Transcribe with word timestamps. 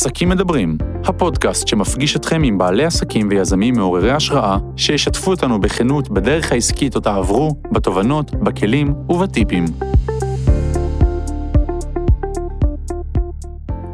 עסקים 0.00 0.28
מדברים, 0.28 0.78
הפודקאסט 1.04 1.68
שמפגיש 1.68 2.16
אתכם 2.16 2.42
עם 2.42 2.58
בעלי 2.58 2.84
עסקים 2.84 3.28
ויזמים 3.30 3.74
מעוררי 3.74 4.10
השראה, 4.10 4.58
שישתפו 4.76 5.30
אותנו 5.30 5.60
בכנות 5.60 6.10
בדרך 6.10 6.52
העסקית 6.52 6.94
אותה 6.96 7.14
עברו, 7.14 7.54
בתובנות, 7.72 8.34
בכלים 8.34 8.94
ובטיפים. 9.08 9.64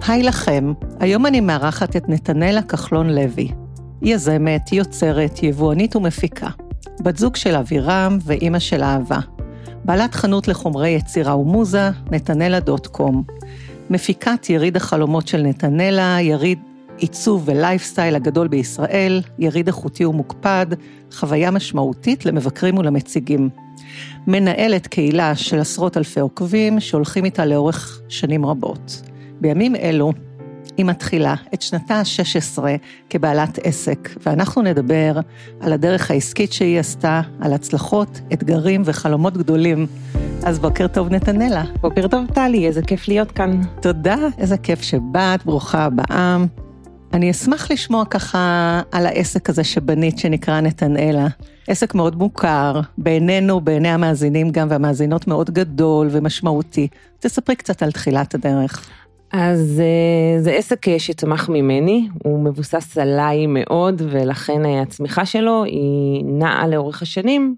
היי 0.09 0.23
לכם, 0.23 0.73
היום 1.01 1.27
אני 1.27 1.41
מארחת 1.41 1.97
את 1.97 2.09
נתנאלה 2.09 2.63
כחלון 2.63 3.11
לוי. 3.11 3.49
יזמת, 4.03 4.73
יוצרת, 4.73 5.43
יבואנית 5.43 5.97
ומפיקה. 5.97 6.49
בת 7.01 7.17
זוג 7.17 7.37
של 7.37 7.55
אבירם 7.55 8.19
ואימא 8.25 8.59
של 8.59 8.83
אהבה. 8.83 9.19
בעלת 9.85 10.15
חנות 10.15 10.49
לחומרי 10.49 10.89
יצירה 10.89 11.37
ומוזה, 11.37 11.91
נתנאלה.קום. 12.11 13.23
מפיקת 13.91 14.51
יריד 14.51 14.77
החלומות 14.77 15.29
של 15.29 15.43
נתנאלה, 15.43 16.19
יריד 16.21 16.59
עיצוב 16.99 17.43
ולייפסטייל 17.47 18.15
הגדול 18.15 18.49
בישראל, 18.49 19.23
יריד 19.39 19.67
איכותי 19.67 20.05
ומוקפד, 20.05 20.67
חוויה 21.13 21.51
משמעותית 21.51 22.27
למבקרים 22.27 22.79
ולמציגים. 22.79 23.49
מנהלת 24.27 24.87
קהילה 24.87 25.37
של 25.37 25.59
עשרות 25.59 25.97
אלפי 25.97 26.21
עוקבים 26.21 26.81
שהולכים 26.81 27.25
איתה 27.25 27.47
לאורך 27.47 28.01
שנים 28.09 28.47
רבות. 28.47 29.03
בימים 29.41 29.77
אלו 29.77 30.13
היא 30.77 30.87
מתחילה 30.87 31.35
את 31.55 31.63
שנתה 31.63 31.95
ה-16 31.95 32.59
כבעלת 33.11 33.59
עסק, 33.63 34.09
ואנחנו 34.27 34.63
נדבר 34.63 35.21
על 35.61 35.73
הדרך 35.73 36.11
העסקית 36.11 36.53
שהיא 36.53 36.81
עשתה, 36.81 37.21
על 37.41 37.53
הצלחות, 37.53 38.21
אתגרים 38.33 38.83
וחלומות 38.85 39.37
גדולים. 39.37 39.87
אז 40.45 40.59
בוקר 40.59 40.87
טוב, 40.89 41.09
נתנאלה. 41.09 41.65
בוקר 41.81 42.09
טוב, 42.09 42.27
טלי, 42.35 42.67
איזה 42.67 42.83
כיף 42.83 43.09
להיות 43.09 43.33
כאן. 43.33 43.61
תודה, 43.83 44.17
איזה 44.39 44.59
כיף 44.59 44.83
שבאת, 44.83 45.47
ברוכה 45.47 45.85
הבאה. 45.85 46.37
אני 47.13 47.31
אשמח 47.31 47.71
לשמוע 47.71 48.05
ככה 48.05 48.81
על 48.93 49.07
העסק 49.07 49.51
הזה 49.51 49.65
שבנית, 49.65 50.19
שנקרא 50.19 50.61
נתנאלה. 50.61 51.27
עסק 51.67 51.95
מאוד 51.95 52.17
מוכר, 52.17 52.81
בעינינו, 52.99 53.61
בעיני 53.61 53.89
המאזינים 53.89 54.51
גם, 54.51 54.67
והמאזינות 54.71 55.27
מאוד 55.27 55.51
גדול 55.51 56.09
ומשמעותי. 56.11 56.89
תספרי 57.19 57.57
קצת 57.57 57.83
על 57.83 57.93
תחילת 57.93 58.35
הדרך. 58.35 58.91
אז 59.33 59.81
אה, 59.81 60.43
זה 60.43 60.51
עסק 60.53 60.89
אה, 60.89 60.99
שצמח 60.99 61.49
ממני, 61.49 62.09
הוא 62.25 62.45
מבוסס 62.45 62.99
עליי 62.99 63.47
מאוד, 63.47 64.03
ולכן 64.11 64.67
אה, 64.67 64.83
הצמיחה 64.83 65.27
שלו 65.27 65.65
היא 65.65 66.25
נעה 66.25 66.67
לאורך 66.69 67.03
השנים 67.03 67.57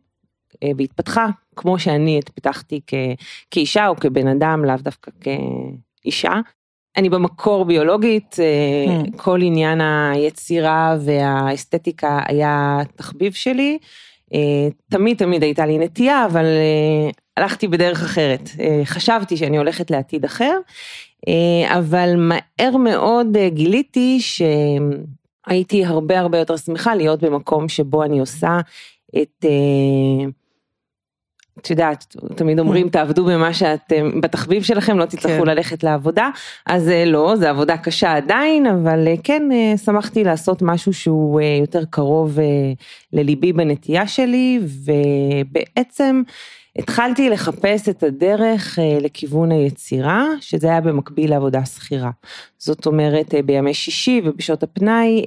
והתפתחה 0.77 1.27
כמו 1.57 1.79
שאני 1.79 2.19
התפתחתי 2.19 2.81
כ, 2.87 2.95
כאישה 3.51 3.89
או 3.89 3.97
כבן 3.97 4.29
אדם, 4.29 4.65
לאו 4.65 4.77
דווקא 4.77 5.11
כאישה. 5.21 6.33
אני 6.97 7.09
במקור 7.09 7.65
ביולוגית, 7.65 8.37
mm. 8.37 9.17
כל 9.17 9.43
עניין 9.43 9.81
היצירה 9.81 10.97
והאסתטיקה 11.01 12.21
היה 12.29 12.79
תחביב 12.97 13.33
שלי. 13.33 13.79
תמיד 14.91 15.17
תמיד 15.17 15.43
הייתה 15.43 15.67
לי 15.67 15.79
נטייה, 15.79 16.27
אבל 16.27 16.45
הלכתי 17.37 17.69
בדרך 17.69 18.03
אחרת. 18.03 18.51
חשבתי 18.85 19.37
שאני 19.37 19.59
הולכת 19.59 19.91
לעתיד 19.91 20.25
אחר, 20.25 20.59
אבל 21.67 22.15
מהר 22.17 22.77
מאוד 22.77 23.37
גיליתי 23.49 24.19
שהייתי 24.21 25.85
הרבה 25.85 26.21
הרבה 26.21 26.39
יותר 26.39 26.57
שמחה 26.57 26.95
להיות 26.95 27.21
במקום 27.21 27.69
שבו 27.69 28.05
אני 28.05 28.19
עושה 28.19 28.61
את 29.23 29.45
את 31.61 31.71
יודעת, 31.71 32.17
תמיד 32.35 32.59
אומרים 32.59 32.85
כן. 32.85 32.91
תעבדו 32.91 33.25
במה 33.25 33.53
שאתם, 33.53 34.21
בתחביב 34.21 34.63
שלכם, 34.63 34.99
לא 34.99 35.05
תצטרכו 35.05 35.43
כן. 35.43 35.49
ללכת 35.49 35.85
לעבודה, 35.85 36.31
אז 36.67 36.89
אה, 36.89 37.05
לא, 37.05 37.37
זה 37.37 37.51
עבודה 37.51 37.77
קשה 37.77 38.17
עדיין, 38.17 38.67
אבל 38.67 39.09
אה, 39.09 39.15
כן, 39.25 39.43
אה, 39.53 39.77
שמחתי 39.77 40.25
לעשות 40.25 40.63
משהו 40.63 40.93
שהוא 40.93 41.41
יותר 41.41 41.85
קרוב 41.91 42.39
לליבי 43.13 43.53
בנטייה 43.53 44.07
שלי, 44.07 44.61
ובעצם 44.85 46.23
התחלתי 46.77 47.31
לחפש 47.31 47.89
את 47.89 48.03
הדרך 48.03 48.79
לכיוון 49.01 49.53
היצירה, 49.53 50.25
שזה 50.41 50.67
היה 50.67 50.81
במקביל 50.81 51.31
לעבודה 51.31 51.65
שכירה. 51.65 52.11
זאת 52.59 52.87
אומרת, 52.87 53.35
בימי 53.45 53.75
שישי 53.75 54.21
ובשעות 54.25 54.63
הפנאי, 54.63 55.25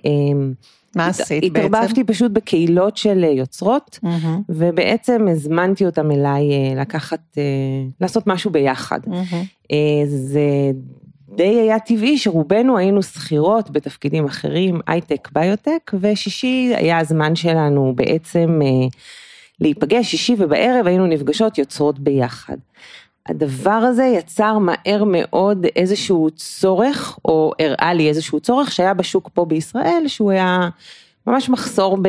מה 0.95 1.07
עשית 1.07 1.53
בעצם? 1.53 1.65
התערבבתי 1.65 2.03
פשוט 2.03 2.31
בקהילות 2.31 2.97
של 2.97 3.23
אה, 3.23 3.29
יוצרות, 3.29 3.99
mm-hmm. 4.03 4.27
ובעצם 4.49 5.27
הזמנתי 5.31 5.85
אותם 5.85 6.11
אליי 6.11 6.51
אה, 6.51 6.81
לקחת, 6.81 7.19
אה, 7.37 7.43
לעשות 8.01 8.27
משהו 8.27 8.51
ביחד. 8.51 8.99
Mm-hmm. 9.05 9.75
זה 10.05 10.41
די 11.35 11.43
היה 11.43 11.79
טבעי 11.79 12.17
שרובנו 12.17 12.77
היינו 12.77 13.03
שכירות 13.03 13.69
בתפקידים 13.69 14.25
אחרים, 14.25 14.79
הייטק, 14.87 15.29
ביוטק, 15.33 15.91
ושישי 15.99 16.73
היה 16.75 16.99
הזמן 16.99 17.35
שלנו 17.35 17.93
בעצם 17.95 18.59
להיפגש, 19.61 20.11
שישי 20.11 20.35
ובערב 20.37 20.87
היינו 20.87 21.07
נפגשות 21.07 21.57
יוצרות 21.57 21.99
ביחד. 21.99 22.57
הדבר 23.29 23.71
הזה 23.71 24.03
יצר 24.03 24.57
מהר 24.57 25.03
מאוד 25.05 25.65
איזשהו 25.75 26.29
צורך, 26.35 27.19
או 27.25 27.51
הראה 27.59 27.93
לי 27.93 28.09
איזשהו 28.09 28.39
צורך 28.39 28.71
שהיה 28.71 28.93
בשוק 28.93 29.29
פה 29.33 29.45
בישראל, 29.45 30.03
שהוא 30.07 30.31
היה 30.31 30.69
ממש 31.27 31.49
מחסור 31.49 31.97
ב... 32.01 32.07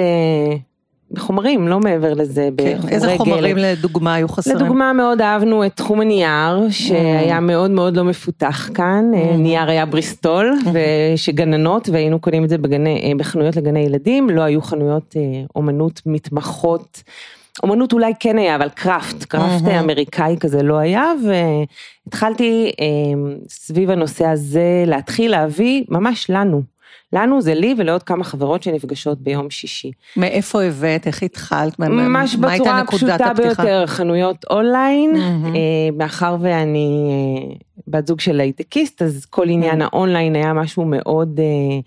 בחומרים, 1.13 1.69
לא 1.69 1.81
מעבר 1.81 2.15
לזה, 2.15 2.49
כן, 2.57 2.79
איזה 2.89 3.15
חומרים 3.17 3.57
גלת. 3.57 3.79
לדוגמה 3.79 4.15
היו 4.15 4.29
חסרים? 4.29 4.57
לדוגמה 4.57 4.93
מאוד 4.93 5.21
אהבנו 5.21 5.67
את 5.67 5.77
תחום 5.77 6.01
הנייר, 6.01 6.71
שהיה 6.71 7.39
mm. 7.39 7.41
מאוד 7.41 7.71
מאוד 7.71 7.97
לא 7.97 8.05
מפותח 8.05 8.71
כאן, 8.75 9.11
mm. 9.15 9.37
נייר 9.37 9.71
היה 9.71 9.87
בריסטול, 9.87 10.59
mm. 10.65 10.69
שגננות, 11.17 11.89
והיינו 11.89 12.21
קונים 12.21 12.45
את 12.45 12.49
זה 12.49 12.59
בגני, 12.59 13.15
בחנויות 13.19 13.57
לגני 13.57 13.81
ילדים, 13.81 14.31
לא 14.31 14.41
היו 14.41 14.63
חנויות 14.63 15.15
אה, 15.17 15.23
אומנות 15.57 16.01
מתמחות. 16.07 17.03
אומנות 17.63 17.93
אולי 17.93 18.13
כן 18.21 18.39
היה, 18.39 18.57
אבל 18.57 18.69
קראפט, 18.69 19.25
קראפט 19.25 19.65
mm-hmm. 19.65 19.81
אמריקאי 19.81 20.37
כזה 20.41 20.63
לא 20.63 20.77
היה, 20.79 21.13
והתחלתי 22.07 22.73
אה, 22.81 22.87
סביב 23.49 23.91
הנושא 23.91 24.27
הזה 24.27 24.85
להתחיל 24.87 25.31
להביא 25.31 25.85
ממש 25.89 26.31
לנו. 26.31 26.63
לנו 27.13 27.43
זה 27.43 27.55
לי 27.55 27.75
ולעוד 27.79 28.03
כמה 28.03 28.25
חברות 28.25 28.63
שנפגשות 28.63 29.21
ביום 29.21 29.51
שישי. 29.51 29.91
מאיפה 30.17 30.63
הבאת, 30.63 31.07
איך 31.07 31.23
התחלת, 31.23 31.79
ממש 31.79 32.37
מה 32.37 32.55
בצורה 32.55 32.81
הפשוטה 32.81 33.33
ביותר, 33.37 33.87
חנויות 33.87 34.45
אונליין, 34.51 35.11
mm-hmm. 35.15 35.57
אה, 35.57 35.91
מאחר 35.99 36.37
ואני 36.41 37.11
אה, 37.11 37.55
בת 37.87 38.07
זוג 38.07 38.21
של 38.21 38.41
הייטקיסט, 38.41 39.03
אז 39.03 39.27
כל 39.31 39.49
עניין 39.49 39.83
mm-hmm. 39.83 39.85
האונליין 39.85 40.37
היה 40.37 40.53
משהו 40.53 40.85
מאוד 40.85 41.41
אה, 41.41 41.81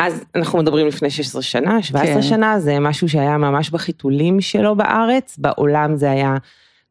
אז 0.00 0.24
אנחנו 0.34 0.58
מדברים 0.58 0.86
לפני 0.86 1.10
16 1.10 1.42
שנה, 1.42 1.82
17 1.82 2.14
כן. 2.14 2.22
שנה, 2.22 2.60
זה 2.60 2.78
משהו 2.78 3.08
שהיה 3.08 3.38
ממש 3.38 3.70
בחיתולים 3.70 4.40
שלו 4.40 4.76
בארץ, 4.76 5.38
בעולם 5.38 5.96
זה 5.96 6.10
היה, 6.10 6.36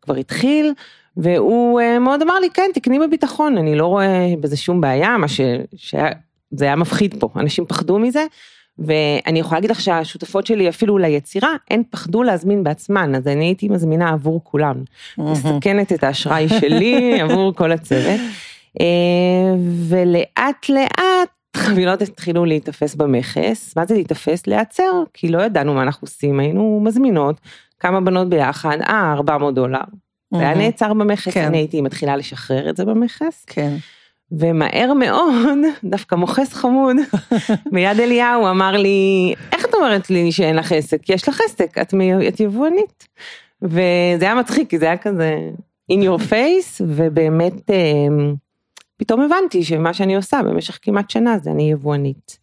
כבר 0.01 0.15
התחיל, 0.15 0.73
והוא 1.17 1.79
אה, 1.79 1.99
מאוד 1.99 2.21
אמר 2.21 2.39
לי, 2.39 2.49
כן, 2.49 2.69
תקני 2.73 2.99
בביטחון, 2.99 3.57
אני 3.57 3.75
לא 3.75 3.85
רואה 3.85 4.33
בזה 4.39 4.57
שום 4.57 4.81
בעיה, 4.81 5.17
מה 5.17 5.27
ש... 5.27 5.41
שהיה, 5.75 6.09
זה 6.51 6.65
היה 6.65 6.75
מפחיד 6.75 7.15
פה, 7.19 7.29
אנשים 7.35 7.65
פחדו 7.65 7.99
מזה, 7.99 8.25
ואני 8.79 9.39
יכולה 9.39 9.57
להגיד 9.57 9.71
לך 9.71 9.81
שהשותפות 9.81 10.45
שלי 10.45 10.69
אפילו 10.69 10.97
ליצירה, 10.97 11.55
הן 11.71 11.83
פחדו 11.89 12.23
להזמין 12.23 12.63
בעצמן, 12.63 13.15
אז 13.15 13.27
אני 13.27 13.45
הייתי 13.45 13.69
מזמינה 13.69 14.09
עבור 14.09 14.41
כולן, 14.43 14.77
מסכנת 15.17 15.93
את 15.93 16.03
האשראי 16.03 16.49
שלי 16.49 17.11
עבור 17.21 17.55
כל 17.55 17.71
הצוות. 17.71 18.19
אה, 18.81 19.55
ולאט 19.89 20.69
לאט 20.69 21.38
חבילות 21.59 22.01
התחילו 22.01 22.45
להיתפס 22.45 22.95
במכס, 22.95 23.75
מה 23.77 23.85
זה 23.85 23.93
להיתפס? 23.93 24.47
להיעצר, 24.47 25.03
כי 25.13 25.29
לא 25.29 25.41
ידענו 25.41 25.73
מה 25.73 25.81
אנחנו 25.81 26.05
עושים, 26.05 26.39
היינו 26.39 26.81
מזמינות 26.83 27.39
כמה 27.79 28.01
בנות 28.01 28.29
ביחד, 28.29 28.77
אה, 28.89 29.13
400 29.13 29.55
דולר. 29.55 29.79
זה 30.33 30.39
היה 30.39 30.53
נעצר 30.53 30.93
במכס, 30.93 31.33
כן. 31.33 31.45
אני 31.45 31.57
הייתי 31.57 31.81
מתחילה 31.81 32.15
לשחרר 32.15 32.69
את 32.69 32.77
זה 32.77 32.85
במכס. 32.85 33.45
כן. 33.47 33.75
ומהר 34.31 34.93
מאוד, 34.93 35.57
דווקא 35.83 36.15
מוכס 36.15 36.53
חמוד, 36.53 36.95
מיד 37.71 37.99
אליהו 37.99 38.49
אמר 38.49 38.71
לי, 38.71 39.33
איך 39.51 39.65
את 39.65 39.73
אומרת 39.73 40.09
לי 40.09 40.31
שאין 40.31 40.55
לך 40.55 40.71
עסק? 40.71 41.09
יש 41.09 41.29
לך 41.29 41.41
עסק, 41.45 41.77
את, 41.77 41.93
את 42.27 42.39
יבואנית. 42.39 43.07
וזה 43.61 44.25
היה 44.25 44.35
מצחיק, 44.35 44.69
כי 44.69 44.79
זה 44.79 44.85
היה 44.85 44.97
כזה 44.97 45.39
in 45.91 45.95
your 45.95 46.21
face, 46.31 46.81
ובאמת, 46.81 47.69
אה, 47.69 47.75
פתאום 48.99 49.21
הבנתי 49.21 49.63
שמה 49.63 49.93
שאני 49.93 50.15
עושה 50.15 50.41
במשך 50.43 50.79
כמעט 50.81 51.09
שנה 51.09 51.37
זה 51.37 51.51
אני 51.51 51.71
יבואנית. 51.71 52.39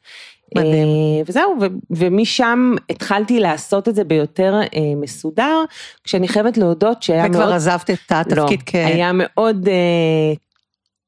מדהים. 0.55 0.73
אה, 0.73 1.23
וזהו, 1.27 1.57
ו- 1.61 1.67
ומשם 1.91 2.75
התחלתי 2.91 3.41
לעשות 3.41 3.89
את 3.89 3.95
זה 3.95 4.05
ביותר 4.05 4.61
אה, 4.75 4.95
מסודר, 4.97 5.65
כשאני 6.05 6.29
חייבת 6.29 6.57
להודות 6.57 7.03
שהיה 7.03 7.25
וכבר 7.25 7.39
מאוד... 7.39 7.43
וכבר 7.43 7.57
עזבת 7.57 7.91
את 7.91 8.13
התפקיד 8.13 8.61
לא, 8.61 8.65
כ... 8.67 8.75
היה 8.75 9.11
מאוד 9.15 9.69
אה, 9.69 10.35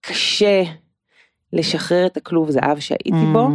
קשה 0.01 0.63
לשחרר 1.53 2.07
את 2.07 2.17
הכלוב 2.17 2.51
זהב 2.51 2.79
שהייתי 2.79 3.11
mm. 3.11 3.33
בו. 3.33 3.49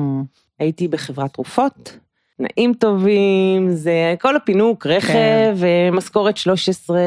הייתי 0.60 0.88
בחברת 0.88 1.34
תרופות, 1.34 1.98
תנאים 2.38 2.74
טובים, 2.74 3.72
זה 3.72 4.16
כל 4.22 4.36
הפינוק, 4.36 4.88
רכב, 4.88 5.58
כן. 5.60 5.90
משכורת 5.94 6.38
13, 6.38 7.00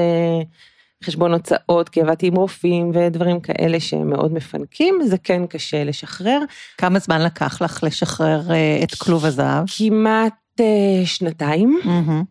חשבון 1.07 1.33
הוצאות, 1.33 1.89
כי 1.89 2.01
עבדתי 2.01 2.27
עם 2.27 2.35
רופאים 2.35 2.91
ודברים 2.95 3.41
כאלה 3.41 3.81
שהם 3.81 4.11
מאוד 4.11 4.33
מפנקים, 4.33 4.99
זה 5.05 5.19
כן 5.19 5.47
קשה 5.47 5.85
לשחרר. 5.85 6.41
כמה 6.79 6.99
זמן 6.99 7.23
לקח 7.23 7.63
לך 7.63 7.85
לשחרר 7.85 8.41
אה, 8.51 8.81
את 8.83 8.95
כלוב 8.95 9.25
הזהב? 9.25 9.65
כמעט 9.79 10.35
uh, 10.61 10.63
שנתיים. 11.07 11.81
Mm-hmm. 11.85 12.25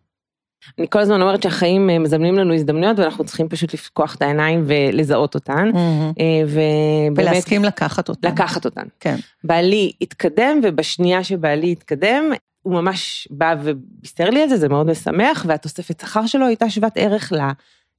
אני 0.78 0.86
כל 0.90 0.98
הזמן 0.98 1.22
אומרת 1.22 1.42
שהחיים 1.42 1.90
אה, 1.90 1.98
מזמנים 1.98 2.34
לנו 2.34 2.54
הזדמנויות 2.54 2.98
ואנחנו 2.98 3.24
צריכים 3.24 3.48
פשוט 3.48 3.74
לפקוח 3.74 4.14
את 4.14 4.22
העיניים 4.22 4.64
ולזהות 4.66 5.34
אותן. 5.34 5.70
Mm-hmm. 5.72 6.20
ובאמת... 6.46 7.28
ולהסכים 7.28 7.64
לקחת 7.64 8.08
אותן. 8.08 8.28
לקחת 8.28 8.64
אותן. 8.64 8.86
כן. 9.00 9.16
בעלי 9.44 9.92
התקדם 10.00 10.60
ובשנייה 10.62 11.24
שבעלי 11.24 11.72
התקדם, 11.72 12.32
הוא 12.62 12.74
ממש 12.74 13.28
בא 13.30 13.54
ובישר 13.62 14.30
לי 14.30 14.44
את 14.44 14.48
זה, 14.48 14.56
זה 14.56 14.68
מאוד 14.68 14.86
משמח, 14.86 15.44
והתוספת 15.48 16.00
שכר 16.00 16.26
שלו 16.26 16.46
הייתה 16.46 16.70
שוות 16.70 16.92
ערך 16.96 17.32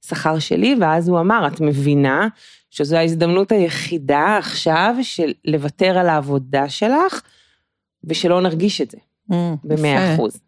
לשכר 0.04 0.38
שלי, 0.38 0.76
ואז 0.80 1.08
הוא 1.08 1.20
אמר, 1.20 1.46
את 1.46 1.60
מבינה 1.60 2.28
שזו 2.70 2.96
ההזדמנות 2.96 3.52
היחידה 3.52 4.36
עכשיו 4.38 4.94
של 5.02 5.32
לוותר 5.44 5.98
על 5.98 6.08
העבודה 6.08 6.68
שלך, 6.68 7.20
ושלא 8.04 8.40
נרגיש 8.40 8.80
את 8.80 8.90
זה, 8.90 8.98
mm, 9.30 9.34
במאה 9.64 10.14
אחוז. 10.14 10.40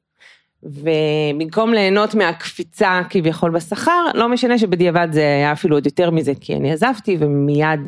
ובמקום 0.63 1.75
ליהנות 1.75 2.15
מהקפיצה 2.15 3.01
כביכול 3.11 3.51
בשכר, 3.51 4.05
לא 4.15 4.29
משנה 4.29 4.59
שבדיעבד 4.59 5.09
זה 5.13 5.21
היה 5.21 5.53
אפילו 5.53 5.77
עוד 5.77 5.87
יותר 5.87 6.11
מזה, 6.11 6.33
כי 6.41 6.57
אני 6.57 6.73
עזבתי 6.73 7.17
ומיד 7.21 7.81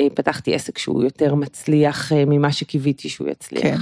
אה, 0.00 0.06
פתחתי 0.14 0.54
עסק 0.54 0.78
שהוא 0.78 1.02
יותר 1.02 1.34
מצליח 1.34 2.12
אה, 2.12 2.24
ממה 2.26 2.52
שקיוויתי 2.52 3.08
שהוא 3.08 3.28
יצליח. 3.28 3.62
כן. 3.62 3.76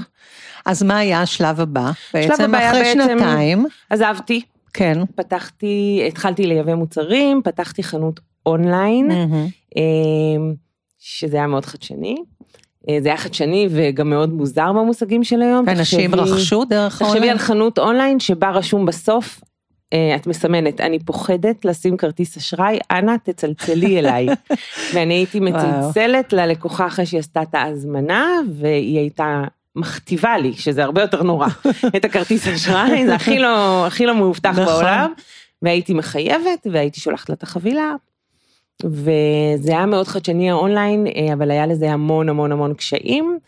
אז 0.66 0.82
מה 0.82 0.98
היה 0.98 1.22
השלב 1.22 1.60
הבא? 1.60 1.90
בעצם 2.14 2.54
אחרי 2.54 2.82
בעצם, 2.82 3.00
שנתיים. 3.08 3.66
עזבתי. 3.90 4.42
כן. 4.74 4.98
פתחתי, 5.14 6.04
התחלתי 6.08 6.46
לייבא 6.46 6.74
מוצרים, 6.74 7.40
פתחתי 7.44 7.82
חנות 7.82 8.20
אונליין, 8.46 9.10
mm-hmm. 9.10 9.78
שזה 10.98 11.36
היה 11.36 11.46
מאוד 11.46 11.64
חדשני. 11.64 12.16
אה, 12.88 12.98
זה 13.00 13.08
היה 13.08 13.16
חדשני 13.16 13.68
וגם 13.70 14.10
מאוד 14.10 14.32
מוזר 14.32 14.72
במושגים 14.72 15.24
של 15.24 15.42
היום. 15.42 15.68
אנשים 15.68 16.14
רכשו 16.14 16.64
דרך 16.64 17.02
אונליין? 17.02 17.18
תחשבי 17.18 17.30
על 17.30 17.38
חנות 17.38 17.78
אונליין 17.78 18.20
שבה 18.20 18.50
רשום 18.50 18.86
בסוף, 18.86 19.40
אה, 19.92 20.16
את 20.16 20.26
מסמנת, 20.26 20.80
אני 20.80 20.98
פוחדת 20.98 21.64
לשים 21.64 21.96
כרטיס 21.96 22.36
אשראי, 22.36 22.78
אנא 22.90 23.16
תצלצלי 23.22 23.98
אליי. 23.98 24.26
ואני 24.94 25.14
הייתי 25.14 25.40
מצלצלת 25.40 26.32
ללקוחה 26.32 26.86
אחרי 26.86 27.06
שהיא 27.06 27.20
עשתה 27.20 27.42
את 27.42 27.54
ההזמנה, 27.54 28.26
והיא 28.54 28.98
הייתה 28.98 29.44
מכתיבה 29.76 30.38
לי, 30.38 30.52
שזה 30.52 30.84
הרבה 30.84 31.02
יותר 31.02 31.22
נורא, 31.22 31.48
את 31.96 32.04
הכרטיס 32.04 32.48
אשראי, 32.48 33.06
זה 33.06 33.14
הכי 33.14 33.38
לא, 33.38 33.86
הכי 33.86 34.06
לא 34.06 34.14
מאובטח 34.14 34.50
נכון. 34.50 34.64
בעולם. 34.64 35.12
והייתי 35.62 35.94
מחייבת, 35.94 36.66
והייתי 36.72 37.00
שולחת 37.00 37.28
לה 37.28 37.34
את 37.34 37.42
החבילה, 37.42 37.94
וזה 38.84 39.72
היה 39.72 39.86
מאוד 39.86 40.08
חדשני 40.08 40.50
האונליין, 40.50 41.06
אה, 41.06 41.32
אבל 41.32 41.50
היה 41.50 41.66
לזה 41.66 41.92
המון 41.92 42.28
המון 42.28 42.52
המון 42.52 42.74
קשיים. 42.74 43.38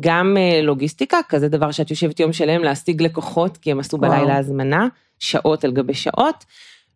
גם 0.00 0.36
אה, 0.38 0.62
לוגיסטיקה, 0.62 1.18
כזה 1.28 1.48
דבר 1.48 1.70
שאת 1.70 1.90
יושבת 1.90 2.20
יום 2.20 2.32
שלם 2.32 2.62
להשיג 2.62 3.02
לקוחות, 3.02 3.56
כי 3.56 3.70
הם 3.70 3.80
עשו 3.80 3.98
וואו. 4.00 4.10
בלילה 4.10 4.36
הזמנה, 4.36 4.88
שעות 5.18 5.64
על 5.64 5.72
גבי 5.72 5.94
שעות. 5.94 6.44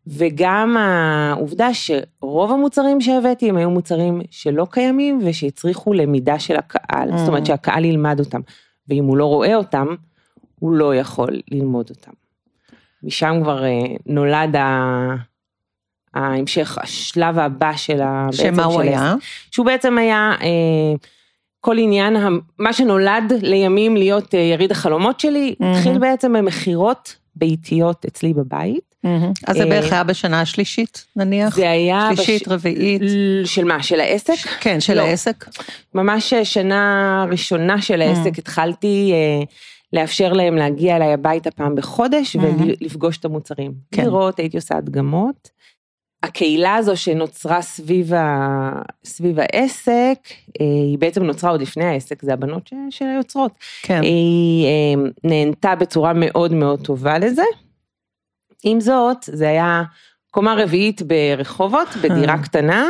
וגם 0.06 0.76
העובדה 0.76 1.68
שרוב 1.74 2.52
המוצרים 2.52 3.00
שהבאתי 3.00 3.48
הם 3.48 3.56
היו 3.56 3.70
מוצרים 3.70 4.20
שלא 4.30 4.66
קיימים 4.70 5.20
ושהצריכו 5.24 5.92
למידה 5.92 6.38
של 6.38 6.56
הקהל, 6.56 7.12
mm. 7.12 7.16
זאת 7.16 7.28
אומרת 7.28 7.42
mm. 7.42 7.46
שהקהל 7.46 7.84
ילמד 7.84 8.20
אותם, 8.20 8.40
ואם 8.88 9.04
הוא 9.04 9.16
לא 9.16 9.24
רואה 9.24 9.54
אותם, 9.54 9.86
הוא 10.58 10.72
לא 10.72 10.94
יכול 10.94 11.40
ללמוד 11.50 11.90
אותם. 11.90 12.12
משם 13.02 13.40
כבר 13.42 13.64
אה, 13.64 13.70
נולד 14.06 14.56
ההמשך, 16.14 16.78
השלב 16.78 17.38
הבא 17.38 17.76
של 17.76 18.00
ה... 18.02 18.26
שמה 18.32 18.64
הוא 18.64 18.80
היה? 18.80 19.14
שהוא 19.50 19.66
בעצם 19.66 19.98
היה 19.98 20.32
אה, 20.40 20.94
כל 21.60 21.78
עניין, 21.78 22.16
מה 22.58 22.72
שנולד 22.72 23.32
לימים 23.42 23.96
להיות 23.96 24.34
אה, 24.34 24.40
יריד 24.40 24.70
החלומות 24.70 25.20
שלי, 25.20 25.54
mm-hmm. 25.54 25.66
התחיל 25.66 25.98
בעצם 25.98 26.32
במכירות 26.32 27.16
ביתיות 27.36 28.04
אצלי 28.04 28.34
בבית. 28.34 28.93
אז 29.46 29.56
זה 29.56 29.66
בערך 29.66 29.92
היה 29.92 30.04
בשנה 30.04 30.40
השלישית 30.40 31.06
נניח? 31.16 31.56
זה 31.56 31.70
היה... 31.70 32.08
שלישית, 32.14 32.42
בש... 32.42 32.48
רביעית? 32.48 33.02
של 33.44 33.64
מה, 33.64 33.82
של 33.82 34.00
העסק? 34.00 34.48
כן, 34.60 34.80
של 34.80 34.94
לא. 34.94 35.02
העסק. 35.02 35.44
ממש 35.94 36.34
שנה 36.34 37.26
ראשונה 37.30 37.82
של 37.82 38.02
העסק. 38.02 38.38
התחלתי... 38.38 39.12
אה, 39.12 39.44
לאפשר 39.94 40.32
להם 40.32 40.56
להגיע 40.56 40.96
אליי 40.96 41.12
הביתה 41.12 41.50
פעם 41.50 41.74
בחודש. 41.74 42.36
ולפגוש 42.36 43.18
את 43.18 43.24
המוצרים. 43.24 43.72
כן. 43.92 44.04
לראות, 44.04 44.38
הייתי 44.38 44.56
עושה 44.56 44.76
הדגמות. 44.76 45.50
הקהילה 46.22 46.74
הזו 46.74 46.96
שנוצרה 46.96 47.62
סביב, 47.62 48.14
ה... 48.14 48.70
סביב 49.04 49.38
העסק, 49.40 50.18
אה, 50.60 50.66
היא 50.66 50.98
בעצם 50.98 51.22
נוצרה 51.22 51.50
עוד 51.50 51.62
לפני 51.62 51.84
העסק, 51.84 52.22
זה 52.22 52.32
הבנות 52.32 52.66
ש... 52.66 52.74
של 52.90 53.04
היוצרות. 53.04 53.52
כן. 53.82 54.02
היא 54.02 54.66
אה, 54.66 55.10
נהנתה 55.24 55.74
בצורה 55.74 56.12
מאוד 56.12 56.52
מאוד 56.52 56.80
טובה 56.80 57.18
לזה. 57.18 57.42
עם 58.64 58.80
זאת, 58.80 59.18
זה 59.22 59.48
היה 59.48 59.82
קומה 60.30 60.54
רביעית 60.58 61.02
ברחובות, 61.02 61.88
בדירה 62.02 62.42
קטנה. 62.42 62.86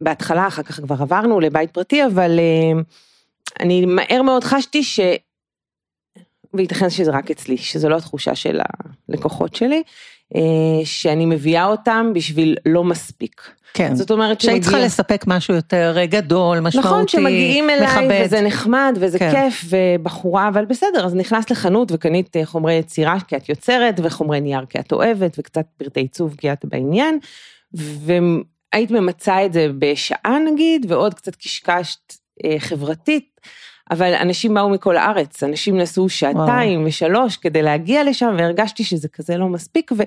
בהתחלה, 0.00 0.46
אחר 0.46 0.62
כך 0.62 0.80
כבר 0.80 0.96
עברנו 1.00 1.40
לבית 1.40 1.70
פרטי, 1.70 2.04
אבל 2.06 2.38
אה, 2.38 2.80
אני 3.60 3.86
מהר 3.86 4.22
מאוד 4.22 4.44
חשתי 4.44 4.82
ש... 4.82 5.00
וייתכן 6.54 6.90
שזה 6.90 7.10
רק 7.10 7.30
אצלי, 7.30 7.56
שזו 7.56 7.88
לא 7.88 7.96
התחושה 7.96 8.34
של 8.34 8.60
הלקוחות 9.08 9.54
שלי, 9.54 9.76
אה, 9.76 9.82
שאני 10.84 11.26
מביאה 11.26 11.64
אותם 11.64 12.10
בשביל 12.14 12.56
לא 12.66 12.84
מספיק. 12.84 13.50
כן. 13.74 13.94
זאת 13.94 14.10
אומרת 14.10 14.40
שהיית 14.40 14.62
צריכה 14.62 14.78
לספק 14.78 15.24
משהו 15.26 15.54
יותר 15.54 15.96
גדול, 16.04 16.60
משמעותי, 16.60 16.88
נכון, 16.88 17.08
שמגיעים 17.08 17.70
אליי 17.70 17.86
מכבד. 17.86 18.22
וזה 18.24 18.40
נחמד 18.40 18.98
וזה 19.00 19.18
כן. 19.18 19.30
כיף 19.30 19.64
ובחורה, 19.68 20.48
אבל 20.48 20.64
בסדר, 20.64 21.06
אז 21.06 21.14
נכנסת 21.14 21.50
לחנות 21.50 21.92
וקנית 21.92 22.36
אה, 22.36 22.46
חומרי 22.46 22.74
יצירה 22.74 23.16
כי 23.28 23.36
את 23.36 23.48
יוצרת 23.48 24.00
וחומרי 24.02 24.40
נייר 24.40 24.64
כי 24.68 24.78
את 24.78 24.92
אוהבת 24.92 25.36
וקצת 25.38 25.64
פרטי 25.76 26.00
עיצוב 26.00 26.34
כי 26.38 26.52
את 26.52 26.64
בעניין. 26.64 27.18
והיית 27.72 28.90
ממצה 28.90 29.44
את 29.44 29.52
זה 29.52 29.66
בשעה 29.78 30.38
נגיד 30.52 30.86
ועוד 30.88 31.14
קצת 31.14 31.36
קשקשת 31.36 32.14
אה, 32.44 32.56
חברתית. 32.58 33.40
אבל 33.90 34.14
אנשים 34.14 34.54
באו 34.54 34.68
מכל 34.68 34.96
הארץ, 34.96 35.42
אנשים 35.42 35.78
נסעו 35.78 36.08
שעתיים 36.08 36.78
וואו. 36.78 36.88
ושלוש 36.88 37.36
כדי 37.36 37.62
להגיע 37.62 38.04
לשם, 38.04 38.34
והרגשתי 38.38 38.84
שזה 38.84 39.08
כזה 39.08 39.36
לא 39.36 39.48
מספיק, 39.48 39.92
ו... 39.96 40.02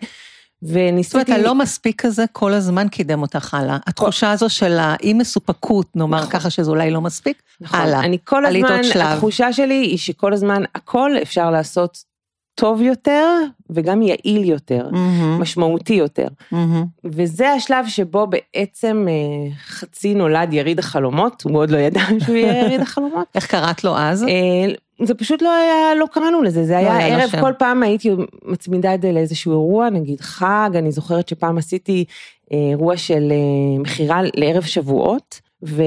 וניסיתי... 0.63 1.03
זאת 1.19 1.29
אומרת, 1.29 1.41
הלא 1.41 1.55
מספיק 1.55 2.01
כזה 2.01 2.25
כל 2.31 2.53
הזמן 2.53 2.87
קידם 2.87 3.21
אותך 3.21 3.53
הלאה. 3.53 3.77
התחושה 3.87 4.31
הזו 4.31 4.49
של 4.49 4.77
האי 4.79 5.13
מסופקות, 5.13 5.95
נאמר 5.95 6.17
נכון. 6.17 6.29
ככה 6.29 6.49
שזה 6.49 6.71
אולי 6.71 6.91
לא 6.91 7.01
מספיק, 7.01 7.41
נכון. 7.61 7.79
הלאה. 7.79 7.99
אני 7.99 8.17
כל 8.23 8.45
הזמן, 8.45 8.81
התחושה 9.01 9.53
שלי 9.53 9.73
היא 9.73 9.97
שכל 9.97 10.33
הזמן 10.33 10.63
הכל 10.75 11.11
אפשר 11.21 11.51
לעשות 11.51 12.12
טוב 12.55 12.81
יותר 12.81 13.27
וגם 13.69 14.01
יעיל 14.01 14.43
יותר, 14.43 14.89
mm-hmm. 14.91 15.41
משמעותי 15.41 15.93
יותר. 15.93 16.27
Mm-hmm. 16.27 16.55
וזה 17.03 17.49
השלב 17.51 17.87
שבו 17.87 18.27
בעצם 18.27 19.05
אה, 19.09 19.55
חצי 19.67 20.13
נולד 20.13 20.53
יריד 20.53 20.79
החלומות, 20.79 21.43
הוא 21.43 21.57
עוד 21.57 21.69
לא 21.69 21.77
ידע 21.77 22.01
שהוא 22.25 22.35
יהיה 22.35 22.65
יריד 22.65 22.81
החלומות. 22.87 23.27
איך 23.35 23.47
קראת 23.47 23.83
לו 23.83 23.97
אז? 23.97 24.23
אה, 24.23 24.73
זה 25.05 25.13
פשוט 25.13 25.41
לא 25.41 25.51
היה, 25.51 25.95
לא 25.95 26.05
קראנו 26.11 26.41
לזה, 26.41 26.65
זה 26.65 26.73
לא 26.73 26.77
היה 26.91 27.17
ערב, 27.17 27.29
כל 27.41 27.53
פעם 27.59 27.83
הייתי 27.83 28.09
מצמידה 28.45 28.95
את 28.95 29.01
זה 29.01 29.11
לאיזשהו 29.11 29.51
אירוע, 29.51 29.89
נגיד 29.89 30.21
חג, 30.21 30.69
אני 30.75 30.91
זוכרת 30.91 31.29
שפעם 31.29 31.57
עשיתי 31.57 32.05
אה, 32.51 32.57
אירוע 32.69 32.97
של 32.97 33.33
מכירה 33.79 34.21
לערב 34.35 34.63
שבועות, 34.63 35.39
ו... 35.63 35.83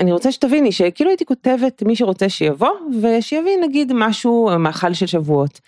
אני 0.00 0.12
רוצה 0.12 0.32
שתביני 0.32 0.72
שכאילו 0.72 1.10
הייתי 1.10 1.24
כותבת 1.24 1.82
מי 1.82 1.96
שרוצה 1.96 2.28
שיבוא 2.28 2.70
ושיביא 3.02 3.56
נגיד 3.62 3.92
משהו 3.94 4.50
מאכל 4.58 4.92
של 4.94 5.06
שבועות. 5.06 5.60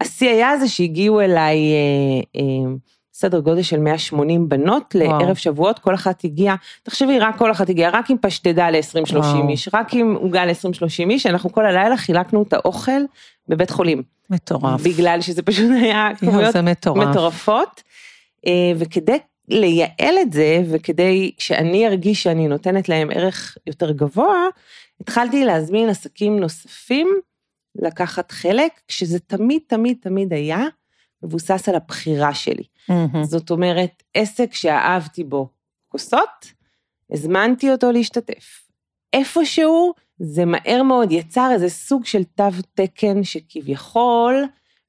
השיא 0.00 0.28
היה 0.28 0.58
זה 0.58 0.68
שהגיעו 0.68 1.20
אליי 1.20 1.56
אה, 1.56 2.40
אה, 2.40 2.72
סדר 3.12 3.40
גודל 3.40 3.62
של 3.62 3.80
180 3.80 4.48
בנות 4.48 4.96
וואו. 4.96 5.18
לערב 5.18 5.36
שבועות 5.36 5.78
כל 5.78 5.94
אחת 5.94 6.24
הגיעה 6.24 6.56
תחשבי 6.82 7.18
רק 7.18 7.38
כל 7.38 7.50
אחת 7.50 7.68
הגיעה 7.68 7.90
רק 7.90 8.10
עם 8.10 8.16
פשטדה 8.18 8.70
ל-20-30 8.70 9.48
איש 9.48 9.68
רק 9.74 9.94
עם 9.94 10.14
עוגה 10.14 10.44
ל-20-30 10.44 11.10
איש 11.10 11.26
אנחנו 11.26 11.52
כל 11.52 11.66
הלילה 11.66 11.96
חילקנו 11.96 12.42
את 12.42 12.52
האוכל 12.52 13.02
בבית 13.48 13.70
חולים. 13.70 14.02
מטורף. 14.30 14.80
בגלל 14.82 15.20
שזה 15.20 15.42
פשוט 15.42 15.70
היה 15.82 16.08
כמויות 16.18 16.56
מטורפות. 16.96 17.82
אה, 18.46 18.72
וכדי 18.76 19.18
לייעל 19.48 20.14
את 20.22 20.32
זה, 20.32 20.62
וכדי 20.70 21.32
שאני 21.38 21.86
ארגיש 21.86 22.22
שאני 22.22 22.48
נותנת 22.48 22.88
להם 22.88 23.10
ערך 23.10 23.58
יותר 23.66 23.92
גבוה, 23.92 24.46
התחלתי 25.00 25.44
להזמין 25.44 25.88
עסקים 25.88 26.40
נוספים 26.40 27.08
לקחת 27.74 28.32
חלק, 28.32 28.72
כשזה 28.88 29.18
תמיד 29.18 29.62
תמיד 29.66 29.96
תמיד 30.00 30.32
היה 30.32 30.64
מבוסס 31.22 31.68
על 31.68 31.74
הבחירה 31.74 32.34
שלי. 32.34 32.62
Mm-hmm. 32.90 33.22
זאת 33.22 33.50
אומרת, 33.50 34.02
עסק 34.14 34.54
שאהבתי 34.54 35.24
בו 35.24 35.48
כוסות, 35.88 36.52
הזמנתי 37.10 37.72
אותו 37.72 37.92
להשתתף. 37.92 38.64
איפשהו 39.12 39.92
זה 40.18 40.44
מהר 40.44 40.82
מאוד 40.82 41.12
יצר 41.12 41.50
איזה 41.52 41.68
סוג 41.68 42.06
של 42.06 42.24
תו 42.24 42.44
תקן 42.74 43.24
שכביכול, 43.24 44.44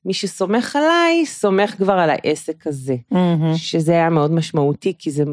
מי 0.05 0.13
שסומך 0.13 0.75
עליי, 0.75 1.25
סומך 1.25 1.75
כבר 1.77 1.93
על 1.93 2.09
העסק 2.09 2.67
הזה, 2.67 2.95
mm-hmm. 3.13 3.57
שזה 3.57 3.91
היה 3.91 4.09
מאוד 4.09 4.31
משמעותי, 4.31 4.93
כי 4.99 5.11
זה 5.11 5.23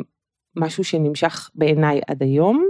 משהו 0.57 0.85
שנמשך 0.85 1.51
בעיניי 1.55 2.01
עד 2.07 2.23
היום. 2.23 2.67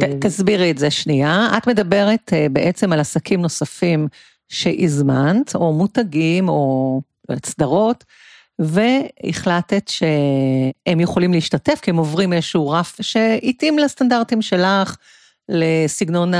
ת, 0.00 0.04
תסבירי 0.20 0.70
את 0.70 0.78
זה 0.78 0.90
שנייה. 0.90 1.48
את 1.56 1.66
מדברת 1.66 2.32
בעצם 2.52 2.92
על 2.92 3.00
עסקים 3.00 3.42
נוספים 3.42 4.08
שהזמנת, 4.48 5.54
או 5.54 5.72
מותגים, 5.72 6.48
או 6.48 7.00
סדרות, 7.46 8.04
והחלטת 8.58 9.88
שהם 9.88 11.00
יכולים 11.00 11.32
להשתתף, 11.32 11.80
כי 11.82 11.90
הם 11.90 11.96
עוברים 11.96 12.32
איזשהו 12.32 12.70
רף 12.70 12.96
שהתאים 13.00 13.78
לסטנדרטים 13.78 14.42
שלך, 14.42 14.96
לסגנון 15.48 16.32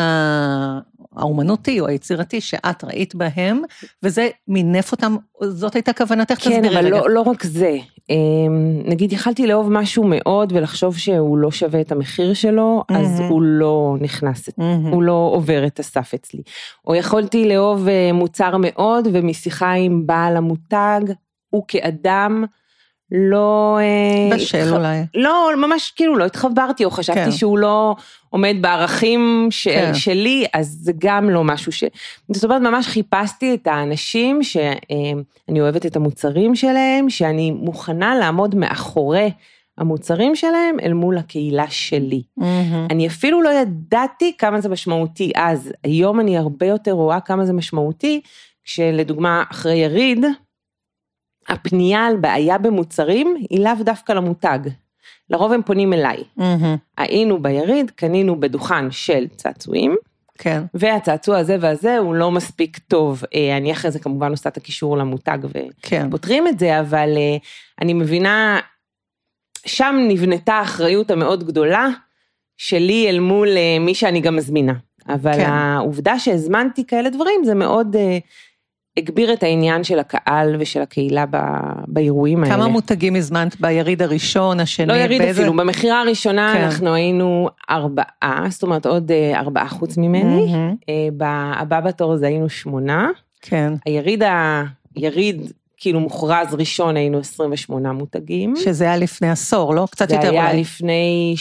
האומנותי 1.17 1.81
או 1.81 1.87
היצירתי 1.87 2.41
שאת 2.41 2.85
ראית 2.85 3.15
בהם, 3.15 3.63
וזה 4.03 4.29
מינף 4.49 4.93
אותם, 4.93 5.17
זאת 5.43 5.75
הייתה 5.75 5.93
כוונתך, 5.93 6.35
כן, 6.35 6.41
תסבירי 6.41 6.59
רגע. 6.59 6.71
כן, 6.71 6.77
אבל 6.77 6.91
לא, 6.91 7.11
לא 7.11 7.21
רק 7.21 7.43
זה. 7.43 7.77
אמ, 8.11 8.83
נגיד 8.85 9.13
יכלתי 9.13 9.47
לאהוב 9.47 9.73
משהו 9.73 10.05
מאוד 10.05 10.53
ולחשוב 10.53 10.99
שהוא 10.99 11.39
לא 11.39 11.51
שווה 11.51 11.81
את 11.81 11.93
המחיר 11.93 12.35
שלו, 12.35 12.85
mm-hmm. 12.93 12.97
אז 12.97 13.21
הוא 13.21 13.43
לא 13.43 13.97
נכנס, 14.01 14.49
mm-hmm. 14.49 14.63
הוא 14.93 15.03
לא 15.03 15.31
עובר 15.33 15.67
את 15.67 15.81
הסף 15.81 16.15
אצלי. 16.15 16.43
או 16.87 16.95
יכולתי 16.95 17.49
לאהוב 17.49 17.89
אה, 17.89 18.13
מוצר 18.13 18.57
מאוד 18.59 19.09
ומשיחה 19.13 19.73
עם 19.73 20.07
בעל 20.07 20.37
המותג, 20.37 21.01
הוא 21.51 21.65
כאדם, 21.69 22.45
לא... 23.13 23.79
אה, 23.81 24.37
בשל 24.37 24.59
התח... 24.59 24.73
אולי. 24.73 25.03
לא, 25.15 25.51
ממש 25.57 25.93
כאילו 25.97 26.17
לא 26.17 26.25
התחברתי, 26.25 26.85
או 26.85 26.91
חשבתי 26.91 27.25
כן. 27.25 27.31
שהוא 27.31 27.59
לא 27.59 27.97
עומד 28.31 28.57
בערכים 28.61 29.49
ש... 29.51 29.69
כן. 29.69 29.95
שלי, 29.95 30.47
אז 30.55 30.79
זה 30.83 30.93
גם 30.99 31.31
לא 31.31 31.45
משהו 31.45 31.73
ש... 31.73 31.85
זאת 32.33 32.45
אומרת, 32.45 32.63
ממש 32.63 32.87
חיפשתי 32.87 33.55
את 33.55 33.67
האנשים 33.67 34.43
שאני 34.43 35.59
אה, 35.59 35.63
אוהבת 35.63 35.87
את 35.87 35.97
המוצרים 35.97 36.55
שלהם, 36.55 37.11
שאני 37.11 37.51
מוכנה 37.51 38.15
לעמוד 38.15 38.55
מאחורי 38.55 39.31
המוצרים 39.79 40.37
שלהם 40.37 40.77
אל 40.83 40.93
מול 40.93 41.19
הקהילה 41.19 41.71
שלי. 41.71 42.23
Mm-hmm. 42.41 42.45
אני 42.91 43.07
אפילו 43.07 43.43
לא 43.43 43.49
ידעתי 43.49 44.37
כמה 44.39 44.61
זה 44.61 44.69
משמעותי 44.69 45.33
אז, 45.37 45.73
היום 45.85 46.21
אני 46.21 46.39
הרבה 46.39 46.67
יותר 46.67 46.93
רואה 46.93 47.21
כמה 47.21 47.47
זה 47.47 47.53
משמעותי, 47.53 48.21
כשלדוגמה 48.65 49.43
אחרי 49.51 49.75
יריד, 49.75 50.25
הפנייה 51.49 52.07
על 52.07 52.17
בעיה 52.17 52.59
במוצרים 52.59 53.37
היא 53.51 53.65
לאו 53.65 53.85
דווקא 53.85 54.13
למותג. 54.13 54.59
לרוב 55.31 55.53
הם 55.53 55.63
פונים 55.63 55.93
אליי. 55.93 56.17
Mm-hmm. 56.39 56.43
היינו 56.99 57.43
ביריד, 57.43 57.91
קנינו 57.91 58.41
בדוכן 58.41 58.91
של 58.91 59.27
צעצועים. 59.37 59.97
כן. 60.39 60.63
והצעצוע 60.75 61.39
הזה 61.39 61.57
והזה 61.61 61.99
הוא 61.99 62.15
לא 62.15 62.31
מספיק 62.31 62.79
טוב. 62.79 63.23
אה, 63.35 63.57
אני 63.57 63.73
אחרי 63.73 63.91
זה 63.91 63.99
כמובן 63.99 64.31
עושה 64.31 64.49
את 64.49 64.57
הקישור 64.57 64.97
למותג 64.97 65.39
ופותרים 65.43 66.45
כן. 66.45 66.51
את 66.51 66.59
זה, 66.59 66.81
אבל 66.81 67.09
אה, 67.17 67.37
אני 67.81 67.95
מבינה, 67.95 68.61
שם 69.67 69.97
נבנתה 70.09 70.55
האחריות 70.55 71.11
המאוד 71.11 71.45
גדולה 71.45 71.89
שלי 72.57 73.09
אל 73.09 73.21
מול 73.21 73.49
אה, 73.49 73.79
מי 73.81 73.95
שאני 73.95 74.21
גם 74.21 74.37
מזמינה. 74.37 74.75
אבל 75.09 75.35
כן. 75.35 75.51
העובדה 75.51 76.19
שהזמנתי 76.19 76.87
כאלה 76.87 77.11
דברים 77.11 77.45
זה 77.45 77.55
מאוד 77.55 77.97
הגביר 78.97 79.33
את 79.33 79.43
העניין 79.43 79.85
של 79.85 79.99
הקהל 79.99 80.57
ושל 80.59 80.83
הקהילה 80.83 81.25
באירועים 81.87 82.45
האלה. 82.45 82.55
כמה 82.55 82.69
מותגים 82.69 83.17
הזמנת 83.17 83.61
ביריד 83.61 84.03
הראשון, 84.03 84.61
השני? 84.61 84.87
לא 84.87 84.93
יריד 84.93 85.23
באיזה... 85.23 85.41
אפילו, 85.41 85.57
במכירה 85.57 86.01
הראשונה 86.01 86.55
כן. 86.57 86.65
אנחנו 86.65 86.95
היינו 86.95 87.49
ארבעה, 87.71 88.47
זאת 88.51 88.63
אומרת 88.63 88.87
עוד 88.87 89.11
אה, 89.11 89.41
ארבעה 89.41 89.69
חוץ 89.69 89.97
ממני, 89.97 90.55
mm-hmm. 90.55 91.25
הבא 91.57 91.81
בתור 91.81 92.17
זה 92.17 92.27
היינו 92.27 92.49
שמונה. 92.49 93.11
כן. 93.43 93.73
היריד, 93.87 94.23
היריד 94.97 95.53
כאילו 95.77 96.01
מוכרז 96.01 96.55
ראשון 96.55 96.97
היינו 96.97 97.19
28 97.19 97.93
מותגים. 97.93 98.57
שזה 98.57 98.85
היה 98.85 98.97
לפני 98.97 99.31
עשור, 99.31 99.75
לא? 99.75 99.87
קצת 99.91 100.11
יותר 100.11 100.29
אולי. 100.29 100.31
זה 100.31 100.43
היה 100.43 100.61
לפני 100.61 101.35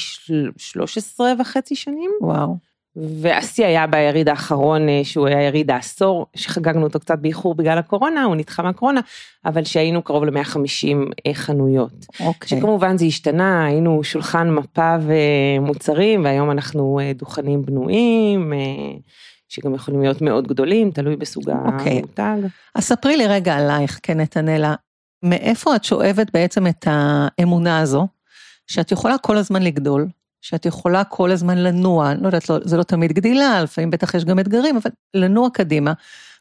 13 0.58 1.34
וחצי 1.39 1.75
שנים. 1.75 2.12
וואו. 2.22 2.70
והשיא 2.95 3.65
היה 3.65 3.88
ביריד 3.88 4.29
האחרון, 4.29 4.89
אה, 4.89 5.01
שהוא 5.03 5.27
היה 5.27 5.41
יריד 5.41 5.71
העשור, 5.71 6.25
שחגגנו 6.36 6.83
אותו 6.83 7.00
קצת 7.00 7.19
באיחור 7.19 7.55
בגלל 7.55 7.77
הקורונה, 7.77 8.24
הוא 8.24 8.36
נדחה 8.36 8.63
מהקורונה, 8.63 9.01
אבל 9.45 9.63
שהיינו 9.63 10.01
קרוב 10.01 10.25
ל-150 10.25 10.98
אה, 11.27 11.33
חנויות. 11.33 12.05
אוקיי. 12.19 12.57
שכמובן 12.57 12.98
זה 12.98 13.05
השתנה, 13.05 13.65
היינו 13.65 14.03
שולחן 14.03 14.50
מפה 14.50 14.95
ומוצרים, 15.01 16.24
והיום 16.24 16.51
אנחנו 16.51 17.00
אה, 17.00 17.12
דוכנים 17.13 17.65
בנויים. 17.65 18.53
שגם 19.50 19.75
יכולים 19.75 20.01
להיות 20.01 20.21
מאוד 20.21 20.48
גדולים, 20.48 20.91
תלוי 20.91 21.15
בסוג 21.15 21.50
אוקיי. 21.50 21.98
המותג. 21.98 22.48
אז 22.75 22.83
ספרי 22.83 23.17
לי 23.17 23.27
רגע 23.27 23.55
עלייך, 23.55 24.00
כן, 24.03 24.19
נתנאלה, 24.19 24.75
מאיפה 25.24 25.75
את 25.75 25.83
שואבת 25.83 26.31
בעצם 26.33 26.67
את 26.67 26.88
האמונה 26.89 27.79
הזו, 27.79 28.07
שאת 28.67 28.91
יכולה 28.91 29.17
כל 29.17 29.38
הזמן 29.38 29.62
לגדול, 29.62 30.07
שאת 30.41 30.65
יכולה 30.65 31.03
כל 31.03 31.31
הזמן 31.31 31.57
לנוע, 31.57 32.13
לא 32.21 32.25
יודעת, 32.25 32.50
לא, 32.50 32.57
זה 32.63 32.77
לא 32.77 32.83
תמיד 32.83 33.13
גדילה, 33.13 33.63
לפעמים 33.63 33.89
בטח 33.89 34.13
יש 34.13 34.25
גם 34.25 34.39
אתגרים, 34.39 34.77
אבל 34.77 34.91
לנוע 35.13 35.50
קדימה. 35.53 35.93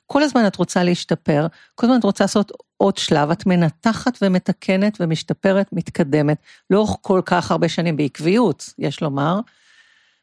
כל 0.07 0.23
הזמן 0.23 0.47
את 0.47 0.57
רוצה 0.57 0.85
להשתפר, 0.85 1.47
כל 1.75 1.87
הזמן 1.87 1.99
את 1.99 2.05
רוצה 2.05 2.25
לעשות 2.25 2.53
עוד 2.77 2.97
שלב, 2.97 3.31
את 3.31 3.47
מנתחת 3.47 4.19
ומתקנת 4.23 4.97
ומשתפרת, 5.01 5.73
מתקדמת, 5.73 6.37
לאורך 6.71 6.97
כל 7.01 7.21
כך 7.25 7.51
הרבה 7.51 7.69
שנים, 7.69 7.97
בעקביות, 7.97 8.75
יש 8.79 9.03
לומר. 9.03 9.41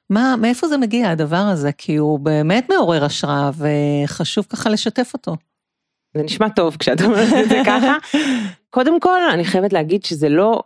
מה, 0.09 0.35
מאיפה 0.41 0.67
זה 0.67 0.77
מגיע 0.77 1.09
הדבר 1.09 1.35
הזה? 1.37 1.71
כי 1.71 1.95
הוא 1.95 2.19
באמת 2.19 2.69
מעורר 2.69 3.05
השראה 3.05 3.51
וחשוב 3.57 4.45
ככה 4.49 4.69
לשתף 4.69 5.11
אותו. 5.13 5.35
זה 6.13 6.23
נשמע 6.23 6.49
טוב 6.49 6.77
כשאת 6.79 7.01
אומרת 7.01 7.33
את 7.43 7.49
זה 7.49 7.61
ככה. 7.65 7.97
קודם 8.69 8.99
כל, 8.99 9.29
אני 9.33 9.45
חייבת 9.45 9.73
להגיד 9.73 10.05
שזה 10.05 10.29
לא, 10.29 10.63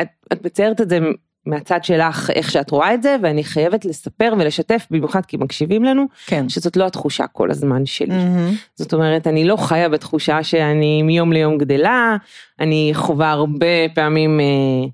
את, 0.00 0.08
את 0.32 0.46
מציירת 0.46 0.80
את 0.80 0.88
זה 0.88 0.98
מהצד 1.46 1.84
שלך 1.84 2.30
איך 2.34 2.50
שאת 2.50 2.70
רואה 2.70 2.94
את 2.94 3.02
זה 3.02 3.16
ואני 3.22 3.44
חייבת 3.44 3.84
לספר 3.84 4.32
ולשתף 4.38 4.86
במיוחד 4.90 5.26
כי 5.26 5.36
מקשיבים 5.36 5.84
לנו 5.84 6.04
כן. 6.26 6.48
שזאת 6.48 6.76
לא 6.76 6.86
התחושה 6.86 7.26
כל 7.26 7.50
הזמן 7.50 7.86
שלי 7.86 8.14
mm-hmm. 8.14 8.54
זאת 8.74 8.94
אומרת 8.94 9.26
אני 9.26 9.44
לא 9.44 9.56
חיה 9.56 9.88
בתחושה 9.88 10.42
שאני 10.42 11.02
מיום 11.02 11.32
ליום 11.32 11.58
גדלה 11.58 12.16
אני 12.60 12.90
חווה 12.94 13.30
הרבה 13.30 13.66
פעמים 13.94 14.40
אה, 14.40 14.88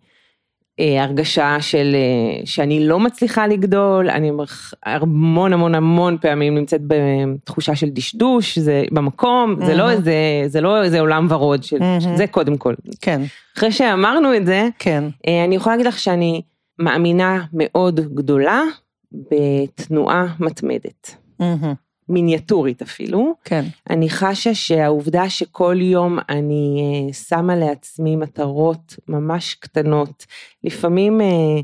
הרגשה 0.79 1.57
של 1.61 1.95
אה, 1.95 2.41
שאני 2.47 2.87
לא 2.87 3.01
מצליחה 3.01 3.47
לגדול 3.47 4.11
אני 4.11 4.31
המון 4.83 5.53
המון 5.53 5.75
המון 5.75 6.19
פעמים 6.21 6.55
נמצאת 6.55 6.81
בתחושה 6.87 7.77
של 7.77 7.89
דשדוש 7.89 8.59
זה 8.59 8.85
במקום 8.93 9.57
mm-hmm. 9.59 9.65
זה 9.67 9.75
לא 9.75 9.91
איזה 9.91 10.15
זה 10.47 10.61
לא 10.61 10.83
איזה 10.83 11.01
עולם 11.01 11.27
ורוד 11.31 11.63
של 11.63 11.77
mm-hmm. 11.77 12.17
זה 12.17 12.27
קודם 12.27 12.57
כל 12.57 12.75
כן 13.01 13.23
אחרי 13.57 13.73
שאמרנו 13.73 14.37
את 14.37 14.47
זה 14.47 14.69
כן 14.79 15.05
אה, 15.29 15.45
אני 15.45 15.55
יכולה 15.55 15.77
להגיד 15.77 15.87
לך 15.87 15.99
שאני 15.99 16.43
מאמינה 16.79 17.45
מאוד 17.53 18.01
גדולה 18.15 18.63
בתנועה 19.13 20.27
מתמדת. 20.41 21.17
Mm-hmm. 21.41 21.75
מיניאטורית 22.13 22.83
אפילו. 22.83 23.35
כן. 23.45 23.65
אני 23.91 24.11
חשה 24.11 24.55
שהעובדה 24.55 25.31
שכל 25.31 25.77
יום 25.81 26.19
אני 26.29 26.83
uh, 27.11 27.15
שמה 27.15 27.57
לעצמי 27.57 28.17
מטרות 28.17 28.97
ממש 29.09 29.55
קטנות, 29.55 30.27
לפעמים 30.65 31.21
uh, 31.21 31.63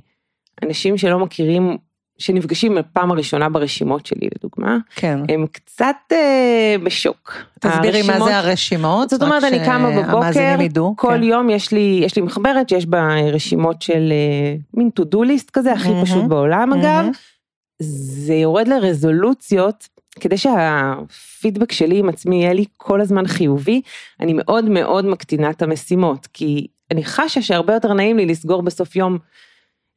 אנשים 0.66 0.98
שלא 0.98 1.18
מכירים 1.18 1.76
שנפגשים 2.18 2.74
בפעם 2.74 3.10
הראשונה 3.10 3.48
ברשימות 3.48 4.06
שלי 4.06 4.28
לדוגמה, 4.36 4.78
כן. 4.96 5.20
הם 5.28 5.46
קצת 5.52 5.96
אה, 6.12 6.76
בשוק. 6.82 7.34
תסבירי 7.60 7.98
הרשימות, 7.98 8.18
מה 8.18 8.24
זה 8.24 8.38
הרשימות. 8.38 9.10
זאת 9.10 9.22
אומרת 9.22 9.44
אני 9.44 9.64
קמה 9.64 9.90
בבוקר, 9.90 10.60
ידעו, 10.60 10.94
כל 10.96 11.08
כן. 11.08 11.22
יום 11.22 11.50
יש 11.50 11.72
לי, 11.72 12.00
יש 12.04 12.16
לי 12.16 12.22
מחברת 12.22 12.68
שיש 12.68 12.86
בה 12.86 13.08
רשימות 13.32 13.82
של 13.82 14.12
אה, 14.12 14.54
מין 14.74 14.90
to 15.00 15.02
do 15.02 15.18
list 15.18 15.50
כזה, 15.52 15.72
הכי 15.72 15.88
mm-hmm. 15.88 16.04
פשוט 16.04 16.24
בעולם 16.24 16.72
אגב. 16.72 17.04
Mm-hmm. 17.12 17.82
זה 17.82 18.34
יורד 18.34 18.68
לרזולוציות 18.68 19.88
כדי 20.18 20.36
שהפידבק 20.36 21.72
שלי 21.72 21.98
עם 21.98 22.08
עצמי 22.08 22.42
יהיה 22.42 22.52
לי 22.52 22.64
כל 22.76 23.00
הזמן 23.00 23.26
חיובי, 23.26 23.80
אני 24.20 24.32
מאוד 24.32 24.64
מאוד 24.64 25.04
מקטינה 25.04 25.50
את 25.50 25.62
המשימות, 25.62 26.26
כי 26.32 26.66
אני 26.90 27.04
חשה 27.04 27.42
שהרבה 27.42 27.74
יותר 27.74 27.92
נעים 27.92 28.16
לי 28.16 28.26
לסגור 28.26 28.62
בסוף 28.62 28.96
יום 28.96 29.18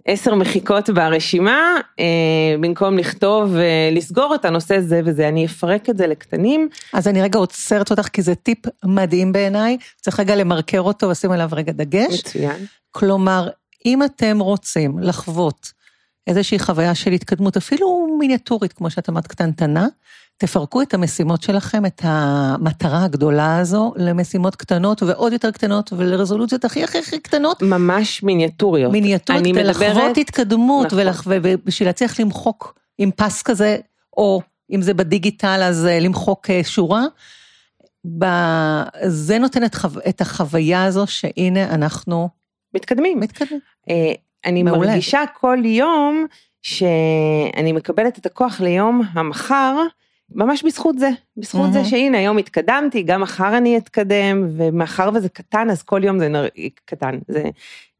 עשר 0.06 0.36
מחיקות 0.36 0.90
ברשימה, 0.90 1.78
אה, 2.00 2.56
במקום 2.60 2.98
לכתוב 2.98 3.56
ולסגור 3.56 4.36
את 4.36 4.46
הנושא 4.46 4.80
זה 4.80 5.02
וזה, 5.06 5.28
אני 5.28 5.46
אפרק 5.46 5.90
את 5.90 5.98
זה 5.98 6.08
לקטנים. 6.08 6.70
אז 6.94 7.08
אני 7.08 7.22
רגע 7.22 7.40
עוצרת 7.40 7.92
אותך 7.92 8.08
כי 8.08 8.22
זה 8.22 8.36
טיפ 8.36 8.60
מדהים 8.86 9.32
בעיניי, 9.32 9.78
צריך 10.02 10.20
רגע 10.20 10.36
למרקר 10.36 10.82
אותו 10.82 11.08
ולשים 11.08 11.32
עליו 11.32 11.50
רגע 11.52 11.72
דגש. 11.72 12.20
מצוין. 12.20 12.66
כלומר, 12.92 13.50
אם 13.86 14.04
אתם 14.04 14.40
רוצים 14.40 15.00
לחוות 15.00 15.72
איזושהי 16.28 16.60
חוויה 16.60 16.96
של 16.96 17.12
התקדמות, 17.12 17.58
אפילו 17.58 18.18
מיניאטורית, 18.20 18.74
כמו 18.74 18.90
שאת 18.90 19.10
אמרת, 19.10 19.28
קטנטנה, 19.28 19.88
תפרקו 20.38 20.82
את 20.82 20.94
המשימות 20.94 21.44
שלכם, 21.44 21.86
את 21.86 22.02
המטרה 22.04 23.04
הגדולה 23.04 23.58
הזו, 23.58 23.94
למשימות 23.96 24.56
קטנות 24.56 25.04
ועוד 25.04 25.34
יותר 25.34 25.52
קטנות 25.52 25.94
ולרזולוציות 25.94 26.66
הכי 26.66 26.84
הכי 26.84 26.98
הכי 26.98 27.20
קטנות. 27.20 27.62
ממש 27.62 28.24
מיניאטוריות. 28.24 28.92
מיניאטוריות, 28.92 29.44
כדי 29.44 29.52
מדברת... 29.52 29.76
לחוות 29.76 30.18
התקדמות, 30.18 30.86
נכון. 30.86 31.00
ולח... 31.00 31.24
ובשביל 31.26 31.90
להצליח 31.90 32.20
למחוק 32.20 32.80
עם 32.98 33.12
פס 33.12 33.42
כזה, 33.42 33.78
או 34.18 34.42
אם 34.72 34.82
זה 34.82 34.94
בדיגיטל 34.94 35.62
אז 35.64 35.86
אה, 35.86 36.00
למחוק 36.00 36.50
אה, 36.50 36.62
שורה. 36.64 37.04
ב... 38.18 38.26
זה 39.08 39.40
נותן 39.40 39.64
את, 39.64 39.76
חו... 39.76 39.88
את 40.10 40.22
החוויה 40.22 40.84
הזו 40.84 41.08
שהנה 41.08 41.64
אנחנו... 41.64 42.30
מתקדמים. 42.74 43.20
מתקדמים. 43.20 43.60
אני 44.46 44.64
מעולה. 44.64 44.88
מרגישה 44.88 45.24
כל 45.40 45.58
יום 45.66 46.26
שאני 46.62 47.72
מקבלת 47.72 48.18
את 48.18 48.26
הכוח 48.26 48.62
ליום 48.62 49.02
המחר, 49.14 49.78
ממש 50.36 50.64
בזכות 50.64 51.00
זה, 51.00 51.10
בזכות 51.38 51.70
mm-hmm. 51.70 51.74
זה 51.74 51.86
שהנה 51.86 52.18
היום 52.18 52.38
התקדמתי, 52.38 53.04
גם 53.04 53.22
מחר 53.22 53.58
אני 53.58 53.78
אתקדם, 53.78 54.48
ומאחר 54.58 55.10
וזה 55.14 55.30
קטן 55.30 55.70
אז 55.70 55.84
כל 55.84 56.04
יום 56.04 56.20
זה 56.20 56.28
נר... 56.28 56.48
קטן, 56.86 57.20
זה 57.28 57.44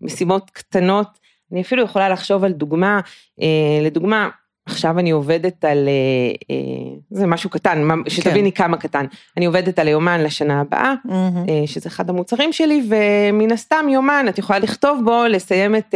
משימות 0.02 0.50
קטנות. 0.50 1.08
אני 1.52 1.62
אפילו 1.62 1.84
יכולה 1.84 2.10
לחשוב 2.10 2.44
על 2.44 2.52
דוגמה, 2.52 3.00
אה, 3.42 3.80
לדוגמה, 3.82 4.30
עכשיו 4.72 5.00
אני 5.00 5.12
עובדת 5.12 5.66
על, 5.66 5.88
אה, 5.88 6.56
אה, 6.56 6.94
זה 7.12 7.28
משהו 7.28 7.50
קטן, 7.50 7.88
שתביני 8.08 8.52
כן. 8.52 8.64
כמה 8.64 8.78
קטן, 8.78 9.06
אני 9.38 9.46
עובדת 9.46 9.80
על 9.80 9.88
יומן 9.88 10.24
לשנה 10.24 10.62
הבאה, 10.62 10.94
mm-hmm. 11.08 11.50
שזה 11.66 11.90
אחד 11.90 12.10
המוצרים 12.10 12.54
שלי, 12.54 12.90
ומן 12.90 13.52
הסתם 13.52 13.86
יומן, 13.90 14.26
את 14.30 14.38
יכולה 14.38 14.60
לכתוב 14.60 15.02
בו, 15.06 15.24
לסיים 15.30 15.76
את 15.76 15.96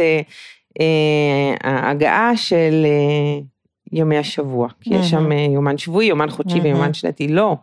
ההגעה 1.64 2.36
של 2.36 2.86
ימי 3.92 4.18
השבוע, 4.18 4.68
כי 4.80 4.90
mm-hmm. 4.90 4.98
יש 4.98 5.10
שם 5.10 5.32
יומן 5.32 5.78
שבועי, 5.78 6.06
יומן 6.06 6.30
חודשי 6.30 6.58
mm-hmm. 6.58 6.62
ויומן 6.62 6.94
שנתי, 6.94 7.28
לא. 7.28 7.56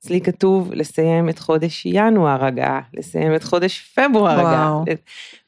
אצלי 0.00 0.20
כתוב 0.20 0.70
לסיים 0.72 1.28
את 1.28 1.38
חודש 1.38 1.86
ינואר 1.86 2.44
הגעה, 2.44 2.80
לסיים 2.94 3.34
את 3.34 3.44
חודש 3.44 3.94
פברואר 3.94 4.40
הגעה. 4.40 4.80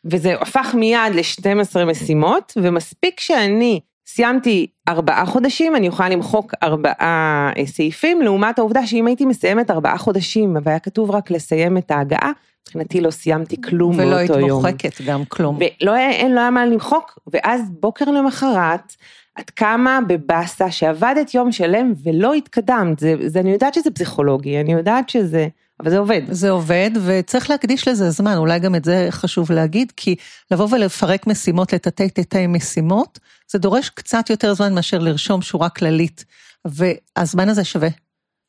וזה 0.04 0.34
הפך 0.34 0.74
מיד 0.74 1.14
ל-12 1.14 1.84
משימות, 1.84 2.52
ומספיק 2.62 3.20
שאני 3.20 3.80
סיימתי 4.10 4.66
ארבעה 4.88 5.26
חודשים, 5.26 5.76
אני 5.76 5.86
יכולה 5.86 6.08
למחוק 6.08 6.54
ארבעה 6.62 7.52
אה, 7.56 7.66
סעיפים, 7.66 8.22
לעומת 8.22 8.58
העובדה 8.58 8.86
שאם 8.86 9.06
הייתי 9.06 9.24
מסיימת 9.24 9.70
ארבעה 9.70 9.98
חודשים, 9.98 10.56
והיה 10.62 10.78
כתוב 10.78 11.10
רק 11.10 11.30
לסיים 11.30 11.78
את 11.78 11.90
ההגעה, 11.90 12.32
מבחינתי 12.62 13.00
לא 13.00 13.10
סיימתי 13.10 13.60
כלום 13.60 13.96
באותו 13.96 14.10
יום. 14.10 14.12
ולא 14.12 14.38
היית 14.38 14.52
מוחקת 14.52 15.00
גם 15.06 15.24
כלום. 15.24 15.58
ולא 15.80 15.96
אין, 15.96 16.34
לא 16.34 16.40
היה 16.40 16.50
מה 16.50 16.66
למחוק, 16.66 17.18
ואז 17.32 17.60
בוקר 17.80 18.04
למחרת, 18.10 18.92
עד 19.34 19.50
כמה 19.50 19.98
בבאסה 20.08 20.70
שעבדת 20.70 21.34
יום 21.34 21.52
שלם 21.52 21.92
ולא 22.04 22.34
התקדמת, 22.34 22.98
זה, 22.98 23.14
זה, 23.26 23.40
אני 23.40 23.52
יודעת 23.52 23.74
שזה 23.74 23.90
פסיכולוגי, 23.90 24.60
אני 24.60 24.72
יודעת 24.72 25.08
שזה... 25.08 25.48
אבל 25.80 25.90
זה 25.90 25.98
עובד. 25.98 26.22
זה 26.30 26.50
עובד, 26.50 26.90
וצריך 27.06 27.50
להקדיש 27.50 27.88
לזה 27.88 28.10
זמן, 28.10 28.36
אולי 28.36 28.58
גם 28.58 28.74
את 28.74 28.84
זה 28.84 29.06
חשוב 29.10 29.52
להגיד, 29.52 29.92
כי 29.96 30.16
לבוא 30.50 30.68
ולפרק 30.70 31.26
משימות 31.26 31.72
לתתי 31.72 32.10
תתי 32.10 32.46
משימות, 32.46 33.18
זה 33.50 33.58
דורש 33.58 33.88
קצת 33.88 34.30
יותר 34.30 34.54
זמן 34.54 34.74
מאשר 34.74 34.98
לרשום 34.98 35.42
שורה 35.42 35.68
כללית, 35.68 36.24
והזמן 36.64 37.48
הזה 37.48 37.64
שווה. 37.64 37.88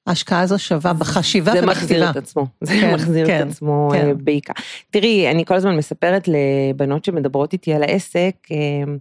ההשקעה 0.08 0.42
הזו 0.42 0.60
שווה 0.60 0.94
בחשיבה 0.94 1.52
ובכתירה. 1.52 1.74
זה 1.76 1.82
מחזיר 1.82 2.10
את 2.10 2.16
עצמו, 2.16 2.48
זה 2.62 2.74
כן, 2.74 2.94
מחזיר 2.94 3.28
כן, 3.28 3.42
את 3.42 3.52
עצמו 3.52 3.90
כן. 3.94 4.08
אה, 4.08 4.14
בעיקר. 4.14 4.54
תראי, 4.90 5.32
אני 5.32 5.46
כל 5.46 5.56
הזמן 5.56 5.78
מספרת 5.78 6.28
לבנות 6.28 7.06
שמדברות 7.06 7.54
איתי 7.54 7.74
על 7.74 7.84
העסק, 7.84 8.36
אה, 8.52 8.94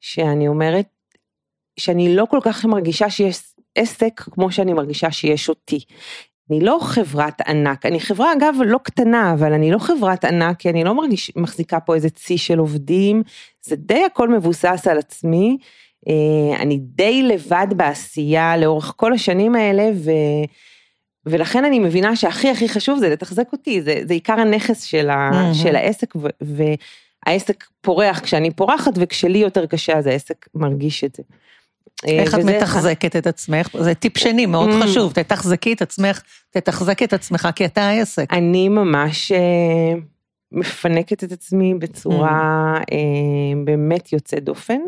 שאני 0.00 0.48
אומרת, 0.48 0.86
שאני 1.78 2.16
לא 2.16 2.24
כל 2.30 2.38
כך 2.42 2.64
מרגישה 2.64 3.10
שיש 3.10 3.42
עסק 3.74 4.20
כמו 4.20 4.52
שאני 4.52 4.72
מרגישה 4.72 5.10
שיש 5.10 5.48
אותי. 5.48 5.80
אני 6.52 6.60
לא 6.60 6.78
חברת 6.82 7.40
ענק, 7.40 7.86
אני 7.86 8.00
חברה 8.00 8.32
אגב 8.32 8.54
לא 8.64 8.78
קטנה, 8.82 9.32
אבל 9.32 9.52
אני 9.52 9.70
לא 9.70 9.78
חברת 9.78 10.24
ענק, 10.24 10.58
כי 10.58 10.70
אני 10.70 10.84
לא 10.84 10.94
מרגיש, 10.94 11.32
מחזיקה 11.36 11.80
פה 11.80 11.94
איזה 11.94 12.10
צי 12.10 12.38
של 12.38 12.58
עובדים, 12.58 13.22
זה 13.62 13.76
די 13.76 14.04
הכל 14.04 14.28
מבוסס 14.28 14.86
על 14.90 14.98
עצמי, 14.98 15.56
אה, 16.08 16.56
אני 16.60 16.78
די 16.82 17.22
לבד 17.22 17.66
בעשייה 17.76 18.56
לאורך 18.56 18.92
כל 18.96 19.12
השנים 19.12 19.54
האלה, 19.54 19.90
ו... 19.94 20.10
ולכן 21.26 21.64
אני 21.64 21.78
מבינה 21.78 22.16
שהכי 22.16 22.50
הכי 22.50 22.68
חשוב 22.68 22.98
זה 22.98 23.08
לתחזק 23.08 23.52
אותי, 23.52 23.82
זה, 23.82 24.00
זה 24.04 24.14
עיקר 24.14 24.40
הנכס 24.40 24.82
של, 24.82 25.10
ה, 25.10 25.30
mm-hmm. 25.30 25.54
של 25.54 25.76
העסק, 25.76 26.16
ו, 26.16 26.28
והעסק 27.26 27.64
פורח 27.80 28.20
כשאני 28.20 28.50
פורחת, 28.50 28.92
וכשלי 28.96 29.38
יותר 29.38 29.66
קשה 29.66 29.98
אז 29.98 30.06
העסק 30.06 30.46
מרגיש 30.54 31.04
את 31.04 31.14
זה. 31.14 31.22
איך 32.06 32.34
את 32.34 32.44
מתחזקת 32.44 33.16
את 33.16 33.26
עצמך? 33.26 33.68
זה 33.80 33.94
טיפ 33.94 34.18
שני 34.18 34.46
מאוד 34.46 34.70
mm. 34.70 34.84
חשוב, 34.84 35.12
תתחזקי 35.12 35.72
את 35.72 35.82
עצמך, 35.82 36.22
תתחזק 36.50 37.02
את 37.02 37.12
עצמך, 37.12 37.48
כי 37.54 37.64
אתה 37.64 37.82
העסק. 37.82 38.26
אני 38.32 38.68
ממש 38.68 39.32
אה, 39.32 39.94
מפנקת 40.52 41.24
את 41.24 41.32
עצמי 41.32 41.74
בצורה 41.74 42.74
mm. 42.76 42.84
אה, 42.92 43.64
באמת 43.64 44.12
יוצאת 44.12 44.44
דופן. 44.44 44.80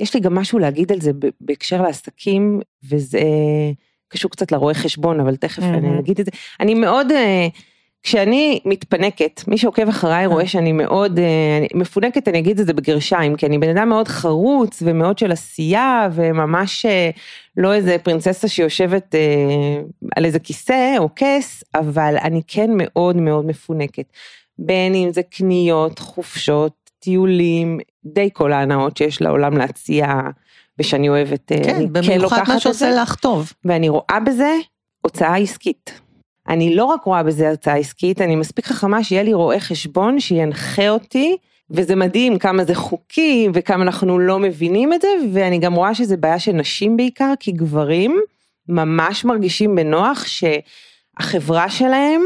יש 0.00 0.14
לי 0.14 0.20
גם 0.20 0.34
משהו 0.34 0.58
להגיד 0.58 0.92
על 0.92 1.00
זה 1.00 1.10
בהקשר 1.40 1.82
לעסקים, 1.82 2.60
וזה 2.88 3.20
קשור 4.08 4.30
קצת 4.30 4.52
לרואה 4.52 4.74
חשבון, 4.74 5.20
אבל 5.20 5.36
תכף 5.36 5.62
אני 5.62 5.96
mm-hmm. 5.96 6.00
אגיד 6.00 6.20
את 6.20 6.24
זה. 6.26 6.30
אני 6.60 6.74
מאוד... 6.74 7.06
אה, 7.98 8.02
כשאני 8.02 8.60
מתפנקת, 8.64 9.40
מי 9.48 9.58
שעוקב 9.58 9.88
אחריי 9.88 10.26
רואה 10.26 10.46
שאני 10.46 10.72
מאוד 10.72 11.18
אה, 11.18 11.66
מפונקת, 11.74 12.28
אני 12.28 12.38
אגיד 12.38 12.60
את 12.60 12.66
זה 12.66 12.72
בגרשיים, 12.72 13.36
כי 13.36 13.46
אני 13.46 13.58
בן 13.58 13.76
אדם 13.76 13.88
מאוד 13.88 14.08
חרוץ 14.08 14.82
ומאוד 14.86 15.18
של 15.18 15.32
עשייה 15.32 16.08
וממש 16.12 16.86
אה, 16.86 17.10
לא 17.56 17.74
איזה 17.74 17.96
פרינצסה 18.02 18.48
שיושבת 18.48 19.14
אה, 19.14 19.80
על 20.16 20.24
איזה 20.24 20.38
כיסא 20.38 20.94
או 20.98 21.08
כס, 21.16 21.64
אבל 21.74 22.16
אני 22.22 22.42
כן 22.46 22.70
מאוד 22.74 23.16
מאוד 23.16 23.46
מפונקת. 23.46 24.12
בין 24.58 24.94
אם 24.94 25.08
זה 25.12 25.22
קניות, 25.22 25.98
חופשות, 25.98 26.72
טיולים, 26.98 27.78
די 28.04 28.28
כל 28.32 28.52
ההנאות 28.52 28.96
שיש 28.96 29.22
לעולם 29.22 29.56
להציע 29.56 30.20
ושאני 30.78 31.08
אוהבת, 31.08 31.52
כן, 31.64 31.74
אני 31.74 31.88
כן 32.06 32.20
לוקחת 32.20 32.40
את 32.40 32.46
זה. 32.46 32.52
מה 32.52 32.60
שעושה 32.60 32.90
לך 32.90 33.14
טוב. 33.14 33.52
ואני 33.64 33.88
רואה 33.88 34.18
בזה 34.26 34.56
הוצאה 35.02 35.36
עסקית. 35.36 36.00
אני 36.48 36.74
לא 36.74 36.84
רק 36.84 37.04
רואה 37.04 37.22
בזה 37.22 37.48
הרצאה 37.48 37.74
עסקית, 37.74 38.20
אני 38.20 38.36
מספיק 38.36 38.66
חכמה 38.66 39.04
שיהיה 39.04 39.22
לי 39.22 39.32
רואה 39.32 39.60
חשבון 39.60 40.20
שינחה 40.20 40.88
אותי, 40.88 41.36
וזה 41.70 41.96
מדהים 41.96 42.38
כמה 42.38 42.64
זה 42.64 42.74
חוקי 42.74 43.48
וכמה 43.54 43.82
אנחנו 43.82 44.18
לא 44.18 44.38
מבינים 44.38 44.92
את 44.92 45.02
זה, 45.02 45.08
ואני 45.32 45.58
גם 45.58 45.74
רואה 45.74 45.94
שזה 45.94 46.16
בעיה 46.16 46.38
של 46.38 46.52
נשים 46.52 46.96
בעיקר, 46.96 47.32
כי 47.40 47.52
גברים 47.52 48.20
ממש 48.68 49.24
מרגישים 49.24 49.74
בנוח 49.74 50.24
שהחברה 50.26 51.70
שלהם 51.70 52.22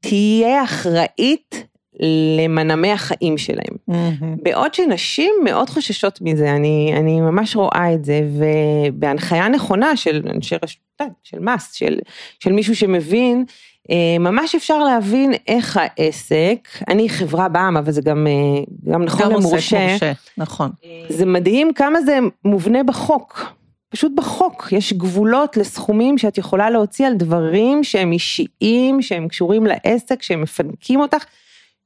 תהיה 0.00 0.64
אחראית 0.64 1.66
למנעמי 2.00 2.92
החיים 2.92 3.38
שלהם. 3.38 3.76
Mm-hmm. 3.90 4.42
בעוד 4.42 4.74
שנשים 4.74 5.34
מאוד 5.44 5.70
חוששות 5.70 6.18
מזה, 6.22 6.50
אני, 6.50 6.94
אני 6.96 7.20
ממש 7.20 7.56
רואה 7.56 7.94
את 7.94 8.04
זה, 8.04 8.20
ובהנחיה 8.38 9.48
נכונה 9.48 9.96
של 9.96 10.22
אנשי 10.34 10.56
רשות, 10.62 10.80
אה, 11.00 11.06
של 11.22 11.38
מס, 11.38 11.72
של, 11.72 11.98
של 12.40 12.52
מישהו 12.52 12.76
שמבין, 12.76 13.44
אה, 13.90 14.18
ממש 14.20 14.54
אפשר 14.54 14.78
להבין 14.78 15.32
איך 15.46 15.80
העסק, 15.80 16.68
אני 16.88 17.08
חברה 17.08 17.48
בעם, 17.48 17.76
אבל 17.76 17.92
זה 17.92 18.02
גם, 18.02 18.26
אה, 18.26 18.92
גם 18.92 19.04
נכון 19.04 19.22
גם 19.22 19.30
למורשה. 19.30 19.88
מורשה, 19.88 20.12
נכון. 20.38 20.70
זה 21.08 21.26
מדהים 21.26 21.72
כמה 21.74 22.02
זה 22.02 22.18
מובנה 22.44 22.82
בחוק. 22.82 23.52
פשוט 23.88 24.12
בחוק 24.16 24.68
יש 24.72 24.92
גבולות 24.92 25.56
לסכומים 25.56 26.18
שאת 26.18 26.38
יכולה 26.38 26.70
להוציא 26.70 27.06
על 27.06 27.14
דברים 27.14 27.84
שהם 27.84 28.12
אישיים, 28.12 29.02
שהם 29.02 29.28
קשורים 29.28 29.66
לעסק, 29.66 30.22
שהם 30.22 30.40
מפנקים 30.42 31.00
אותך. 31.00 31.24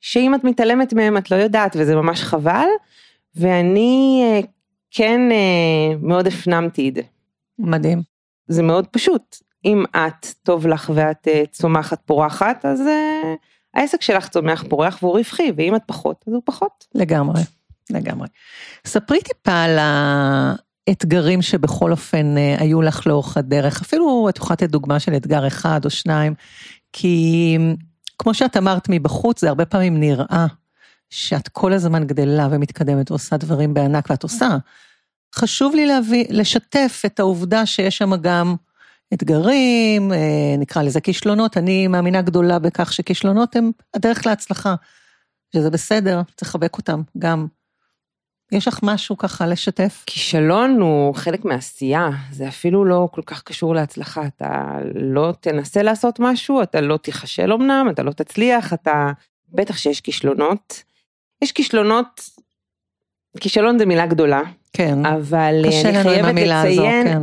שאם 0.06 0.34
את 0.34 0.44
מתעלמת 0.44 0.92
מהם 0.92 1.16
את 1.16 1.30
לא 1.30 1.36
יודעת 1.36 1.76
וזה 1.78 1.94
ממש 1.94 2.22
חבל, 2.22 2.66
ואני 3.34 4.22
אה, 4.24 4.40
כן 4.90 5.20
אה, 5.32 5.96
מאוד 6.02 6.26
הפנמתי 6.26 6.88
את 6.88 6.94
זה. 6.94 7.02
מדהים. 7.58 8.02
זה 8.48 8.62
מאוד 8.62 8.86
פשוט, 8.86 9.36
אם 9.64 9.84
את 9.96 10.26
טוב 10.42 10.66
לך 10.66 10.90
ואת 10.94 11.28
אה, 11.28 11.42
צומחת 11.52 12.00
פורחת, 12.04 12.64
אז 12.64 12.82
העסק 13.74 14.02
שלך 14.02 14.28
צומח 14.28 14.64
פורח 14.68 14.98
והוא 15.02 15.18
רווחי, 15.18 15.52
ואם 15.56 15.76
את 15.76 15.82
פחות, 15.86 16.24
אז 16.28 16.32
הוא 16.32 16.42
פחות. 16.44 16.86
לגמרי, 16.94 17.40
לגמרי. 17.90 18.28
ספרי 18.86 19.20
טיפה 19.20 19.62
על 19.62 19.78
האתגרים 20.88 21.42
שבכל 21.42 21.90
אופן 21.90 22.34
היו 22.58 22.82
לך 22.82 23.06
לאורך 23.06 23.36
הדרך, 23.36 23.82
אפילו 23.82 24.28
את 24.28 24.36
יכולה 24.36 24.52
לתת 24.52 24.70
דוגמה 24.70 25.00
של 25.00 25.16
אתגר 25.16 25.46
אחד 25.46 25.84
או 25.84 25.90
שניים, 25.90 26.34
כי 26.92 27.58
כמו 28.18 28.34
שאת 28.34 28.56
אמרת 28.56 28.88
מבחוץ, 28.88 29.40
זה 29.40 29.48
הרבה 29.48 29.64
פעמים 29.64 30.00
נראה 30.00 30.46
שאת 31.10 31.48
כל 31.48 31.72
הזמן 31.72 32.06
גדלה 32.06 32.48
ומתקדמת 32.50 33.10
ועושה 33.10 33.36
דברים 33.36 33.74
בענק, 33.74 34.10
ואת 34.10 34.22
עושה. 34.22 34.48
חשוב 35.34 35.74
לי 35.74 35.86
להביא, 35.86 36.24
לשתף 36.30 37.02
את 37.06 37.20
העובדה 37.20 37.66
שיש 37.66 37.98
שם 37.98 38.16
גם 38.16 38.56
אתגרים, 39.14 40.12
אה, 40.12 40.54
נקרא 40.58 40.82
לזה 40.82 41.00
כישלונות, 41.00 41.56
אני 41.56 41.86
מאמינה 41.86 42.22
גדולה 42.22 42.58
בכך 42.58 42.92
שכישלונות 42.92 43.56
הם 43.56 43.70
הדרך 43.94 44.26
להצלחה, 44.26 44.74
שזה 45.56 45.70
בסדר, 45.70 46.22
צריך 46.36 46.50
לחבק 46.50 46.78
אותם 46.78 47.02
גם. 47.18 47.46
יש 48.52 48.68
לך 48.68 48.80
משהו 48.82 49.18
ככה 49.18 49.46
לשתף? 49.46 50.04
כישלון 50.06 50.80
הוא 50.80 51.14
חלק 51.14 51.44
מעשייה, 51.44 52.08
זה 52.30 52.48
אפילו 52.48 52.84
לא 52.84 53.08
כל 53.12 53.22
כך 53.26 53.42
קשור 53.42 53.74
להצלחה, 53.74 54.26
אתה 54.26 54.78
לא 54.94 55.32
תנסה 55.40 55.82
לעשות 55.82 56.20
משהו, 56.20 56.62
אתה 56.62 56.80
לא 56.80 56.96
תיכשל 56.96 57.52
אמנם, 57.52 57.86
אתה 57.90 58.02
לא 58.02 58.10
תצליח, 58.10 58.72
אתה, 58.72 59.10
בטח 59.48 59.76
שיש 59.76 60.00
כישלונות. 60.00 60.82
יש 61.42 61.52
כישלונות, 61.52 62.20
כישלון 63.40 63.78
זה 63.78 63.86
מילה 63.86 64.06
גדולה. 64.06 64.42
כן, 64.72 65.06
אבל 65.06 65.64
אני 65.84 66.02
חייבת 66.02 66.34
לציין, 66.34 67.06
הזו, 67.06 67.12
כן. 67.12 67.22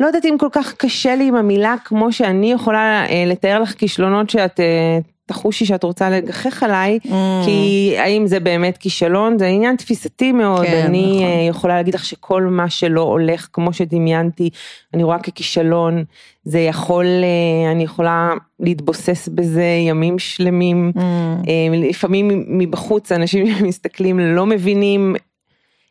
לא 0.00 0.06
יודעת 0.06 0.24
אם 0.24 0.36
כל 0.38 0.48
כך 0.52 0.74
קשה 0.74 1.16
לי 1.16 1.28
עם 1.28 1.34
המילה 1.34 1.74
כמו 1.84 2.12
שאני 2.12 2.52
יכולה 2.52 3.06
אה, 3.08 3.24
לתאר 3.26 3.62
לך 3.62 3.74
כישלונות 3.74 4.30
שאת 4.30 4.60
אה, 4.60 4.98
תחושי 5.26 5.66
שאת 5.66 5.82
רוצה 5.82 6.10
לגחך 6.10 6.62
עליי, 6.62 6.98
mm. 7.04 7.08
כי 7.44 7.94
האם 7.98 8.26
זה 8.26 8.40
באמת 8.40 8.78
כישלון, 8.78 9.38
זה 9.38 9.46
עניין 9.46 9.76
תפיסתי 9.76 10.32
מאוד, 10.32 10.66
כן, 10.66 10.84
אני 10.84 11.12
נכון. 11.12 11.24
אה, 11.24 11.46
יכולה 11.48 11.74
להגיד 11.74 11.94
לך 11.94 12.04
שכל 12.04 12.42
מה 12.42 12.70
שלא 12.70 13.00
הולך 13.00 13.48
כמו 13.52 13.72
שדמיינתי, 13.72 14.50
אני 14.94 15.02
רואה 15.02 15.18
ככישלון, 15.18 16.04
זה 16.44 16.60
יכול, 16.60 17.06
אה, 17.06 17.72
אני 17.72 17.82
יכולה 17.82 18.30
להתבוסס 18.60 19.28
בזה 19.28 19.64
ימים 19.88 20.18
שלמים, 20.18 20.92
mm. 20.96 21.00
אה, 21.48 21.88
לפעמים 21.88 22.44
מבחוץ 22.48 23.12
אנשים 23.12 23.46
מסתכלים 23.68 24.18
לא 24.18 24.46
מבינים 24.46 25.16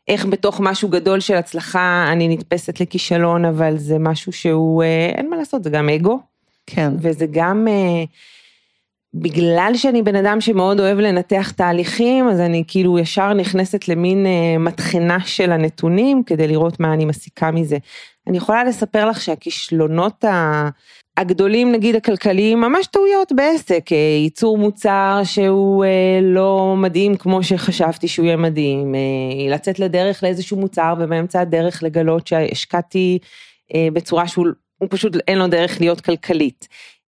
איך 0.08 0.26
בתוך 0.26 0.60
משהו 0.60 0.90
גדול 0.90 1.20
של 1.20 1.36
הצלחה 1.36 2.06
אני 2.12 2.28
נתפסת 2.28 2.80
לכישלון, 2.80 3.46
אבל 3.46 3.78
זה 3.78 4.00
משהו 4.00 4.32
שהוא, 4.32 4.84
אין 5.16 5.30
מה 5.30 5.36
לעשות, 5.36 5.64
זה 5.64 5.70
גם 5.70 5.90
אגו. 5.90 6.20
כן. 6.68 6.92
וזה 7.02 7.26
גם... 7.32 7.68
בגלל 9.14 9.72
שאני 9.76 10.02
בן 10.02 10.16
אדם 10.16 10.42
שמאוד 10.42 10.80
אוהב 10.80 11.00
לנתח 11.00 11.52
תהליכים, 11.52 12.30
אז 12.30 12.40
אני 12.40 12.64
כאילו 12.68 13.00
ישר 13.00 13.34
נכנסת 13.34 13.88
למין 13.88 14.26
אה, 14.26 14.58
מטחנה 14.58 15.18
של 15.26 15.52
הנתונים 15.52 16.24
כדי 16.24 16.48
לראות 16.48 16.80
מה 16.80 16.94
אני 16.94 17.06
מסיקה 17.06 17.52
מזה. 17.52 17.78
אני 18.28 18.38
יכולה 18.38 18.64
לספר 18.64 19.10
לך 19.10 19.22
שהכישלונות 19.22 20.24
הגדולים 21.18 21.72
נגיד 21.72 21.96
הכלכליים 21.96 22.62
ממש 22.62 22.88
טעויות 22.88 23.32
בעסק, 23.32 23.92
אה, 23.92 23.98
ייצור 23.98 24.58
מוצר 24.58 25.22
שהוא 25.24 25.86
אה, 25.86 26.20
לא 26.22 26.76
מדהים 26.78 27.18
כמו 27.18 27.44
שחשבתי 27.44 28.08
שהוא 28.08 28.26
יהיה 28.26 28.38
מדהים, 28.38 28.96
לצאת 29.50 29.80
לדרך 29.80 30.24
לאיזשהו 30.24 30.58
מוצר 30.58 30.94
ובאמצע 31.00 31.42
הדרך 31.42 31.84
לגלות 31.84 32.28
שהשקעתי 32.28 33.20
בצורה 33.94 34.28
שהוא 34.28 34.48
פשוט 34.90 35.18
אין 35.28 35.38
לו 35.38 35.48
דרך 35.48 35.82
להיות 35.82 36.02
כלכלית. 36.02 36.68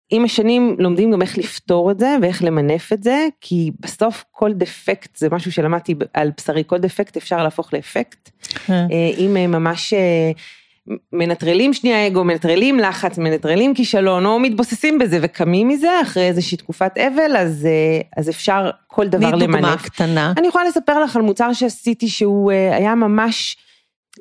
עם 0.10 0.26
השנים 0.26 0.76
לומדים 0.80 1.12
גם 1.12 1.22
איך 1.22 1.38
לפתור 1.38 1.92
את 1.92 2.00
זה 2.00 2.18
ואיך 2.22 2.44
למנף 2.44 2.94
את 2.94 3.04
זה, 3.04 3.28
כי 3.42 3.72
בסוף 3.80 4.24
כל 4.32 4.54
דפקט 4.54 5.16
זה 5.16 5.28
משהו 5.32 5.52
שלמדתי 5.52 5.96
על 6.14 6.32
בשרי, 6.38 6.64
כל 6.68 6.78
דפקט 6.78 7.18
אפשר 7.18 7.44
להפוך 7.44 7.74
לאפקט. 7.74 8.30
אה. 8.70 8.76
אה, 8.76 8.86
אם 9.18 9.38
אה, 9.38 9.48
ממש 9.48 9.94
מנטרלים 11.14 11.74
שנייה 11.74 12.08
אגו, 12.08 12.24
מנטרלים 12.24 12.80
לחץ, 12.80 13.18
מנטרלים 13.18 13.74
כישלון, 13.74 14.26
או 14.26 14.40
מתבוססים 14.40 15.00
בזה 15.00 15.20
וקמים 15.22 15.68
מזה 15.68 16.02
אחרי 16.02 16.28
איזושהי 16.28 16.58
תקופת 16.58 16.98
אבל, 16.98 17.38
אז, 17.38 17.68
אז 18.18 18.30
אפשר 18.30 18.70
כל 18.88 19.08
דבר 19.08 19.30
למנף. 19.30 19.42
מי 19.42 19.48
דוגמה 19.48 19.78
קטנה? 19.78 20.34
אני 20.38 20.48
יכולה 20.48 20.66
לספר 20.66 21.04
לך 21.04 21.16
על 21.16 21.22
מוצר 21.22 21.54
שעשיתי 21.54 22.08
שהוא 22.08 22.52
היה 22.52 22.96
ממש, 22.96 23.58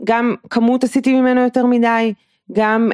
גם 0.05 0.35
כמות 0.51 0.85
עשיתי 0.85 1.13
ממנו 1.13 1.41
יותר 1.41 1.67
מדי, 1.67 2.13
גם 2.53 2.91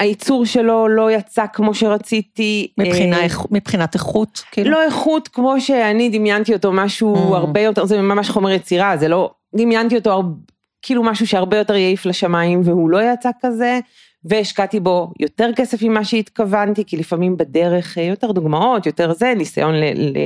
הייצור 0.00 0.46
שלו 0.46 0.88
לא 0.88 1.10
יצא 1.10 1.44
כמו 1.52 1.74
שרציתי. 1.74 2.72
מבחינה, 2.78 3.20
אה, 3.20 3.26
מבחינת 3.50 3.94
איכות? 3.94 4.42
כאילו? 4.52 4.70
לא 4.70 4.82
איכות 4.82 5.28
כמו 5.28 5.60
שאני 5.60 6.08
דמיינתי 6.08 6.52
אותו, 6.54 6.72
משהו 6.72 7.14
mm. 7.14 7.36
הרבה 7.36 7.60
יותר, 7.60 7.84
זה 7.84 8.02
ממש 8.02 8.30
חומר 8.30 8.50
יצירה, 8.50 8.96
זה 8.96 9.08
לא, 9.08 9.30
דמיינתי 9.54 9.96
אותו 9.96 10.10
הרבה, 10.10 10.34
כאילו 10.82 11.02
משהו 11.02 11.26
שהרבה 11.26 11.56
יותר 11.56 11.74
יעיף 11.74 12.06
לשמיים 12.06 12.60
והוא 12.64 12.90
לא 12.90 13.12
יצא 13.12 13.30
כזה, 13.42 13.80
והשקעתי 14.24 14.80
בו 14.80 15.12
יותר 15.20 15.50
כסף 15.56 15.82
ממה 15.82 16.04
שהתכוונתי, 16.04 16.84
כי 16.84 16.96
לפעמים 16.96 17.36
בדרך 17.36 17.98
אה, 17.98 18.02
יותר 18.02 18.32
דוגמאות, 18.32 18.86
יותר 18.86 19.12
זה, 19.12 19.34
ניסיון 19.36 19.74
ל, 19.74 19.84
ל, 19.84 20.18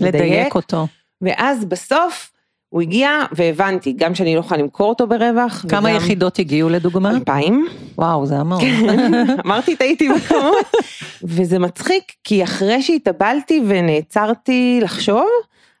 לדייק. 0.00 0.14
לדייק 0.14 0.54
אותו. 0.54 0.86
ואז 1.22 1.64
בסוף 1.64 2.31
הוא 2.72 2.82
הגיע 2.82 3.10
והבנתי 3.32 3.92
גם 3.92 4.14
שאני 4.14 4.34
לא 4.34 4.40
יכולה 4.40 4.62
למכור 4.62 4.88
אותו 4.88 5.06
ברווח. 5.06 5.64
כמה 5.68 5.88
וגם... 5.88 5.96
יחידות 5.96 6.38
הגיעו 6.38 6.68
לדוגמה? 6.68 7.10
אלפיים. 7.10 7.66
וואו 7.98 8.26
זה 8.26 8.36
המון. 8.36 8.60
אמרתי 9.46 9.76
טעיתי 9.76 10.08
בכמות. 10.08 10.66
וזה 11.22 11.58
מצחיק 11.58 12.12
כי 12.24 12.44
אחרי 12.44 12.82
שהתאבלתי 12.82 13.62
ונעצרתי 13.66 14.78
לחשוב, 14.82 15.26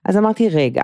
אז 0.04 0.16
אמרתי 0.16 0.48
רגע, 0.48 0.82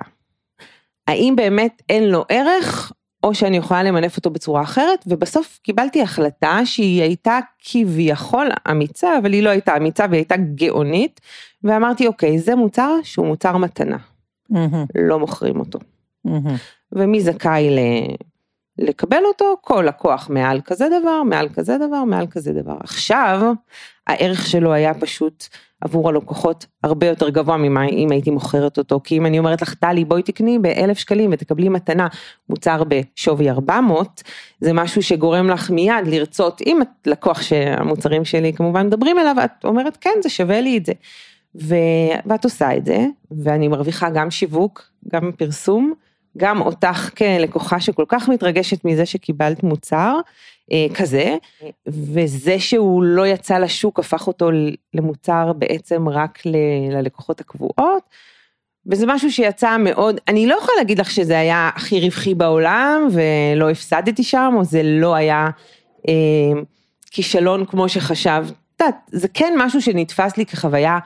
האם 1.09 1.37
באמת 1.37 1.83
אין 1.88 2.05
לו 2.05 2.25
ערך 2.29 2.92
או 3.25 3.35
שאני 3.35 3.57
יכולה 3.57 3.83
למנף 3.83 4.16
אותו 4.16 4.31
בצורה 4.31 4.62
אחרת 4.62 5.05
ובסוף 5.07 5.59
קיבלתי 5.62 6.03
החלטה 6.03 6.61
שהיא 6.64 7.03
הייתה 7.03 7.38
כביכול 7.64 8.49
אמיצה 8.71 9.18
אבל 9.18 9.33
היא 9.33 9.42
לא 9.42 9.51
הייתה 9.51 9.77
אמיצה 9.77 10.07
והיא 10.11 10.18
הייתה 10.18 10.37
גאונית 10.37 11.21
ואמרתי 11.64 12.07
אוקיי 12.07 12.38
זה 12.38 12.55
מוצר 12.55 12.97
שהוא 13.03 13.27
מוצר 13.27 13.57
מתנה. 13.57 13.97
לא 14.94 15.18
מוכרים 15.18 15.61
אותו. 15.61 15.79
ומי 16.92 17.20
זכאי 17.20 17.70
ל... 17.70 17.78
לקבל 18.78 19.24
אותו? 19.24 19.57
כל 19.61 19.85
לקוח 19.88 20.31
מעל 20.31 20.61
כזה 20.64 20.87
דבר, 21.00 21.22
מעל 21.22 21.48
כזה 21.48 21.76
דבר, 21.78 22.04
מעל 22.04 22.26
כזה 22.26 22.52
דבר. 22.52 22.76
עכשיו, 22.81 23.52
הערך 24.07 24.46
שלו 24.46 24.72
היה 24.72 24.94
פשוט 24.94 25.44
עבור 25.81 26.09
הלקוחות 26.09 26.66
הרבה 26.85 27.07
יותר 27.07 27.28
גבוה 27.28 27.57
ממה 27.57 27.87
אם 27.87 28.11
הייתי 28.11 28.31
מוכרת 28.31 28.78
אותו, 28.78 29.00
כי 29.04 29.16
אם 29.16 29.26
אני 29.26 29.38
אומרת 29.38 29.62
לך, 29.62 29.74
טלי, 29.74 30.04
בואי 30.04 30.22
תקני 30.22 30.59
באלף 30.59 30.98
שקלים 30.98 31.31
ותקבלי 31.33 31.68
מתנה 31.68 32.09
מוצר 32.48 32.83
בשווי 32.88 33.50
400, 33.50 34.22
זה 34.61 34.72
משהו 34.72 35.02
שגורם 35.02 35.48
לך 35.50 35.70
מיד 35.70 36.07
לרצות, 36.07 36.61
אם 36.66 36.83
את 36.83 36.88
לקוח 37.07 37.42
שהמוצרים 37.42 38.24
שלי 38.24 38.52
כמובן 38.52 38.87
מדברים 38.87 39.18
אליו, 39.18 39.37
את 39.44 39.64
אומרת, 39.64 39.96
כן, 40.00 40.14
זה 40.22 40.28
שווה 40.28 40.61
לי 40.61 40.78
את 40.78 40.87
זה. 40.87 40.92
ו... 41.62 41.74
ואת 42.26 42.44
עושה 42.44 42.76
את 42.76 42.87
זה, 42.87 43.07
ואני 43.31 43.68
מרוויחה 43.68 44.11
גם 44.11 44.31
שיווק, 44.31 44.90
גם 45.12 45.33
פרסום, 45.38 45.94
גם 46.38 46.61
אותך 46.61 47.11
כלקוחה 47.18 47.81
שכל 47.81 48.05
כך 48.09 48.29
מתרגשת 48.29 48.85
מזה 48.85 49.07
שקיבלת 49.07 49.62
מוצר 49.62 50.16
אה, 50.72 50.87
כזה, 50.94 51.37
וזה 51.87 52.59
שהוא 52.59 53.03
לא 53.03 53.27
יצא 53.27 53.59
לשוק 53.59 53.98
הפך 53.98 54.27
אותו 54.27 54.51
למוצר 54.94 55.53
בעצם 55.53 56.09
רק 56.09 56.46
ל... 56.46 56.57
ללקוחות 56.90 57.40
הקבועות. 57.40 58.03
וזה 58.87 59.07
משהו 59.09 59.33
שיצא 59.33 59.77
מאוד, 59.77 60.20
אני 60.29 60.46
לא 60.46 60.55
יכולה 60.55 60.77
להגיד 60.79 60.98
לך 60.98 61.11
שזה 61.11 61.38
היה 61.38 61.70
הכי 61.74 62.01
רווחי 62.01 62.35
בעולם 62.35 63.09
ולא 63.12 63.70
הפסדתי 63.70 64.22
שם, 64.22 64.55
או 64.57 64.64
זה 64.64 64.83
לא 64.83 65.14
היה 65.14 65.48
אה, 66.09 66.61
כישלון 67.11 67.64
כמו 67.64 67.88
שחשבת, 67.88 68.94
זה 69.11 69.29
כן 69.35 69.55
משהו 69.59 69.83
שנתפס 69.83 70.37
לי 70.37 70.46
כחוויה 70.46 70.98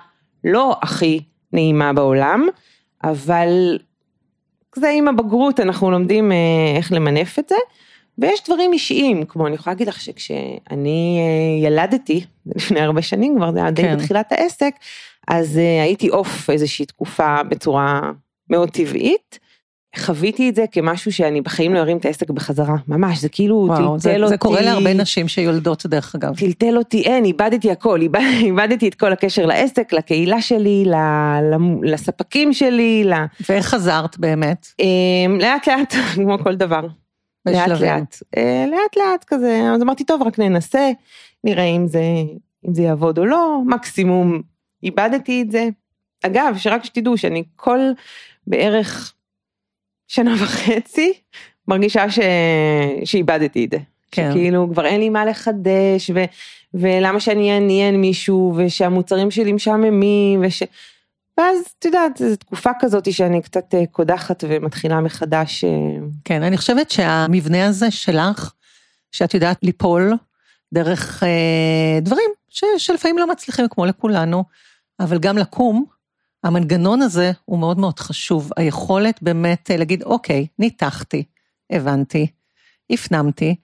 לא 0.45 0.77
הכי 0.83 1.21
נעימה 1.53 1.93
בעולם, 1.93 2.47
אבל 3.05 3.79
זה 4.77 4.91
עם 4.91 5.09
הבגרות 5.09 5.61
אנחנו 5.61 5.91
לומדים 5.91 6.33
אה, 6.33 6.37
איך 6.77 6.93
למנף 6.93 7.39
את 7.39 7.49
זה, 7.49 7.57
ויש 8.19 8.45
דברים 8.45 8.73
אישיים, 8.73 9.25
כמו 9.25 9.47
אני 9.47 9.55
יכולה 9.55 9.75
להגיד 9.75 9.89
לך 9.89 10.01
שכשאני 10.01 11.19
אה, 11.21 11.67
ילדתי, 11.67 12.25
לפני 12.57 12.81
הרבה 12.81 13.03
שנים 13.03 13.37
כבר, 13.37 13.53
זה 13.53 13.59
היה 13.59 13.71
די 13.71 13.83
כן. 13.83 13.97
בתחילת 13.97 14.33
העסק, 14.33 14.75
אז 15.29 15.59
אה, 15.59 15.83
הייתי 15.83 16.09
עוף 16.09 16.51
איזושהי 16.51 16.87
תקופה 16.87 17.43
בצורה 17.43 18.11
מאוד 18.51 18.71
טבעית. 18.71 19.39
חוויתי 19.99 20.49
את 20.49 20.55
זה 20.55 20.65
כמשהו 20.73 21.13
שאני 21.13 21.41
בחיים 21.41 21.75
לא 21.75 21.79
ארים 21.79 21.97
את 21.97 22.05
העסק 22.05 22.31
בחזרה, 22.31 22.77
ממש, 22.89 23.19
זה 23.19 23.29
כאילו 23.29 23.65
וואו, 23.69 23.77
טלטל 23.77 23.99
זה, 23.99 24.17
אותי. 24.17 24.29
זה 24.29 24.37
קורה 24.39 24.61
להרבה 24.61 24.95
נשים 24.95 25.29
שיולדות 25.29 25.87
דרך 25.87 26.15
אגב. 26.15 26.37
טלטל 26.37 26.79
אותי, 26.79 27.03
אין, 27.03 27.25
איבדתי 27.25 27.71
הכל, 27.71 28.01
איבדתי 28.43 28.89
את 28.89 28.95
כל 28.95 29.13
הקשר 29.13 29.47
לעסק, 29.47 29.93
לקהילה 29.93 30.43
שלי, 30.43 30.85
לספקים 31.83 32.53
שלי. 32.53 33.05
ל... 33.05 33.13
ואיך 33.49 33.67
חזרת 33.67 34.19
באמת? 34.19 34.67
אמ, 34.79 35.39
לאט 35.41 35.69
לאט, 35.69 35.95
כמו 36.15 36.39
כל 36.39 36.55
דבר. 36.57 36.87
לאט 37.47 37.69
לאט, 37.69 38.23
אה, 38.37 38.65
לאט 38.71 38.97
לאט 38.97 39.25
כזה, 39.27 39.71
אז 39.75 39.83
אמרתי 39.83 40.05
טוב 40.05 40.23
רק 40.23 40.39
ננסה, 40.39 40.91
נראה 41.45 41.65
אם 41.65 41.87
זה, 41.87 42.03
אם 42.69 42.75
זה 42.75 42.83
יעבוד 42.83 43.19
או 43.19 43.25
לא, 43.25 43.61
מקסימום 43.67 44.43
איבדתי 44.83 45.43
את 45.43 45.51
זה. 45.51 45.69
אגב, 46.23 46.55
שרק 46.59 46.85
שתדעו 46.85 47.17
שאני 47.17 47.43
כל 47.57 47.79
בערך 48.47 49.13
שנה 50.13 50.35
וחצי, 50.43 51.13
מרגישה 51.69 52.11
ש... 52.11 52.19
שאיבדתי 53.05 53.65
את 53.65 53.71
זה. 53.71 53.79
כן. 54.11 54.31
שכאילו 54.31 54.69
כבר 54.73 54.87
אין 54.87 55.01
לי 55.01 55.09
מה 55.09 55.25
לחדש, 55.25 56.11
ו... 56.15 56.25
ולמה 56.75 57.21
שאני 57.21 57.55
אעניין 57.55 58.01
מישהו, 58.01 58.55
ושהמוצרים 58.57 59.31
שלי 59.31 59.53
משעממים, 59.53 60.45
וש... 60.45 60.63
ואז 61.39 61.57
את 61.79 61.85
יודעת, 61.85 62.17
זו 62.17 62.37
תקופה 62.37 62.71
כזאת 62.81 63.13
שאני 63.13 63.43
קצת 63.43 63.75
אה, 63.75 63.87
קודחת 63.87 64.45
ומתחילה 64.49 65.01
מחדש. 65.01 65.65
אה. 65.65 65.71
כן, 66.25 66.43
אני 66.43 66.57
חושבת 66.57 66.91
שהמבנה 66.91 67.67
הזה 67.67 67.91
שלך, 67.91 68.53
שאת 69.13 69.35
יודעת 69.35 69.59
ליפול 69.63 70.13
דרך 70.75 71.23
אה, 71.23 72.01
דברים 72.03 72.31
ש... 72.49 72.65
שלפעמים 72.79 73.19
לא 73.19 73.31
מצליחים 73.31 73.69
כמו 73.71 73.87
לכולנו, 73.87 74.45
אבל 75.01 75.19
גם 75.19 75.39
לקום 75.39 75.85
המנגנון 76.45 77.03
הזה 77.03 77.33
הוא 77.45 77.59
מאוד 77.59 77.79
מאוד 77.79 77.99
חשוב, 77.99 78.51
היכולת 78.57 79.23
באמת 79.23 79.71
אה, 79.71 79.77
להגיד, 79.77 80.03
אוקיי, 80.03 80.47
ניתחתי, 80.59 81.25
הבנתי, 81.73 82.27
הפנמתי, 82.91 83.55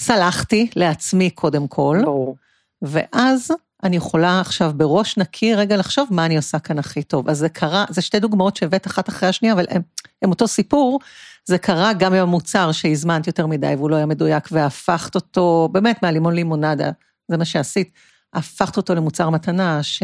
סלחתי 0.00 0.70
לעצמי 0.76 1.30
קודם 1.30 1.68
כל, 1.68 1.98
ברור. 2.04 2.36
ואז 2.82 3.50
אני 3.82 3.96
יכולה 3.96 4.40
עכשיו 4.40 4.72
בראש 4.76 5.16
נקי 5.16 5.54
רגע 5.54 5.76
לחשוב 5.76 6.08
מה 6.10 6.26
אני 6.26 6.36
עושה 6.36 6.58
כאן 6.58 6.78
הכי 6.78 7.02
טוב. 7.02 7.28
אז 7.28 7.38
זה 7.38 7.48
קרה, 7.48 7.84
זה 7.88 8.02
שתי 8.02 8.20
דוגמאות 8.20 8.56
שהבאת 8.56 8.86
אחת 8.86 9.08
אחרי 9.08 9.28
השנייה, 9.28 9.54
אבל 9.54 9.64
הם, 9.70 9.82
הם 10.22 10.30
אותו 10.30 10.48
סיפור, 10.48 11.00
זה 11.44 11.58
קרה 11.58 11.92
גם 11.92 12.14
עם 12.14 12.22
המוצר 12.22 12.72
שהזמנת 12.72 13.26
יותר 13.26 13.46
מדי 13.46 13.74
והוא 13.76 13.90
לא 13.90 13.96
היה 13.96 14.06
מדויק, 14.06 14.48
והפכת 14.52 15.14
אותו, 15.14 15.68
באמת 15.72 16.02
מהלימון 16.02 16.34
לימונדה, 16.34 16.90
זה 17.28 17.36
מה 17.36 17.44
שעשית, 17.44 17.92
הפכת 18.34 18.76
אותו 18.76 18.94
למוצר 18.94 19.30
מתנה, 19.30 19.82
ש... 19.82 20.02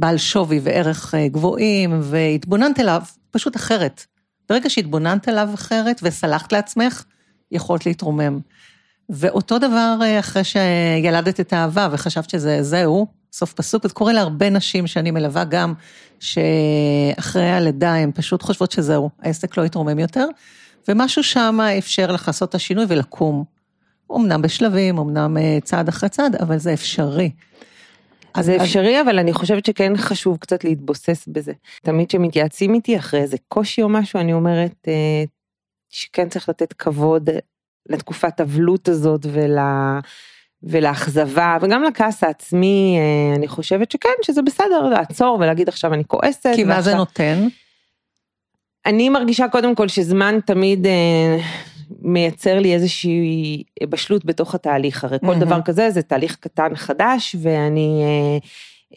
בעל 0.00 0.18
שווי 0.18 0.60
וערך 0.62 1.14
אה, 1.14 1.28
גבוהים, 1.28 2.00
והתבוננת 2.02 2.80
אליו 2.80 3.02
פשוט 3.30 3.56
אחרת. 3.56 4.04
ברגע 4.48 4.70
שהתבוננת 4.70 5.28
אליו 5.28 5.48
אחרת 5.54 6.00
וסלחת 6.02 6.52
לעצמך, 6.52 7.04
יכולת 7.52 7.86
להתרומם. 7.86 8.38
ואותו 9.10 9.58
דבר 9.58 9.98
אה, 10.02 10.18
אחרי 10.18 10.42
שילדת 10.44 11.40
את 11.40 11.52
האהבה 11.52 11.88
וחשבת 11.92 12.30
שזה 12.30 12.62
זהו, 12.62 13.06
סוף 13.32 13.52
פסוק, 13.52 13.84
וזה 13.84 13.94
קורה 13.94 14.12
להרבה 14.12 14.50
נשים 14.50 14.86
שאני 14.86 15.10
מלווה 15.10 15.44
גם, 15.44 15.74
שאחרי 16.20 17.50
הלידה 17.50 17.94
הן 17.94 18.10
פשוט 18.14 18.42
חושבות 18.42 18.72
שזהו, 18.72 19.10
העסק 19.22 19.56
לא 19.56 19.66
יתרומם 19.66 19.98
יותר, 19.98 20.26
ומשהו 20.88 21.22
שם 21.22 21.58
אפשר 21.78 22.12
לך 22.12 22.28
לעשות 22.28 22.48
את 22.48 22.54
השינוי 22.54 22.84
ולקום. 22.88 23.44
אמנם 24.16 24.42
בשלבים, 24.42 24.98
אמנם 24.98 25.36
אה, 25.36 25.58
צעד 25.64 25.88
אחרי 25.88 26.08
צעד, 26.08 26.36
אבל 26.36 26.58
זה 26.58 26.72
אפשרי. 26.72 27.30
אז 28.34 28.44
זה 28.44 28.56
אפשרי, 28.56 29.00
אבל 29.00 29.18
אני 29.18 29.32
חושבת 29.32 29.66
שכן 29.66 29.96
חשוב 29.96 30.36
קצת 30.36 30.64
להתבוסס 30.64 31.28
בזה. 31.28 31.52
תמיד 31.82 32.08
כשמתייעצים 32.08 32.74
איתי 32.74 32.98
אחרי 32.98 33.20
איזה 33.20 33.36
קושי 33.48 33.82
או 33.82 33.88
משהו, 33.88 34.20
אני 34.20 34.32
אומרת 34.32 34.88
אה, 34.88 35.24
שכן 35.90 36.28
צריך 36.28 36.48
לתת 36.48 36.72
כבוד 36.72 37.30
לתקופת 37.88 38.40
אבלות 38.40 38.88
הזאת 38.88 39.26
ול... 39.32 39.58
ולאכזבה 40.62 41.56
וגם 41.60 41.82
לכעס 41.82 42.24
העצמי, 42.24 42.98
אה, 42.98 43.36
אני 43.36 43.48
חושבת 43.48 43.90
שכן, 43.90 44.08
שזה 44.22 44.42
בסדר 44.42 44.82
לעצור 44.82 45.38
ולהגיד 45.40 45.68
עכשיו 45.68 45.94
אני 45.94 46.04
כועסת. 46.06 46.46
כי 46.54 46.64
מה 46.64 46.82
זה 46.82 46.94
נותן? 46.94 47.48
אני 48.86 49.08
מרגישה 49.08 49.48
קודם 49.48 49.74
כל 49.74 49.88
שזמן 49.88 50.38
תמיד 50.46 50.86
אה, 50.86 51.38
מייצר 52.12 52.58
לי 52.58 52.74
איזושהי 52.74 53.62
בשלות 53.88 54.24
בתוך 54.24 54.54
התהליך, 54.54 55.04
הרי 55.04 55.18
כל 55.20 55.34
mm-hmm. 55.34 55.38
דבר 55.38 55.62
כזה 55.62 55.90
זה 55.90 56.02
תהליך 56.02 56.36
קטן 56.36 56.74
חדש 56.74 57.36
ואני 57.42 58.02
אה, 58.04 58.38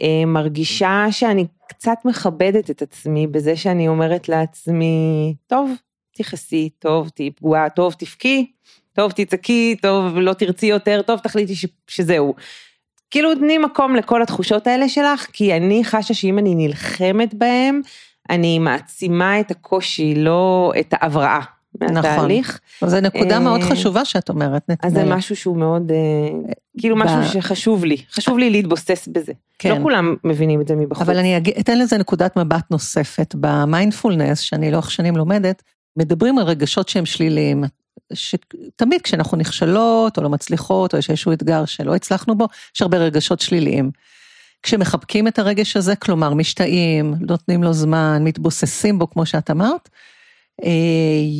אה, 0.01 0.25
מרגישה 0.25 1.05
שאני 1.11 1.45
קצת 1.67 1.97
מכבדת 2.05 2.69
את 2.69 2.81
עצמי 2.81 3.27
בזה 3.27 3.55
שאני 3.55 3.87
אומרת 3.87 4.29
לעצמי, 4.29 5.35
טוב, 5.47 5.71
תכעסי, 6.17 6.69
טוב, 6.79 7.09
תהיי 7.09 7.31
פגועה, 7.31 7.69
טוב, 7.69 7.93
תבכי, 7.93 8.51
טוב, 8.93 9.11
תצעקי, 9.11 9.75
טוב, 9.81 10.17
לא 10.17 10.33
תרצי 10.33 10.65
יותר, 10.65 11.01
טוב, 11.01 11.19
תחליטי 11.19 11.55
ש, 11.55 11.65
שזהו. 11.87 12.33
כאילו 13.11 13.35
תני 13.35 13.57
מקום 13.57 13.95
לכל 13.95 14.21
התחושות 14.21 14.67
האלה 14.67 14.89
שלך, 14.89 15.27
כי 15.33 15.57
אני 15.57 15.83
חשה 15.83 16.13
שאם 16.13 16.39
אני 16.39 16.55
נלחמת 16.55 17.33
בהם, 17.33 17.81
אני 18.29 18.59
מעצימה 18.59 19.39
את 19.39 19.51
הקושי, 19.51 20.15
לא 20.15 20.73
את 20.79 20.93
ההבראה. 20.97 21.39
מהתהליך. 21.81 22.59
נכון, 22.77 22.89
זו 22.89 23.01
נקודה 23.01 23.39
מאוד 23.39 23.61
אה, 23.61 23.69
חשובה 23.69 24.05
שאת 24.05 24.29
אומרת, 24.29 24.69
נתנאל. 24.69 24.91
אז 24.91 24.93
זה 24.93 25.15
משהו 25.15 25.35
שהוא 25.35 25.57
מאוד, 25.57 25.91
אה, 25.91 26.51
כאילו 26.77 26.95
משהו 26.95 27.23
שחשוב 27.33 27.85
לי, 27.85 27.97
חשוב 28.11 28.37
לי 28.37 28.49
להתבוסס 28.49 29.07
בזה. 29.11 29.33
כן. 29.59 29.77
לא 29.77 29.83
כולם 29.83 30.15
מבינים 30.23 30.61
את 30.61 30.67
זה 30.67 30.75
מבחוץ. 30.75 31.01
אבל 31.01 31.17
אני 31.17 31.37
אתן 31.59 31.79
לזה 31.79 31.97
נקודת 31.97 32.37
מבט 32.37 32.71
נוספת. 32.71 33.35
במיינדפולנס, 33.39 34.39
שאני 34.39 34.71
לאורך 34.71 34.91
שנים 34.91 35.15
לומדת, 35.15 35.63
מדברים 35.97 36.37
על 36.37 36.43
רגשות 36.43 36.89
שהם 36.89 37.05
שליליים. 37.05 37.63
שתמיד 38.13 39.01
כשאנחנו 39.01 39.37
נכשלות 39.37 40.17
או 40.17 40.23
לא 40.23 40.29
מצליחות 40.29 40.93
או 40.93 40.99
יש 40.99 41.09
איזשהו 41.09 41.33
אתגר 41.33 41.65
שלא 41.65 41.95
הצלחנו 41.95 42.37
בו, 42.37 42.47
יש 42.75 42.81
הרבה 42.81 42.97
רגשות 42.97 43.39
שליליים. 43.39 43.91
כשמחבקים 44.63 45.27
את 45.27 45.39
הרגש 45.39 45.77
הזה, 45.77 45.95
כלומר 45.95 46.33
משתאים, 46.33 47.15
נותנים 47.19 47.63
לו 47.63 47.73
זמן, 47.73 48.21
מתבוססים 48.23 48.99
בו 48.99 49.09
כמו 49.09 49.25
שאת 49.25 49.51
אמרת, 49.51 49.89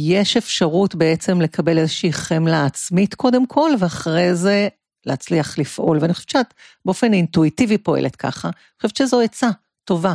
יש 0.10 0.38
אפשרות 0.38 0.95
בעצם 0.95 1.41
לקבל 1.41 1.78
איזושהי 1.78 2.13
חמלה 2.13 2.65
עצמית 2.65 3.15
קודם 3.15 3.45
כל, 3.45 3.71
ואחרי 3.80 4.36
זה 4.36 4.67
להצליח 5.06 5.60
לפעול. 5.60 5.97
ואני 6.02 6.13
חושבת 6.13 6.30
שאת 6.30 6.54
באופן 6.86 7.13
אינטואיטיבי 7.13 7.78
פועלת 7.78 8.15
ככה, 8.15 8.47
אני 8.47 8.82
חושבת 8.82 8.95
שזו 8.95 9.21
עצה 9.21 9.49
טובה. 9.84 10.13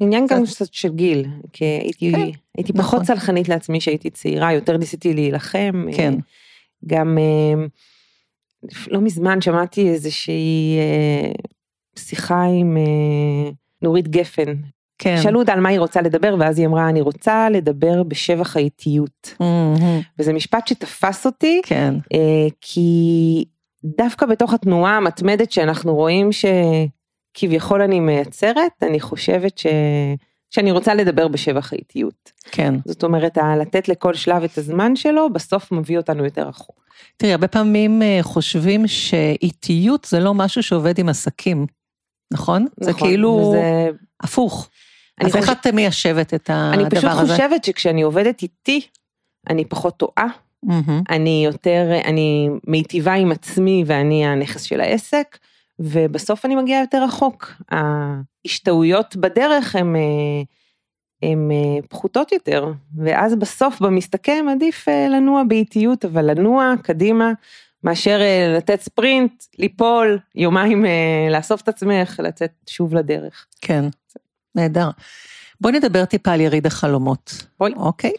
עניין 0.00 0.26
גם 0.26 0.46
קצת 0.46 0.74
של 0.74 0.94
גיל, 0.94 1.26
כי 1.52 1.64
הייתי, 1.64 2.12
כן, 2.12 2.20
הייתי 2.56 2.72
נכון. 2.72 2.84
פחות 2.84 3.02
צלחנית 3.02 3.48
לעצמי 3.48 3.80
שהייתי 3.80 4.10
צעירה, 4.10 4.52
יותר 4.52 4.76
ניסיתי 4.76 5.14
להילחם. 5.14 5.86
כן. 5.96 6.14
גם 6.86 7.18
אה, 7.18 7.66
לא 8.88 9.00
מזמן 9.00 9.40
שמעתי 9.40 9.88
איזושהי 9.88 10.78
אה, 10.78 11.32
שיחה 11.98 12.42
עם 12.42 12.76
אה, 12.76 13.50
נורית 13.82 14.08
גפן. 14.08 14.54
כן. 14.98 15.16
שאלו 15.22 15.40
אותה 15.40 15.52
על 15.52 15.60
מה 15.60 15.68
היא 15.68 15.78
רוצה 15.78 16.02
לדבר, 16.02 16.36
ואז 16.38 16.58
היא 16.58 16.66
אמרה, 16.66 16.88
אני 16.88 17.00
רוצה 17.00 17.50
לדבר 17.50 18.02
בשבח 18.02 18.56
האיטיות. 18.56 19.34
Mm-hmm. 19.42 20.02
וזה 20.18 20.32
משפט 20.32 20.66
שתפס 20.66 21.26
אותי, 21.26 21.60
כן. 21.64 21.94
כי 22.60 23.44
דווקא 23.84 24.26
בתוך 24.26 24.54
התנועה 24.54 24.96
המתמדת 24.96 25.52
שאנחנו 25.52 25.94
רואים 25.94 26.32
ש... 26.32 26.44
כביכול 27.38 27.82
אני 27.82 28.00
מייצרת, 28.00 28.72
אני 28.82 29.00
חושבת 29.00 29.58
ש... 29.58 29.66
שאני 30.50 30.70
רוצה 30.70 30.94
לדבר 30.94 31.28
בשבח 31.28 31.72
האיטיות. 31.72 32.30
כן. 32.50 32.74
זאת 32.84 33.04
אומרת, 33.04 33.38
לתת 33.60 33.88
לכל 33.88 34.14
שלב 34.14 34.42
את 34.42 34.58
הזמן 34.58 34.96
שלו, 34.96 35.32
בסוף 35.32 35.72
מביא 35.72 35.96
אותנו 35.96 36.24
יותר 36.24 36.48
רחוק. 36.48 36.84
תראי, 37.16 37.32
הרבה 37.32 37.48
פעמים 37.48 38.02
אה, 38.02 38.18
חושבים 38.22 38.86
שאיטיות 38.86 40.04
זה 40.04 40.20
לא 40.20 40.34
משהו 40.34 40.62
שעובד 40.62 40.98
עם 40.98 41.08
עסקים, 41.08 41.66
נכון? 42.32 42.62
נכון. 42.62 42.92
זה 42.92 42.92
כאילו 42.92 43.30
וזה... 43.30 43.90
הפוך. 44.22 44.68
אז 45.20 45.26
חושב... 45.26 45.36
איך 45.36 45.52
את 45.52 45.66
מיישבת 45.66 46.34
את 46.34 46.50
הדבר 46.50 46.72
הזה? 46.72 46.80
אני 46.80 46.90
פשוט 46.90 47.10
הזה? 47.10 47.32
חושבת 47.32 47.64
שכשאני 47.64 48.02
עובדת 48.02 48.42
איתי, 48.42 48.86
אני 49.50 49.64
פחות 49.64 49.96
טועה. 49.96 50.26
Mm-hmm. 50.66 50.90
אני 51.10 51.42
יותר, 51.44 52.00
אני 52.04 52.48
מיטיבה 52.66 53.12
עם 53.12 53.32
עצמי 53.32 53.84
ואני 53.86 54.26
הנכס 54.26 54.62
של 54.62 54.80
העסק. 54.80 55.38
ובסוף 55.78 56.44
אני 56.44 56.56
מגיעה 56.56 56.80
יותר 56.80 57.04
רחוק. 57.04 57.52
ההשתהויות 57.70 59.16
בדרך 59.16 59.76
הן 59.76 59.96
הן 61.22 61.50
פחותות 61.88 62.32
יותר, 62.32 62.72
ואז 62.96 63.34
בסוף 63.34 63.80
במסתכם 63.80 64.46
עדיף 64.50 64.88
אה, 64.88 65.08
לנוע 65.08 65.42
באיטיות, 65.48 66.04
אבל 66.04 66.30
לנוע 66.30 66.74
קדימה, 66.82 67.32
מאשר 67.84 68.20
אה, 68.20 68.54
לתת 68.56 68.80
ספרינט, 68.80 69.44
ליפול, 69.58 70.18
יומיים 70.34 70.86
אה, 70.86 71.28
לאסוף 71.30 71.60
את 71.60 71.68
עצמך, 71.68 72.20
לצאת 72.24 72.52
שוב 72.68 72.94
לדרך. 72.94 73.46
כן, 73.60 73.84
נהדר. 74.56 74.90
בואי 75.60 75.72
נדבר 75.72 76.04
טיפה 76.04 76.32
על 76.32 76.40
יריד 76.40 76.66
החלומות. 76.66 77.46
בואי. 77.58 77.72
אוקיי. 77.76 78.12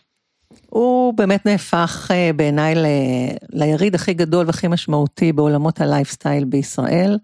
הוא 0.70 1.14
באמת 1.14 1.46
נהפך 1.46 2.12
בעיניי 2.36 2.76
ל... 2.76 2.86
ליריד 3.50 3.96
הכי 3.96 4.14
גדול 4.14 4.46
והכי 4.46 4.68
משמעותי 4.68 5.32
בעולמות 5.32 5.82
הלייפסטייל 5.82 6.46
בישראל. 6.46 7.18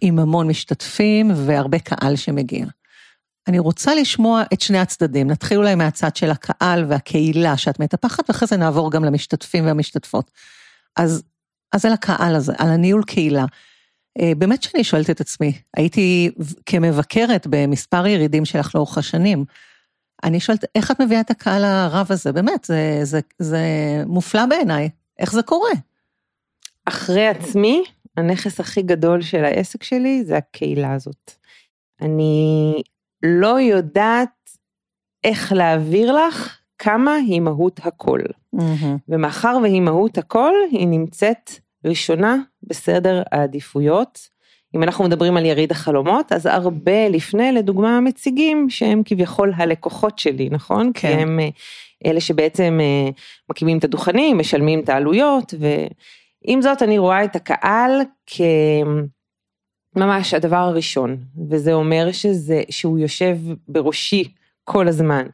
עם 0.00 0.18
המון 0.18 0.48
משתתפים 0.48 1.30
והרבה 1.34 1.78
קהל 1.78 2.16
שמגיע. 2.16 2.66
אני 3.48 3.58
רוצה 3.58 3.94
לשמוע 3.94 4.42
את 4.52 4.60
שני 4.60 4.78
הצדדים, 4.78 5.30
נתחיל 5.30 5.58
אולי 5.58 5.74
מהצד 5.74 6.16
של 6.16 6.30
הקהל 6.30 6.84
והקהילה 6.88 7.56
שאת 7.56 7.80
מטפחת, 7.80 8.30
ואחרי 8.30 8.48
זה 8.48 8.56
נעבור 8.56 8.90
גם 8.90 9.04
למשתתפים 9.04 9.66
והמשתתפות. 9.66 10.30
אז, 10.96 11.22
אז 11.72 11.84
על 11.84 11.92
הקהל 11.92 12.34
הזה, 12.34 12.52
על 12.58 12.68
הניהול 12.68 13.02
קהילה. 13.04 13.44
אה, 14.18 14.32
באמת 14.38 14.62
שאני 14.62 14.84
שואלת 14.84 15.10
את 15.10 15.20
עצמי, 15.20 15.52
הייתי 15.76 16.30
כמבקרת 16.66 17.46
במספר 17.50 18.06
ירידים 18.06 18.44
שלך 18.44 18.74
לאורך 18.74 18.98
השנים, 18.98 19.44
אני 20.24 20.40
שואלת, 20.40 20.64
איך 20.74 20.90
את 20.90 21.00
מביאה 21.00 21.20
את 21.20 21.30
הקהל 21.30 21.64
הרב 21.64 22.06
הזה? 22.10 22.32
באמת, 22.32 22.64
זה, 22.64 23.00
זה, 23.02 23.20
זה 23.38 23.58
מופלא 24.06 24.46
בעיניי, 24.46 24.88
איך 25.18 25.32
זה 25.32 25.42
קורה? 25.42 25.70
אחרי 26.84 27.28
עצמי, 27.28 27.84
הנכס 28.16 28.60
הכי 28.60 28.82
גדול 28.82 29.22
של 29.22 29.44
העסק 29.44 29.82
שלי 29.82 30.24
זה 30.24 30.36
הקהילה 30.36 30.94
הזאת. 30.94 31.32
אני 32.00 32.82
לא 33.22 33.60
יודעת 33.60 34.50
איך 35.24 35.52
להעביר 35.52 36.12
לך 36.12 36.58
כמה 36.78 37.14
היא 37.14 37.40
מהות 37.40 37.80
הכל. 37.82 38.20
Mm-hmm. 38.56 38.98
ומאחר 39.08 39.58
והיא 39.62 39.80
מהות 39.80 40.18
הכל, 40.18 40.52
היא 40.70 40.88
נמצאת 40.88 41.50
ראשונה 41.84 42.36
בסדר 42.62 43.22
העדיפויות. 43.32 44.18
אם 44.76 44.82
אנחנו 44.82 45.04
מדברים 45.04 45.36
על 45.36 45.44
יריד 45.46 45.70
החלומות, 45.70 46.32
אז 46.32 46.46
הרבה 46.46 47.08
לפני, 47.08 47.52
לדוגמה, 47.52 47.96
המציגים 47.96 48.70
שהם 48.70 49.02
כביכול 49.04 49.52
הלקוחות 49.56 50.18
שלי, 50.18 50.48
נכון? 50.50 50.90
כן. 50.94 51.16
כי 51.16 51.22
הם 51.22 51.40
אה, 51.40 51.48
אלה 52.06 52.20
שבעצם 52.20 52.78
אה, 52.80 53.10
מקימים 53.50 53.78
את 53.78 53.84
הדוכנים, 53.84 54.38
משלמים 54.38 54.80
את 54.80 54.88
העלויות, 54.88 55.54
ו... 55.58 55.66
עם 56.44 56.62
זאת, 56.62 56.82
אני 56.82 56.98
רואה 56.98 57.24
את 57.24 57.36
הקהל 57.36 58.00
כממש 59.96 60.34
הדבר 60.34 60.56
הראשון, 60.56 61.16
וזה 61.50 61.72
אומר 61.72 62.12
שזה, 62.12 62.62
שהוא 62.70 62.98
יושב 62.98 63.36
בראשי 63.68 64.32
כל 64.64 64.88
הזמן. 64.88 65.26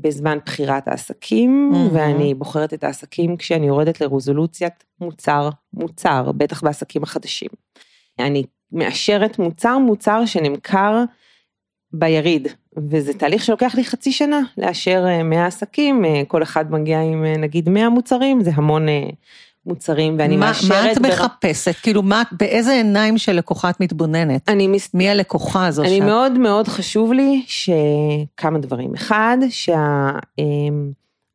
בזמן 0.00 0.38
בחירת 0.46 0.88
העסקים, 0.88 1.72
mm-hmm. 1.72 1.94
ואני 1.94 2.34
בוחרת 2.34 2.74
את 2.74 2.84
העסקים 2.84 3.36
כשאני 3.36 3.66
יורדת 3.66 4.00
לרזולוציית 4.00 4.84
מוצר 5.00 5.48
מוצר, 5.72 6.32
בטח 6.32 6.64
בעסקים 6.64 7.02
החדשים. 7.02 7.48
אני 8.18 8.44
מאשרת 8.72 9.38
מוצר 9.38 9.78
מוצר 9.78 10.26
שנמכר 10.26 11.04
ביריד, 11.92 12.48
וזה 12.76 13.14
תהליך 13.14 13.44
שלוקח 13.44 13.74
לי 13.74 13.84
חצי 13.84 14.12
שנה 14.12 14.40
לאשר 14.58 15.04
100 15.24 15.38
אה, 15.38 15.46
עסקים, 15.46 16.04
אה, 16.04 16.22
כל 16.28 16.42
אחד 16.42 16.72
מגיע 16.72 17.00
עם 17.00 17.24
אה, 17.24 17.36
נגיד 17.36 17.68
100 17.68 17.88
מוצרים, 17.88 18.42
זה 18.42 18.50
המון 18.54 18.86
מוצרים, 19.66 20.16
ואני 20.18 20.36
מה, 20.36 20.46
מאשרת... 20.46 20.70
מה 20.70 20.92
את 20.92 20.98
בר... 20.98 21.08
מחפשת? 21.08 21.74
כאילו, 21.82 22.02
מה, 22.02 22.22
באיזה 22.32 22.72
עיניים 22.72 23.18
של 23.18 23.32
לקוחה 23.32 23.70
את 23.70 23.80
מתבוננת? 23.80 24.48
אני 24.48 24.66
מס... 24.66 24.94
מי 24.94 25.08
הלקוחה 25.08 25.66
הזו? 25.66 25.82
אני 25.82 25.96
שאת? 25.96 26.02
מאוד 26.02 26.38
מאוד 26.38 26.68
חשוב 26.68 27.12
לי 27.12 27.44
שכמה 27.46 28.58
דברים. 28.58 28.94
אחד, 28.94 29.38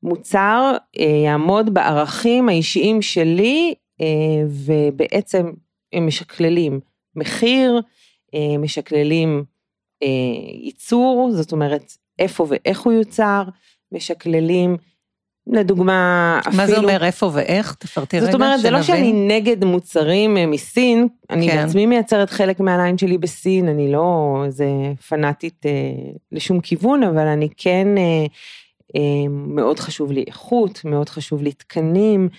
שהמוצר 0.04 0.76
אה, 1.00 1.06
יעמוד 1.26 1.74
בערכים 1.74 2.50
האישיים 2.50 3.02
שלי, 3.02 3.74
אה, 4.02 4.08
ובעצם 4.48 5.52
הם 5.94 6.08
משקללים 6.08 6.80
מחיר, 7.16 7.82
אה, 8.36 8.58
משקללים 8.58 9.44
ייצור, 10.64 11.30
זאת 11.32 11.52
אומרת, 11.52 11.94
איפה 12.20 12.46
ואיך 12.50 12.80
הוא 12.80 12.94
יוצר, 12.94 13.44
משקללים 13.92 14.78
לדוגמה, 15.48 16.40
אפילו... 16.40 16.58
מה 16.58 16.68
זה 16.68 16.78
אומר 16.78 17.04
איפה 17.04 17.30
ואיך? 17.34 17.76
תפרטי 17.80 18.18
רגע, 18.18 18.26
זאת 18.26 18.36
אומרת, 18.36 18.60
זה 18.60 18.70
לא 18.70 18.82
שאני 18.82 19.14
נגד 19.14 19.66
מוצרים 19.66 20.38
אה, 20.38 20.46
מסין, 20.46 21.08
אני 21.30 21.50
כן. 21.50 21.58
בעצמי 21.58 21.86
מייצרת 21.86 22.30
חלק 22.30 22.60
מהליין 22.60 22.98
שלי 22.98 23.18
בסין, 23.18 23.68
אני 23.68 23.92
לא 23.92 24.42
איזה 24.46 24.66
פנאטית 25.10 25.66
אה, 25.66 25.72
לשום 26.32 26.60
כיוון, 26.60 27.04
אבל 27.04 27.28
אני 27.28 27.50
כן, 27.58 27.88
אה, 27.98 28.26
אה, 28.96 29.28
מאוד 29.30 29.80
חשוב 29.80 30.12
לי 30.12 30.24
איכות, 30.28 30.82
מאוד 30.86 31.10
חשוב 31.10 31.42
לי 31.42 31.52
תקנים, 31.52 32.30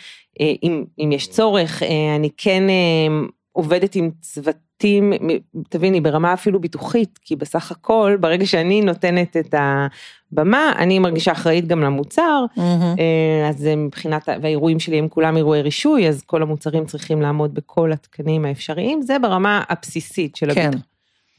אה, 0.41 0.53
אם, 0.63 0.85
אם 0.99 1.13
יש 1.13 1.29
צורך, 1.29 1.83
אה, 1.83 2.17
אני 2.17 2.31
כן 2.37 2.71
אה, 2.71 3.27
עובדת 3.53 3.95
עם 3.95 4.11
צוותים. 4.21 4.72
לעיתים, 4.85 5.13
תביני, 5.69 6.01
ברמה 6.01 6.33
אפילו 6.33 6.61
ביטוחית, 6.61 7.19
כי 7.23 7.37
בסך 7.37 7.71
הכל, 7.71 8.17
ברגע 8.21 8.47
שאני 8.47 8.81
נותנת 8.81 9.37
את 9.37 9.55
הבמה, 10.33 10.73
אני 10.79 10.99
מרגישה 10.99 11.33
אחראית 11.33 11.67
גם 11.67 11.81
למוצר, 11.81 12.45
mm-hmm. 12.57 13.01
אז 13.49 13.69
מבחינת, 13.77 14.29
והאירועים 14.43 14.81
שלי 14.81 14.99
הם 14.99 15.09
כולם 15.09 15.37
אירועי 15.37 15.63
רישוי, 15.63 16.09
אז 16.09 16.23
כל 16.23 16.43
המוצרים 16.43 16.87
צריכים 16.87 17.23
לעמוד 17.23 17.55
בכל 17.55 17.93
התקנים 17.93 18.45
האפשריים, 18.45 19.03
זה 19.03 19.19
ברמה 19.19 19.63
הבסיסית 19.69 20.37
של 20.37 20.55
כן. 20.55 20.67
הביטוח. 20.67 20.87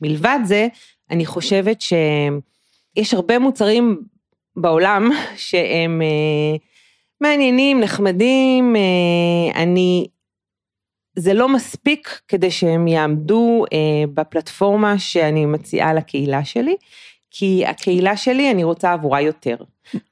מלבד 0.01 0.39
זה, 0.43 0.67
אני 1.12 1.25
חושבת 1.25 1.82
שיש 1.82 3.13
הרבה 3.13 3.39
מוצרים 3.39 4.01
בעולם 4.56 5.12
שהם 5.36 6.01
אה, 6.01 6.58
מעניינים, 7.21 7.79
נחמדים, 7.79 8.75
אה, 8.75 9.62
אני 9.62 10.08
זה 11.15 11.34
לא 11.34 11.49
מספיק 11.49 12.19
כדי 12.28 12.52
שהם 12.52 12.88
יעמדו 12.88 13.65
אה, 13.73 13.78
בפלטפורמה 14.13 14.99
שאני 14.99 15.45
מציעה 15.45 15.93
לקהילה 15.93 16.45
שלי, 16.45 16.76
כי 17.32 17.63
הקהילה 17.65 18.17
שלי, 18.17 18.52
אני 18.52 18.63
רוצה 18.63 18.93
עבורה 18.93 19.21
יותר. 19.21 19.56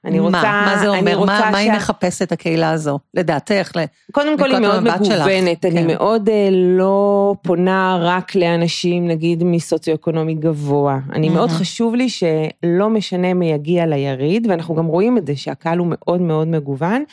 אני 0.05 0.19
רוצה, 0.19 0.41
מה, 0.41 0.65
מה 0.65 0.77
זה 0.81 0.87
אומר? 0.87 1.19
מה. 1.19 1.49
מה 1.51 1.57
היא 1.57 1.71
מחפשת 1.71 2.31
הקהילה 2.31 2.71
הזו, 2.71 2.99
לדעתך? 3.13 3.71
קודם 4.11 4.37
כל 4.37 4.51
היא 4.51 4.59
מאוד 4.59 4.83
מגוונת, 4.83 5.65
אני 5.65 5.81
כן. 5.81 5.87
מאוד 5.87 6.29
uh, 6.29 6.31
לא 6.51 7.35
פונה 7.41 7.97
רק 8.01 8.35
לאנשים 8.35 9.07
נגיד 9.07 9.43
מסוציו-אקונומי 9.43 10.33
גבוה. 10.33 10.99
אני 11.13 11.27
mm-hmm. 11.27 11.31
מאוד 11.31 11.49
חשוב 11.49 11.95
לי 11.95 12.09
שלא 12.09 12.89
משנה 12.89 13.33
מי 13.33 13.51
יגיע 13.51 13.85
ליריד, 13.85 14.47
ואנחנו 14.49 14.75
גם 14.75 14.85
רואים 14.85 15.17
את 15.17 15.27
זה 15.27 15.35
שהקהל 15.35 15.77
הוא 15.77 15.87
מאוד 15.89 16.21
מאוד 16.21 16.47
מגוון. 16.47 17.03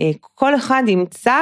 Uh, 0.00 0.02
כל 0.34 0.54
אחד 0.54 0.82
ימצא 0.86 1.36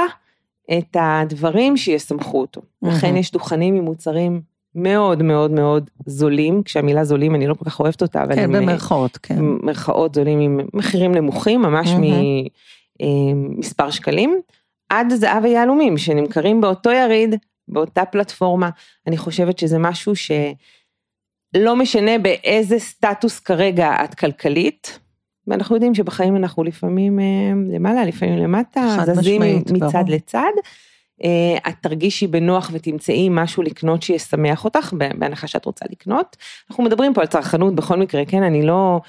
את 0.78 0.96
הדברים 1.00 1.76
שיסמכו 1.76 2.40
אותו. 2.40 2.60
Mm-hmm. 2.60 2.88
לכן 2.88 3.16
יש 3.16 3.32
דוכנים 3.32 3.74
עם 3.74 3.84
מוצרים 3.84 4.40
מאוד 4.74 5.22
מאוד 5.22 5.50
מאוד 5.50 5.90
זולים, 6.06 6.62
כשהמילה 6.62 7.04
זולים 7.04 7.34
אני 7.34 7.46
לא 7.46 7.54
כל 7.54 7.64
כך 7.64 7.80
אוהבת 7.80 8.02
אותה, 8.02 8.22
אבל 8.22 8.34
כן, 8.34 8.52
במרכאות, 8.52 9.16
כן. 9.22 9.36
במרכאות 9.38 10.14
זולים 10.14 10.40
עם 10.40 10.60
מחירים 10.74 11.14
נמוכים, 11.14 11.62
ממש 11.62 11.88
mm-hmm. 11.88 13.02
ממספר 13.02 13.90
שקלים, 13.90 14.40
עד 14.88 15.12
זהב 15.12 15.44
ויהלומים 15.44 15.98
שנמכרים 15.98 16.60
באותו 16.60 16.90
יריד, 16.90 17.34
באותה 17.68 18.04
פלטפורמה. 18.04 18.70
אני 19.06 19.16
חושבת 19.16 19.58
שזה 19.58 19.78
משהו 19.78 20.12
שלא 20.16 21.76
משנה 21.76 22.18
באיזה 22.18 22.78
סטטוס 22.78 23.40
כרגע 23.40 24.04
את 24.04 24.14
כלכלית, 24.14 24.98
ואנחנו 25.46 25.76
יודעים 25.76 25.94
שבחיים 25.94 26.36
אנחנו 26.36 26.64
לפעמים 26.64 27.20
אה, 27.20 27.24
למעלה, 27.74 28.04
לפעמים 28.04 28.38
למטה, 28.38 28.96
זזים 29.06 29.42
מצד 29.72 29.92
ברור. 29.92 30.04
לצד. 30.08 30.52
אה, 31.24 31.58
את 31.68 31.74
תרגישי 31.80 32.26
בנוח 32.26 32.70
ותמצאי 32.72 33.28
משהו 33.30 33.62
לקנות 33.62 34.02
שישמח 34.02 34.64
אותך, 34.64 34.92
בהנחה 35.18 35.46
שאת 35.46 35.64
רוצה 35.64 35.84
לקנות. 35.90 36.36
אנחנו 36.70 36.84
מדברים 36.84 37.14
פה 37.14 37.20
על 37.20 37.26
צרכנות 37.26 37.74
בכל 37.74 37.96
מקרה, 37.96 38.24
כן? 38.24 38.42
אני 38.42 38.66
לא... 38.66 39.00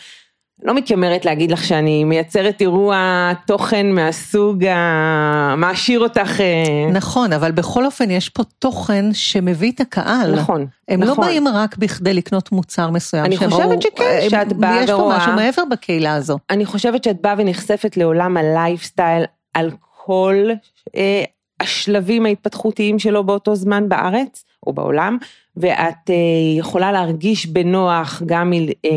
לא 0.63 0.73
מתיימרת 0.73 1.25
להגיד 1.25 1.51
לך 1.51 1.63
שאני 1.63 2.03
מייצרת 2.03 2.61
אירוע 2.61 3.31
תוכן 3.47 3.91
מהסוג 3.91 4.63
המעשיר 4.69 5.99
אותך. 5.99 6.41
אה, 6.41 6.91
נכון, 6.91 7.33
אבל 7.33 7.51
בכל 7.51 7.85
אופן 7.85 8.11
יש 8.11 8.29
פה 8.29 8.43
תוכן 8.59 9.05
שמביא 9.13 9.71
את 9.71 9.81
הקהל. 9.81 10.35
נכון, 10.35 10.65
הם 10.87 11.03
לא 11.03 11.11
נכון. 11.11 11.23
לא 11.23 11.29
באים 11.29 11.47
רק 11.47 11.77
בכדי 11.77 12.13
לקנות 12.13 12.51
מוצר 12.51 12.89
מסוים. 12.89 13.25
אני 13.25 13.37
חושבת 13.37 13.59
ראו, 13.59 13.81
שכן, 13.81 14.19
הם, 14.23 14.29
שאת 14.29 14.53
באה 14.53 14.71
ורואה. 14.71 14.83
יש 14.83 14.91
פה 14.91 15.17
משהו 15.17 15.33
מעבר 15.35 15.63
בקהילה 15.71 16.13
הזו. 16.13 16.37
אני 16.49 16.65
חושבת 16.65 17.03
שאת 17.03 17.21
באה 17.21 17.35
ונחשפת 17.37 17.97
לעולם 17.97 18.37
הלייפסטייל 18.37 19.23
על 19.53 19.71
כל 20.05 20.49
אה, 20.95 21.23
השלבים 21.59 22.25
ההתפתחותיים 22.25 22.99
שלו 22.99 23.23
באותו 23.23 23.55
זמן 23.55 23.89
בארץ 23.89 24.45
או 24.67 24.73
בעולם, 24.73 25.17
ואת 25.57 26.09
אה, 26.09 26.15
יכולה 26.57 26.91
להרגיש 26.91 27.45
בנוח 27.45 28.21
גם 28.25 28.49
מ... 28.49 28.53
אה, 28.53 28.89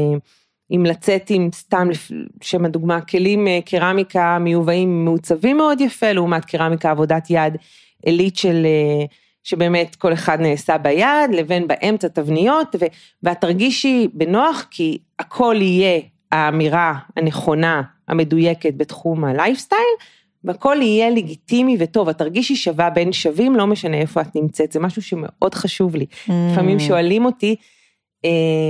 אם 0.71 0.87
לצאת 0.87 1.31
עם 1.31 1.49
סתם, 1.53 1.89
לשם 2.41 2.65
הדוגמה, 2.65 3.01
כלים 3.01 3.49
אה, 3.49 3.59
קרמיקה 3.65 4.39
מיובאים 4.41 5.05
מעוצבים 5.05 5.57
מאוד 5.57 5.81
יפה, 5.81 6.13
לעומת 6.13 6.45
קרמיקה 6.45 6.91
עבודת 6.91 7.27
יד 7.31 7.57
עילית 8.03 8.37
של, 8.37 8.67
אה, 8.67 9.05
שבאמת 9.43 9.97
כל 9.97 10.13
אחד 10.13 10.41
נעשה 10.41 10.79
ביד, 10.79 11.31
לבין 11.33 11.69
באמצע 11.69 12.09
תבניות, 12.09 12.77
ואת 13.23 13.41
תרגישי 13.41 14.09
בנוח 14.13 14.67
כי 14.71 14.99
הכל 15.19 15.57
יהיה 15.61 16.01
האמירה 16.33 16.95
הנכונה, 17.17 17.83
המדויקת 18.09 18.75
בתחום 18.77 19.25
הלייפסטייל, 19.25 19.81
והכל 20.45 20.77
יהיה 20.81 21.11
לגיטימי 21.11 21.77
וטוב, 21.79 22.09
את 22.09 22.19
תרגישי 22.19 22.57
שווה 22.57 22.91
בין 22.91 23.13
שווים, 23.13 23.55
לא 23.55 23.67
משנה 23.67 23.97
איפה 23.97 24.21
את 24.21 24.37
נמצאת, 24.37 24.73
זה 24.73 24.81
משהו 24.81 25.03
שמאוד 25.03 25.55
חשוב 25.55 25.97
לי. 25.97 26.07
Mm. 26.11 26.33
לפעמים 26.53 26.81
שואלים 26.81 27.25
אותי, 27.25 27.57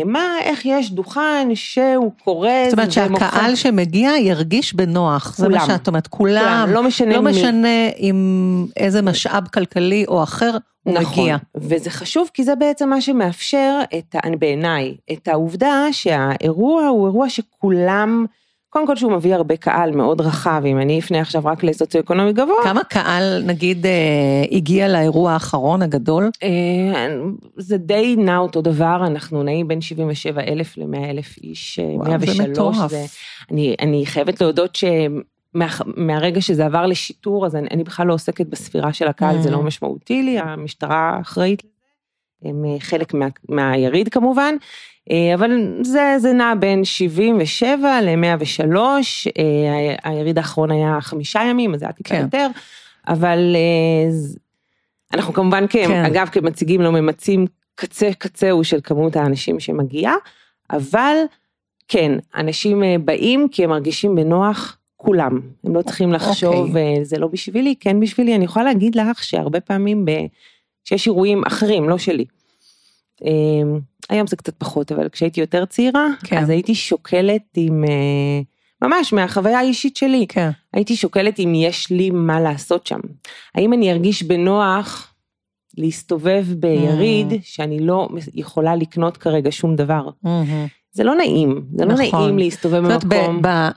מה, 0.05 0.39
איך 0.43 0.67
יש 0.67 0.93
דוכן 0.93 1.49
שהוא 1.55 2.13
קורא 2.25 2.51
זאת 2.71 2.79
אומרת 2.79 2.93
שהקהל 2.93 3.55
שמגיע 3.55 4.11
ירגיש 4.21 4.75
בנוח, 4.75 5.35
כולם, 5.37 5.53
זה 5.53 5.59
מה 5.59 5.67
שאת 5.67 5.89
אומרת, 5.89 6.07
כולם, 6.07 6.43
כולם 6.45 6.71
לא 6.73 6.83
משנה, 6.83 7.15
לא 7.15 7.23
משנה 7.23 7.89
עם 7.97 8.67
איזה 8.77 9.03
משאב 9.03 9.49
כלכלי 9.49 10.05
או 10.09 10.23
אחר 10.23 10.57
הוא 10.83 10.95
נכון, 10.95 11.23
מגיע. 11.23 11.37
וזה 11.57 11.91
חשוב 11.91 12.31
כי 12.35 12.45
זה 12.45 12.55
בעצם 12.55 12.89
מה 12.89 13.01
שמאפשר, 13.01 13.81
את, 13.99 14.17
בעיניי, 14.39 14.95
את 15.13 15.29
העובדה 15.29 15.85
שהאירוע 15.93 16.87
הוא 16.87 17.07
אירוע 17.07 17.29
שכולם, 17.29 18.27
קודם 18.77 18.87
כל 18.87 18.97
שהוא 18.97 19.13
מביא 19.13 19.35
הרבה 19.35 19.57
קהל 19.57 19.91
מאוד 19.91 20.21
רחב, 20.21 20.63
אם 20.67 20.79
אני 20.79 20.99
אפנה 20.99 21.21
עכשיו 21.21 21.43
רק 21.45 21.65
לסוציו-אקונומי 21.65 22.33
גבוה. 22.33 22.57
כמה 22.65 22.85
קהל 22.85 23.43
נגיד 23.47 23.87
אה, 23.87 23.93
הגיע 24.53 24.89
לאירוע 24.89 25.33
האחרון 25.33 25.83
הגדול? 25.83 26.31
אה, 26.43 26.49
זה 27.57 27.77
די 27.77 28.17
נע 28.19 28.39
אותו 28.39 28.63
דבר, 28.63 29.03
אנחנו 29.07 29.43
נעים 29.43 29.69
בין 29.69 29.81
77 29.81 30.43
אלף 30.43 30.79
ל-100 30.79 31.11
אלף 31.11 31.39
איש, 31.43 31.79
אה, 31.79 31.85
וואו, 31.85 32.09
103. 32.09 32.37
זה 32.37 32.49
מטורף. 32.49 32.91
זה, 32.91 33.05
אני, 33.51 33.75
אני 33.81 34.07
חייבת 34.07 34.41
להודות 34.41 34.77
ש... 34.77 34.85
מה, 35.55 35.67
מהרגע 35.97 36.41
שזה 36.41 36.67
עבר 36.67 36.87
לשיטור, 36.87 37.47
אז 37.47 37.57
אני, 37.57 37.69
אני 37.71 37.85
בכלל 37.85 38.07
לא 38.07 38.15
עוסקת 38.15 38.47
בספירה 38.47 38.93
של 38.93 39.09
הקהל, 39.09 39.37
mm. 39.37 39.41
זה 39.41 39.51
לא 39.51 39.63
משמעותי 39.63 40.23
לי, 40.23 40.39
המשטרה 40.39 41.19
אחראית 41.21 41.63
הם 42.45 42.65
אה, 42.65 42.81
חלק 42.81 43.15
מה, 43.15 43.27
מהיריד 43.49 44.09
כמובן. 44.09 44.55
אה, 45.11 45.35
אבל 45.35 45.51
זה, 45.83 46.15
זה 46.19 46.33
נע 46.33 46.55
בין 46.61 46.85
77 46.85 48.01
ל-103, 48.01 48.77
אה, 49.39 49.95
היריד 50.05 50.39
האחרון 50.39 50.71
היה 50.71 50.99
חמישה 51.01 51.41
ימים, 51.51 51.75
אז 51.75 51.81
זה 51.81 51.87
היה 51.87 51.93
טיפה 51.93 52.09
כן. 52.09 52.21
יותר, 52.21 52.47
אבל 53.09 53.57
אנחנו 55.15 55.33
כמובן, 55.33 55.65
כן. 55.69 56.05
אגב, 56.05 56.29
כמציגים 56.33 56.81
לא 56.81 56.93
ממצים 56.93 57.47
קצה 57.75 58.11
קצהו 58.19 58.65
של 58.65 58.79
כמות 58.85 59.17
האנשים 59.17 59.61
שמגיעה, 59.61 60.15
אבל 60.71 61.17
כן, 61.89 62.13
אנשים 62.37 62.83
באים 63.05 63.49
כי 63.51 63.65
הם 63.65 63.71
מרגישים 63.71 64.15
בנוח 64.15 64.79
כולם, 64.97 65.41
הם 65.65 65.77
לא 65.77 65.83
צריכים 65.83 66.13
לחשוב, 66.13 66.55
okay. 66.55 66.69
אוקיי. 66.69 67.05
זה 67.05 67.19
לא 67.19 67.27
בשבילי, 67.27 67.75
כן 67.81 68.01
בשבילי, 68.01 68.35
אני 68.35 68.45
יכולה 68.45 68.65
להגיד 68.65 68.95
לך 68.95 69.25
שהרבה 69.25 69.61
פעמים, 69.61 70.05
ב... 70.05 70.11
שיש 70.89 71.07
אירועים 71.07 71.43
אחרים, 71.47 71.89
לא 71.89 71.99
שלי. 71.99 72.25
היום 74.11 74.27
זה 74.27 74.37
קצת 74.37 74.55
פחות, 74.59 74.93
אבל 74.93 75.09
כשהייתי 75.09 75.41
יותר 75.41 75.65
צעירה, 75.65 76.07
כן. 76.25 76.39
אז 76.39 76.51
הייתי 76.51 76.75
שוקלת 76.75 77.43
עם, 77.57 77.85
אה, 77.85 78.41
ממש 78.89 79.13
מהחוויה 79.13 79.59
האישית 79.59 79.97
שלי, 79.97 80.27
כן. 80.29 80.51
הייתי 80.73 80.97
שוקלת 80.97 81.39
אם 81.41 81.53
יש 81.55 81.91
לי 81.91 82.11
מה 82.11 82.41
לעשות 82.41 82.87
שם. 82.87 83.01
האם 83.55 83.73
אני 83.73 83.93
ארגיש 83.93 84.23
בנוח 84.23 85.15
להסתובב 85.79 86.45
ביריד 86.49 87.33
mm. 87.33 87.37
שאני 87.43 87.81
לא 87.81 88.09
יכולה 88.35 88.77
לקנות 88.77 89.17
כרגע 89.17 89.53
שום 89.53 89.77
דבר. 89.77 90.09
Mm-hmm. 90.25 90.69
זה 90.93 91.05
לא 91.05 91.15
נעים, 91.15 91.67
זה 91.77 91.85
לא 91.85 91.95
נכון. 91.95 92.21
נעים 92.23 92.39
להסתובב 92.39 92.93
במקום. 92.93 93.43
ב- 93.43 93.49
ב- 93.49 93.71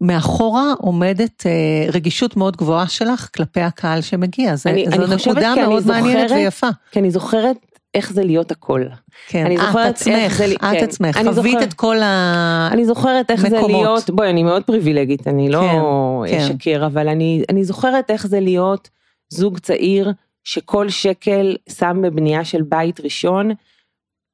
מאחורה 0.00 0.72
עומדת 0.78 1.46
אה, 1.46 1.90
רגישות 1.92 2.36
מאוד 2.36 2.56
גבוהה 2.56 2.88
שלך 2.88 3.28
כלפי 3.34 3.60
הקהל 3.60 4.00
שמגיע. 4.00 4.56
זו 4.56 4.70
נקודה 5.16 5.54
מאוד 5.54 5.86
מעניינת 5.86 6.30
ויפה. 6.30 6.68
כי 6.90 6.98
אני 6.98 7.10
זוכרת 7.10 7.56
איך 7.94 8.12
זה 8.12 8.24
להיות 8.24 8.50
הכל. 8.50 8.84
כן, 9.28 9.46
אני 9.46 9.56
זוכרת 9.56 9.90
את 9.90 9.94
עצמך, 9.94 10.14
איך 10.14 10.38
זה, 10.38 10.44
את 10.54 10.60
כן, 10.60 10.84
עצמך, 10.84 11.16
חווית 11.16 11.34
זוכר, 11.34 11.64
את 11.64 11.74
כל 11.74 11.96
המקומות. 12.02 12.72
אני 12.72 12.86
זוכרת 12.86 13.30
איך 13.30 13.48
זה 13.48 13.60
להיות, 13.60 14.10
בואי, 14.10 14.30
אני 14.30 14.42
מאוד 14.42 14.62
פריבילגית, 14.62 15.28
אני 15.28 15.50
לא 15.50 16.24
כן. 16.28 16.36
אשקר, 16.36 16.56
כן. 16.58 16.82
אבל 16.82 17.08
אני, 17.08 17.42
אני 17.48 17.64
זוכרת 17.64 18.10
איך 18.10 18.26
זה 18.26 18.40
להיות 18.40 18.88
זוג 19.28 19.58
צעיר 19.58 20.12
שכל 20.44 20.88
שקל 20.88 21.56
שם 21.68 21.98
בבנייה 22.02 22.44
של 22.44 22.62
בית 22.62 23.00
ראשון, 23.00 23.50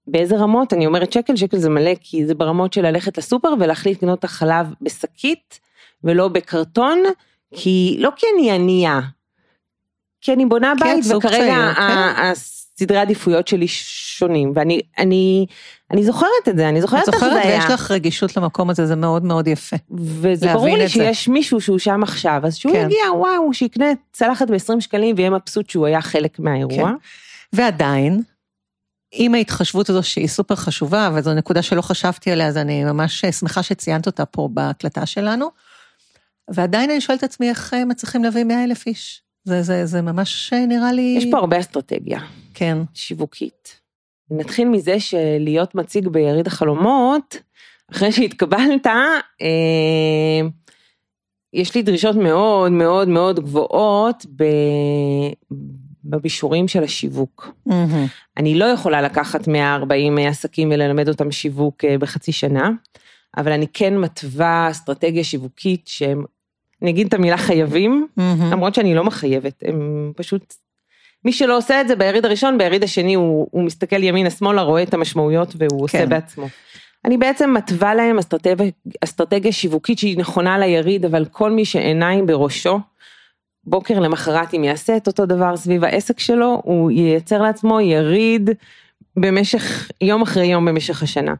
באיזה 0.06 0.36
רמות, 0.36 0.72
אני 0.72 0.86
אומרת 0.86 1.12
שקל, 1.12 1.36
שקל 1.36 1.58
זה 1.58 1.68
מלא, 1.68 1.92
כי 2.00 2.26
זה 2.26 2.34
ברמות 2.34 2.72
של 2.72 2.82
ללכת 2.86 3.18
לסופר 3.18 3.54
ולהחליט 3.60 3.96
לקנות 3.96 4.18
את 4.18 4.24
החלב 4.24 4.66
בשקית 4.80 5.60
ולא 6.04 6.28
בקרטון, 6.28 7.02
כי, 7.54 7.96
לא 8.00 8.10
כי 8.16 8.26
אני 8.34 8.50
ענייה, 8.50 9.00
כי 10.20 10.32
אני 10.32 10.46
בונה 10.46 10.72
כן, 10.78 10.84
בית 10.84 11.16
וכרגע 11.16 11.72
כן. 11.76 12.32
סדרי 12.78 12.98
עדיפויות 12.98 13.48
שלי 13.48 13.68
שונים, 13.68 14.52
ואני 14.54 14.80
אני, 14.98 15.46
אני 15.90 16.04
זוכרת 16.04 16.48
את 16.48 16.56
זה, 16.56 16.68
אני 16.68 16.80
זוכרת 16.80 17.08
איך 17.08 17.18
זה. 17.18 17.26
את 17.26 17.32
זוכרת 17.32 17.44
ויש 17.46 17.64
לך 17.64 17.90
רגישות 17.90 18.36
למקום 18.36 18.70
הזה, 18.70 18.86
זה 18.86 18.96
מאוד 18.96 19.24
מאוד 19.24 19.48
יפה. 19.48 19.76
וזה 19.90 20.52
ברור 20.52 20.76
לי 20.76 20.88
שיש 20.88 21.28
מישהו 21.28 21.60
שהוא 21.60 21.78
שם 21.78 22.02
עכשיו, 22.02 22.40
אז 22.44 22.56
שהוא 22.56 22.72
כן. 22.72 22.86
יגיע, 22.86 23.12
וואו, 23.12 23.54
שיקנה 23.54 23.86
צלחת 24.12 24.50
ב-20 24.50 24.80
שקלים 24.80 25.14
ויהיה 25.16 25.30
מבסוט 25.30 25.70
שהוא 25.70 25.86
היה 25.86 26.00
חלק 26.00 26.38
מהאירוע. 26.38 26.88
כן. 26.88 26.94
ועדיין, 27.52 28.22
עם 29.12 29.34
ההתחשבות 29.34 29.90
הזו 29.90 30.02
שהיא 30.02 30.28
סופר 30.28 30.54
חשובה, 30.54 31.10
וזו 31.14 31.34
נקודה 31.34 31.62
שלא 31.62 31.82
חשבתי 31.82 32.30
עליה, 32.30 32.46
אז 32.46 32.56
אני 32.56 32.84
ממש 32.84 33.24
שמחה 33.24 33.62
שציינת 33.62 34.06
אותה 34.06 34.24
פה 34.24 34.48
בהקלטה 34.52 35.06
שלנו, 35.06 35.46
ועדיין 36.50 36.90
אני 36.90 37.00
שואלת 37.00 37.18
את 37.18 37.24
עצמי 37.24 37.48
איך 37.48 37.74
מצליחים 37.86 38.24
להביא 38.24 38.44
100 38.44 38.64
אלף 38.64 38.86
איש. 38.86 39.22
זה, 39.44 39.62
זה, 39.62 39.86
זה 39.86 40.02
ממש 40.02 40.52
נראה 40.52 40.92
לי... 40.92 41.14
יש 41.18 41.26
פה 41.30 41.38
הרבה 41.38 41.60
אסטרטגיה. 41.60 42.20
כן. 42.54 42.78
שיווקית. 42.94 43.80
נתחיל 44.30 44.68
מזה 44.68 45.00
שלהיות 45.00 45.74
מציג 45.74 46.08
ביריד 46.08 46.46
החלומות, 46.46 47.36
אחרי 47.92 48.12
שהתקבלת, 48.12 48.86
אה, 48.86 50.40
יש 51.52 51.74
לי 51.74 51.82
דרישות 51.82 52.16
מאוד 52.16 52.72
מאוד 52.72 53.08
מאוד 53.08 53.40
גבוהות 53.40 54.26
ב... 54.36 54.44
בבישורים 56.10 56.68
של 56.68 56.84
השיווק. 56.84 57.48
Mm-hmm. 57.68 57.72
אני 58.36 58.58
לא 58.58 58.64
יכולה 58.64 59.02
לקחת 59.02 59.48
140 59.48 60.18
עסקים 60.18 60.70
וללמד 60.70 61.08
אותם 61.08 61.32
שיווק 61.32 61.84
אה, 61.84 61.98
בחצי 61.98 62.32
שנה, 62.32 62.70
אבל 63.36 63.52
אני 63.52 63.66
כן 63.72 63.98
מתווה 63.98 64.68
אסטרטגיה 64.70 65.24
שיווקית 65.24 65.82
שהם 65.86 66.24
אני 66.82 66.90
אגיד 66.90 67.06
את 67.06 67.14
המילה 67.14 67.36
חייבים, 67.36 68.06
mm-hmm. 68.18 68.22
למרות 68.52 68.74
שאני 68.74 68.94
לא 68.94 69.04
מחייבת, 69.04 69.62
הם 69.66 70.12
פשוט, 70.16 70.54
מי 71.24 71.32
שלא 71.32 71.56
עושה 71.56 71.80
את 71.80 71.88
זה 71.88 71.96
ביריד 71.96 72.24
הראשון, 72.24 72.58
ביריד 72.58 72.82
השני 72.82 73.14
הוא, 73.14 73.48
הוא 73.50 73.62
מסתכל 73.62 74.02
ימינה 74.02 74.30
שמאלה, 74.30 74.62
רואה 74.62 74.82
את 74.82 74.94
המשמעויות 74.94 75.54
והוא 75.58 75.70
כן. 75.70 75.82
עושה 75.82 76.06
בעצמו. 76.06 76.48
אני 77.04 77.16
בעצם 77.16 77.54
מתווה 77.54 77.94
להם 77.94 78.18
אסטרטגיה, 78.18 78.66
אסטרטגיה 79.04 79.52
שיווקית 79.52 79.98
שהיא 79.98 80.18
נכונה 80.18 80.58
ליריד, 80.58 81.04
אבל 81.04 81.24
כל 81.24 81.50
מי 81.50 81.64
שעיניים 81.64 82.26
בראשו, 82.26 82.78
בוקר 83.66 84.00
למחרת 84.00 84.54
אם 84.54 84.64
יעשה 84.64 84.96
את 84.96 85.06
אותו 85.06 85.26
דבר 85.26 85.56
סביב 85.56 85.84
העסק 85.84 86.20
שלו, 86.20 86.60
הוא 86.64 86.90
ייצר 86.90 87.42
לעצמו 87.42 87.80
יריד 87.80 88.50
במשך, 89.16 89.90
יום 90.00 90.22
אחרי 90.22 90.46
יום 90.46 90.64
במשך 90.64 91.02
השנה. 91.02 91.34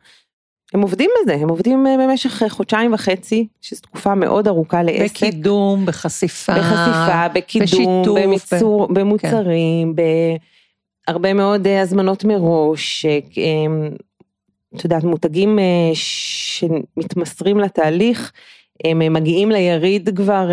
הם 0.74 0.82
עובדים 0.82 1.10
בזה, 1.22 1.34
הם 1.34 1.48
עובדים 1.48 1.86
אה, 1.86 1.94
במשך 1.98 2.42
אה, 2.42 2.48
חודשיים 2.48 2.94
וחצי, 2.94 3.46
שזו 3.60 3.80
תקופה 3.80 4.14
מאוד 4.14 4.48
ארוכה 4.48 4.82
לעסק. 4.82 5.16
בקידום, 5.16 5.86
בחשיפה. 5.86 6.52
בחשיפה, 6.52 7.28
בקידום, 7.28 7.66
בשיתוף, 7.66 8.18
במיצור, 8.18 8.86
ב... 8.86 8.98
במוצרים, 8.98 9.94
כן. 9.96 10.02
בהרבה 11.06 11.34
מאוד 11.34 11.66
אה, 11.66 11.80
הזמנות 11.80 12.24
מראש, 12.24 13.06
את 14.76 14.84
יודעת, 14.84 15.04
מותגים 15.04 15.58
שמתמסרים 15.94 17.58
לתהליך, 17.58 18.32
הם 18.84 19.12
מגיעים 19.12 19.50
ליריד 19.50 20.16
כבר 20.16 20.48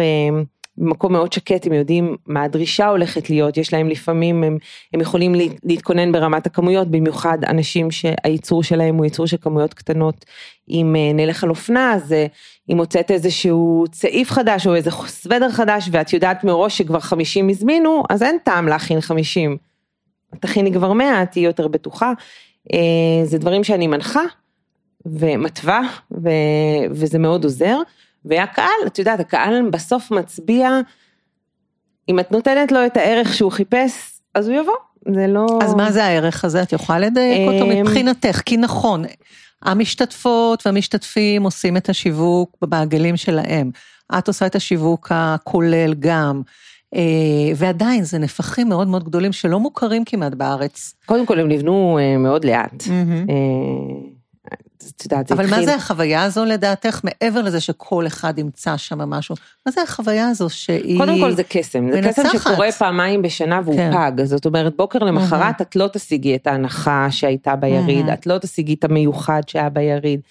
במקום 0.78 1.14
מאוד 1.14 1.34
שקט, 1.34 1.68
הם 1.68 1.74
יודעים 1.74 2.16
מה 2.26 2.44
הדרישה 2.44 2.88
הולכת 2.88 3.30
להיות, 3.30 3.58
יש 3.58 3.74
להם 3.74 3.90
לפעמים, 3.90 4.44
הם, 4.44 4.58
הם 4.94 5.02
יכולים 5.02 5.36
להתכונן 5.64 6.12
ברמת 6.12 6.46
הכמויות, 6.46 6.88
במיוחד 6.88 7.38
אנשים 7.44 7.92
שהייצור 7.92 8.64
שלהם 8.64 8.96
הוא 8.96 9.06
ייצור 9.06 9.28
של 9.28 9.38
כמויות 9.42 9.74
קטנות. 9.74 10.26
אם 10.70 10.96
אה, 10.96 11.14
נלך 11.14 11.44
על 11.44 11.50
אופנה, 11.50 11.94
אז 11.94 12.14
אה, 12.14 12.26
אם 12.70 12.78
הוצאת 12.78 13.12
איזשהו 13.12 13.86
צעיף 13.92 14.32
חדש 14.32 14.68
או 14.68 14.76
איזה 14.76 14.92
סוודר 14.92 15.52
חדש, 15.52 15.90
ואת 15.92 16.14
יודעת 16.14 16.44
מראש 16.44 16.78
שכבר 16.78 17.00
50 17.00 17.50
הזמינו, 17.50 18.04
אז 18.10 18.24
אין 18.24 18.38
טעם 18.44 18.68
להכין 18.68 19.02
50. 19.02 19.58
תכיני 20.40 20.74
כבר 20.74 20.94
100, 20.94 21.26
תהיי 21.26 21.46
יותר 21.46 21.68
בטוחה. 21.68 22.14
אה, 22.74 22.80
זה 23.24 23.38
דברים 23.38 23.64
שאני 23.64 23.88
מנחה 23.88 24.24
ומתווה, 25.06 25.82
וזה 26.92 27.20
מאוד 27.20 27.44
עוזר. 27.44 27.78
והקהל, 28.26 28.88
את 28.88 29.00
יודעת, 29.00 29.20
הקהל 29.20 29.70
בסוף 29.70 30.12
מצביע, 30.12 30.70
אם 32.10 32.20
את 32.20 32.32
נותנת 32.32 32.72
לו 32.72 32.86
את 32.86 32.98
הערך 32.98 33.34
שהוא 33.34 33.52
חיפש, 33.52 34.20
אז 34.36 34.48
הוא 34.48 34.58
יבוא, 34.58 34.76
זה 35.16 35.28
לא... 35.28 35.46
אז 35.62 35.74
מה 35.74 35.92
זה 35.92 36.06
הערך 36.06 36.46
הזה? 36.46 36.64
את 36.64 36.74
יכולה 36.74 37.00
לדייק 37.00 37.48
אותו 37.48 37.72
אמ, 37.72 37.82
מבחינתך, 37.82 38.42
כי 38.46 38.58
נכון, 38.58 39.06
המשתתפות 39.62 40.66
והמשתתפים 40.66 41.44
עושים 41.44 41.78
את 41.78 41.90
השיווק 41.90 42.58
במעגלים 42.62 43.18
שלהם. 43.18 43.72
את 44.18 44.28
עושה 44.28 44.46
את 44.46 44.56
השיווק 44.56 45.08
הכולל 45.12 45.94
גם. 46.00 46.42
אה, 46.96 47.02
ועדיין 47.56 48.04
זה 48.04 48.18
נפחים 48.18 48.70
מאוד 48.70 48.88
מאוד 48.88 49.04
גדולים 49.04 49.32
שלא 49.32 49.60
מוכרים 49.60 50.06
כמעט 50.06 50.34
בארץ. 50.34 50.94
קודם 51.06 51.26
כל 51.26 51.40
הם 51.40 51.50
נבנו 51.50 52.00
אה, 52.02 52.18
מאוד 52.18 52.46
לאט. 52.46 52.84
Mm-hmm. 52.84 53.32
את 54.54 55.04
יודעת, 55.04 55.28
זה 55.28 55.34
התחיל... 55.34 55.50
אבל 55.50 55.60
מה 55.60 55.66
זה 55.66 55.76
החוויה 55.76 56.24
הזו 56.24 56.46
לדעתך, 56.46 57.02
מעבר 57.04 57.42
לזה 57.42 57.60
שכל 57.60 58.08
אחד 58.08 58.40
ימצא 58.40 58.78
שם 58.78 58.98
משהו? 58.98 59.36
מה 59.66 59.72
זה 59.72 59.82
החוויה 59.82 60.30
הזו 60.30 60.50
שהיא... 60.50 61.00
קודם 61.00 61.20
כל 61.20 61.32
זה 61.32 61.44
קסם, 61.44 61.92
זה 61.92 62.02
קסם 62.02 62.24
שקורה 62.34 62.72
פעמיים 62.72 63.22
בשנה 63.22 63.62
והוא 63.64 63.76
כן. 63.76 63.92
פג, 63.94 64.24
זאת 64.24 64.46
אומרת, 64.46 64.78
בוקר 64.78 65.00
למחרת 65.00 65.62
את 65.62 65.76
לא 65.76 65.88
תשיגי 65.88 66.36
את 66.36 66.48
ההנחה 66.48 67.08
שהייתה 67.12 67.56
ביריד, 67.56 68.10
את 68.10 68.28
לא 68.28 68.38
תשיגי 68.38 68.74
את 68.74 68.84
המיוחד 68.84 69.42
שהיה 69.48 69.70
ביריד. 69.70 70.22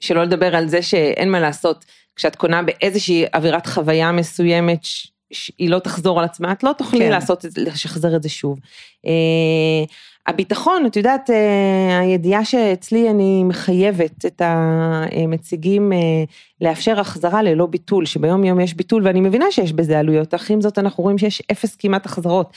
שלא 0.00 0.22
לדבר 0.22 0.56
על 0.56 0.68
זה 0.68 0.82
שאין 0.82 1.30
מה 1.30 1.40
לעשות, 1.40 1.84
כשאת 2.16 2.36
קונה 2.36 2.62
באיזושהי 2.62 3.24
אווירת 3.34 3.66
חוויה 3.66 4.12
מסוימת, 4.12 4.80
היא 5.58 5.70
לא 5.70 5.78
תחזור 5.78 6.18
על 6.18 6.24
עצמה, 6.24 6.52
את 6.52 6.62
לא 6.62 6.72
תוכלי 6.78 7.00
כן. 7.00 7.10
לעשות, 7.10 7.44
לשחזר 7.56 8.16
את 8.16 8.22
זה 8.22 8.28
שוב. 8.28 8.58
אה, 9.06 9.84
הביטחון, 10.26 10.86
את 10.86 10.96
יודעת, 10.96 11.30
אה, 11.30 11.98
הידיעה 12.00 12.44
שאצלי 12.44 13.10
אני 13.10 13.44
מחייבת 13.44 14.26
את 14.26 14.42
המציגים 14.44 15.92
אה, 15.92 15.98
לאפשר 16.60 17.00
החזרה 17.00 17.42
ללא 17.42 17.66
ביטול, 17.66 18.06
שביום 18.06 18.44
יום 18.44 18.60
יש 18.60 18.74
ביטול 18.74 19.06
ואני 19.06 19.20
מבינה 19.20 19.44
שיש 19.50 19.72
בזה 19.72 19.98
עלויות, 19.98 20.34
אך 20.34 20.50
עם 20.50 20.60
זאת 20.60 20.78
אנחנו 20.78 21.02
רואים 21.02 21.18
שיש 21.18 21.42
אפס 21.52 21.76
כמעט 21.76 22.06
החזרות. 22.06 22.52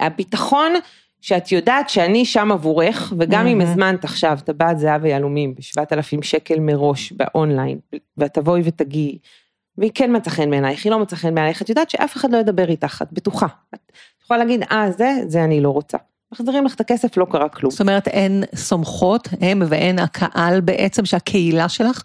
הביטחון 0.00 0.72
שאת 1.20 1.52
יודעת 1.52 1.88
שאני 1.88 2.24
שם 2.24 2.52
עבורך, 2.52 3.12
וגם 3.18 3.46
אם 3.46 3.60
הזמנת 3.60 4.04
עכשיו 4.04 4.38
טבעת 4.44 4.78
זהב 4.78 5.02
ויהלומים 5.04 5.54
בשבעת 5.54 5.92
אלפים 5.92 6.22
שקל 6.22 6.60
מראש 6.60 7.12
באונליין, 7.12 7.78
ואת 8.16 8.34
תבואי 8.34 8.60
ותגיעי, 8.64 9.18
והיא 9.78 9.90
כן 9.94 10.16
מצא 10.16 10.30
חן 10.30 10.50
בעינייך, 10.50 10.84
היא 10.84 10.90
לא 10.90 10.98
מצא 10.98 11.16
חן 11.16 11.34
בעינייך, 11.34 11.62
את 11.62 11.68
יודעת 11.68 11.90
שאף 11.90 12.16
אחד 12.16 12.32
לא 12.32 12.38
ידבר 12.38 12.68
איתך, 12.68 13.02
את 13.02 13.12
בטוחה. 13.12 13.46
את 13.74 13.92
יכולה 14.24 14.38
להגיד, 14.38 14.62
אה, 14.72 14.90
זה, 14.90 15.12
זה 15.26 15.44
אני 15.44 15.60
לא 15.60 15.68
רוצה. 15.68 15.98
מחזירים 16.32 16.64
לך 16.64 16.74
את 16.74 16.80
הכסף, 16.80 17.16
לא 17.16 17.26
קרה 17.30 17.48
כלום. 17.48 17.70
זאת 17.70 17.80
אומרת, 17.80 18.08
הן 18.12 18.42
סומכות, 18.54 19.28
הם 19.40 19.62
והן 19.68 19.98
הקהל 19.98 20.60
בעצם, 20.60 21.04
שהקהילה 21.04 21.68
שלך 21.68 22.02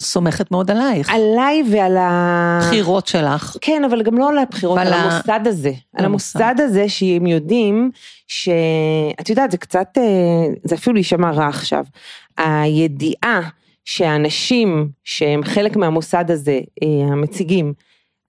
סומכת 0.00 0.50
מאוד 0.50 0.70
עלייך. 0.70 1.10
עליי 1.10 1.62
ועל 1.70 1.96
ה... 1.96 2.58
בחירות 2.62 3.06
שלך. 3.06 3.56
כן, 3.60 3.84
אבל 3.84 4.02
גם 4.02 4.18
לא 4.18 4.28
על 4.28 4.38
הבחירות, 4.38 4.78
על 4.78 4.92
המוסד 4.92 5.40
הזה. 5.46 5.72
על 5.96 6.04
המוסד 6.04 6.54
הזה 6.58 6.88
שהם 6.88 7.26
יודעים 7.26 7.90
שאת 8.26 9.30
יודעת, 9.30 9.50
זה 9.50 9.56
קצת, 9.56 9.88
אה, 9.98 10.02
זה 10.64 10.74
אפילו 10.74 10.96
יישמע 10.96 11.30
רע 11.30 11.46
עכשיו. 11.46 11.84
הידיעה 12.38 13.40
שאנשים 13.84 14.88
שהם 15.04 15.44
חלק 15.44 15.76
מהמוסד 15.76 16.30
הזה, 16.30 16.60
אה, 16.82 17.12
המציגים, 17.12 17.72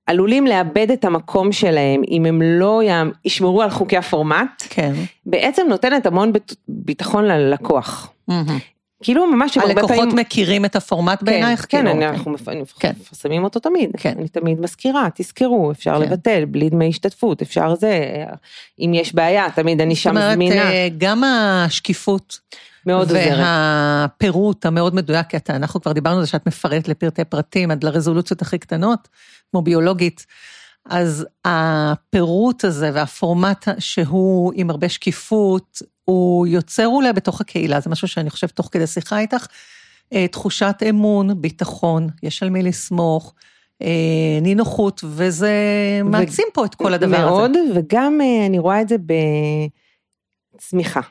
עלולים 0.05 0.47
לאבד 0.47 0.91
את 0.91 1.05
המקום 1.05 1.51
שלהם 1.51 2.01
אם 2.11 2.25
הם 2.25 2.41
לא 2.41 2.81
ישמרו 3.25 3.61
על 3.61 3.69
חוקי 3.69 3.97
הפורמט, 3.97 4.63
כן. 4.69 4.93
בעצם 5.25 5.65
נותנת 5.69 6.05
המון 6.05 6.31
ביטחון 6.67 7.25
ללקוח. 7.25 8.13
Mm-hmm. 8.29 8.33
כאילו 9.03 9.27
ממש 9.27 9.57
הרבה 9.57 9.73
פעמים... 9.73 9.89
הלקוחות 9.89 10.13
מכירים 10.13 10.65
את 10.65 10.75
הפורמט 10.75 11.19
כן, 11.19 11.25
בעינייך? 11.25 11.65
כן, 11.69 11.85
כאילו, 11.85 12.07
אנחנו 12.07 12.35
כן. 12.79 12.91
מפרסמים 12.99 13.43
אותו 13.43 13.59
תמיד. 13.59 13.89
כן. 13.97 14.13
אני 14.17 14.27
תמיד 14.27 14.61
מזכירה, 14.61 15.07
תזכרו, 15.15 15.71
אפשר 15.71 15.95
כן. 15.95 16.01
לבטל, 16.01 16.45
בלי 16.45 16.69
דמי 16.69 16.89
השתתפות, 16.89 17.41
אפשר 17.41 17.75
זה, 17.75 17.99
אם 18.79 18.91
יש 18.93 19.15
בעיה, 19.15 19.47
תמיד 19.55 19.81
אני 19.81 19.95
שם 19.95 20.15
זמינה. 20.33 20.55
זאת 20.55 20.63
אומרת, 20.63 20.97
גם 20.97 21.23
השקיפות 21.23 22.39
מאוד 22.85 23.09
עוזרת. 23.09 23.37
והפירוט 23.37 24.65
המאוד 24.65 24.95
מדויק, 24.95 25.27
כי 25.27 25.37
אתה, 25.37 25.55
אנחנו 25.55 25.81
כבר 25.81 25.91
דיברנו 25.91 26.17
על 26.17 26.23
זה 26.23 26.29
שאת 26.29 26.47
מפרטת 26.47 26.87
לפרטי 26.87 27.23
פרטים, 27.23 27.71
עד 27.71 27.83
לרזולוציות 27.83 28.41
הכי 28.41 28.57
קטנות, 28.57 29.07
כמו 29.51 29.61
ביולוגית. 29.61 30.25
אז 30.85 31.25
הפירוט 31.45 32.65
הזה 32.65 32.89
והפורמט 32.93 33.67
שהוא 33.79 34.51
עם 34.55 34.69
הרבה 34.69 34.89
שקיפות, 34.89 35.81
הוא 36.05 36.47
יוצר 36.47 36.87
אולי 36.87 37.13
בתוך 37.13 37.41
הקהילה, 37.41 37.79
זה 37.79 37.89
משהו 37.89 38.07
שאני 38.07 38.29
חושבת 38.29 38.51
תוך 38.51 38.69
כדי 38.71 38.87
שיחה 38.87 39.19
איתך, 39.19 39.45
אה, 40.13 40.27
תחושת 40.27 40.75
אמון, 40.89 41.41
ביטחון, 41.41 42.07
יש 42.23 42.43
על 42.43 42.49
מי 42.49 42.63
לסמוך, 42.63 43.33
אה, 43.81 44.39
נינוחות, 44.41 45.01
וזה 45.05 45.51
ו... 46.05 46.09
מעצים 46.09 46.47
פה 46.53 46.65
את 46.65 46.75
כל 46.75 46.93
הדבר 46.93 47.25
מאוד, 47.25 47.51
הזה. 47.51 47.59
מאוד, 47.63 47.77
וגם 47.77 48.21
אה, 48.21 48.45
אני 48.45 48.59
רואה 48.59 48.81
את 48.81 48.89
זה 48.89 48.95
בצמיחה. 50.55 51.01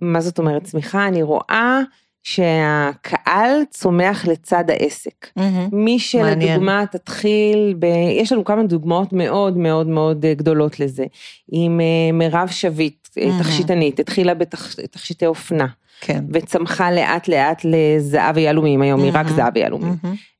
מה 0.00 0.20
זאת 0.20 0.38
אומרת 0.38 0.64
צמיחה? 0.64 1.08
אני 1.08 1.22
רואה 1.22 1.80
שהקהל 2.22 3.50
צומח 3.70 4.26
לצד 4.26 4.64
העסק. 4.70 5.26
Mm-hmm. 5.38 5.42
מי 5.72 5.98
שלדוגמה 5.98 6.84
תתחיל, 6.86 7.74
ב... 7.78 7.84
יש 8.20 8.32
לנו 8.32 8.44
כמה 8.44 8.62
דוגמאות 8.62 9.12
מאוד 9.12 9.56
מאוד 9.56 9.86
מאוד 9.86 10.26
גדולות 10.26 10.80
לזה. 10.80 11.04
עם 11.52 11.80
מירב 12.12 12.48
שביט, 12.48 13.06
mm-hmm. 13.06 13.42
תכשיטנית, 13.42 14.00
התחילה 14.00 14.34
בתכשיטי 14.34 15.26
אופנה. 15.26 15.66
כן. 16.00 16.24
וצמחה 16.32 16.90
לאט 16.90 17.28
לאט 17.28 17.62
לזהב 17.64 18.36
ויהלומים, 18.36 18.82
היום 18.82 19.02
היא 19.02 19.10
רק 19.14 19.28
זהב 19.28 19.52
ויהלומים. 19.54 19.94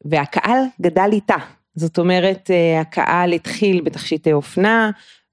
והקהל 0.05 0.63
גדל 0.81 1.09
איתה. 1.13 1.37
זאת 1.75 1.99
אומרת, 1.99 2.51
אה, 2.51 2.81
הקהל 2.81 3.33
התחיל 3.33 3.81
בתכשיטי 3.81 4.33
אופנה, 4.33 4.91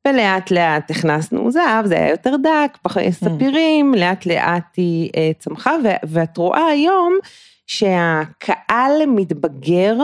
ולאט 0.07 0.51
לאט 0.51 0.91
הכנסנו 0.91 1.51
זהב, 1.51 1.85
זה 1.85 1.95
היה 1.95 2.09
יותר 2.09 2.35
דק, 2.43 2.77
ספירים, 3.11 3.93
לאט 3.93 4.25
לאט 4.25 4.75
היא 4.77 5.09
אה, 5.17 5.31
צמחה, 5.39 5.71
ואת 6.03 6.37
רואה 6.37 6.65
היום 6.65 7.17
שהקהל 7.67 9.05
מתבגר 9.07 9.97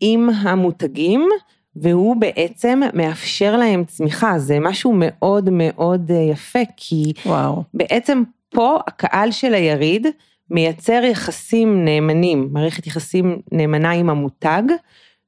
עם 0.00 0.30
המותגים, 0.30 1.28
והוא 1.76 2.16
בעצם 2.16 2.80
מאפשר 2.94 3.56
להם 3.56 3.84
צמיחה, 3.84 4.38
זה 4.38 4.60
משהו 4.60 4.92
מאוד 4.96 5.50
מאוד 5.52 6.10
אה, 6.10 6.16
יפה, 6.16 6.58
כי 6.76 7.12
וואו. 7.26 7.62
בעצם 7.74 8.22
פה 8.48 8.78
הקהל 8.86 9.30
של 9.30 9.54
היריד 9.54 10.06
מייצר 10.50 11.00
יחסים 11.04 11.84
נאמנים, 11.84 12.48
מערכת 12.52 12.86
יחסים 12.86 13.40
נאמנה 13.52 13.90
עם 13.90 14.10
המותג, 14.10 14.62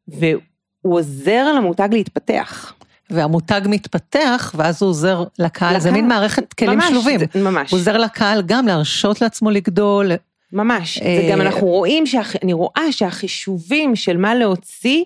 והוא 0.09 0.40
עוזר 0.82 1.52
למותג 1.52 1.88
להתפתח. 1.92 2.76
והמותג 3.11 3.61
מתפתח, 3.64 4.54
ואז 4.57 4.82
הוא 4.82 4.90
עוזר 4.90 5.24
לקהל, 5.38 5.46
לקהל 5.46 5.80
זה 5.80 5.92
מין 5.92 6.09
מערכת 6.09 6.52
כלים 6.52 6.78
ממש, 6.78 6.88
שלובים. 6.88 7.18
זה, 7.18 7.26
ממש. 7.40 7.70
הוא 7.70 7.78
עוזר 7.78 7.96
לקהל 7.96 8.42
גם 8.46 8.66
להרשות 8.66 9.20
לעצמו 9.20 9.50
לגדול. 9.50 10.12
ממש, 10.52 10.98
אה... 11.02 11.20
וגם 11.24 11.40
אנחנו 11.40 11.66
רואים, 11.66 12.07
שהח... 12.07 12.36
אני 12.42 12.52
רואה 12.52 12.92
שהחישובים 12.92 13.96
של 13.96 14.16
מה 14.16 14.34
להוציא, 14.34 15.04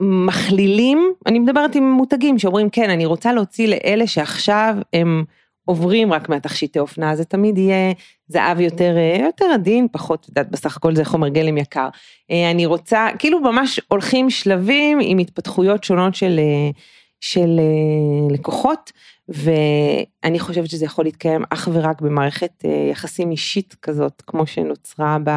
מכלילים, 0.00 1.12
אני 1.26 1.38
מדברת 1.38 1.74
עם 1.74 1.90
מותגים 1.90 2.38
שאומרים, 2.38 2.70
כן, 2.70 2.90
אני 2.90 3.06
רוצה 3.06 3.32
להוציא 3.32 3.68
לאלה 3.68 4.06
שעכשיו 4.06 4.76
הם 4.92 5.24
עוברים 5.64 6.12
רק 6.12 6.28
מהתכשיטי 6.28 6.78
אופנה, 6.78 7.16
זה 7.16 7.24
תמיד 7.24 7.58
יהיה 7.58 7.92
זהב 8.28 8.60
יותר, 8.60 8.96
אה, 8.96 9.24
יותר 9.24 9.44
עדין, 9.54 9.86
פחות, 9.92 10.20
את 10.20 10.28
יודעת, 10.28 10.50
בסך 10.50 10.76
הכל 10.76 10.94
זה 10.94 11.04
חומר 11.04 11.28
גלם 11.28 11.58
יקר. 11.58 11.88
אה, 12.30 12.50
אני 12.50 12.66
רוצה, 12.66 13.08
כאילו 13.18 13.40
ממש 13.40 13.80
הולכים 13.88 14.30
שלבים 14.30 14.98
עם 15.02 15.18
התפתחויות 15.18 15.84
שונות 15.84 16.14
של, 16.14 16.38
אה, 16.38 16.70
של 17.20 17.60
לקוחות, 18.30 18.92
ואני 19.28 20.38
חושבת 20.38 20.70
שזה 20.70 20.84
יכול 20.84 21.04
להתקיים 21.04 21.44
אך 21.50 21.68
ורק 21.72 22.00
במערכת 22.00 22.64
יחסים 22.90 23.30
אישית 23.30 23.76
כזאת, 23.82 24.22
כמו 24.26 24.46
שנוצרה 24.46 25.18
ב... 25.24 25.30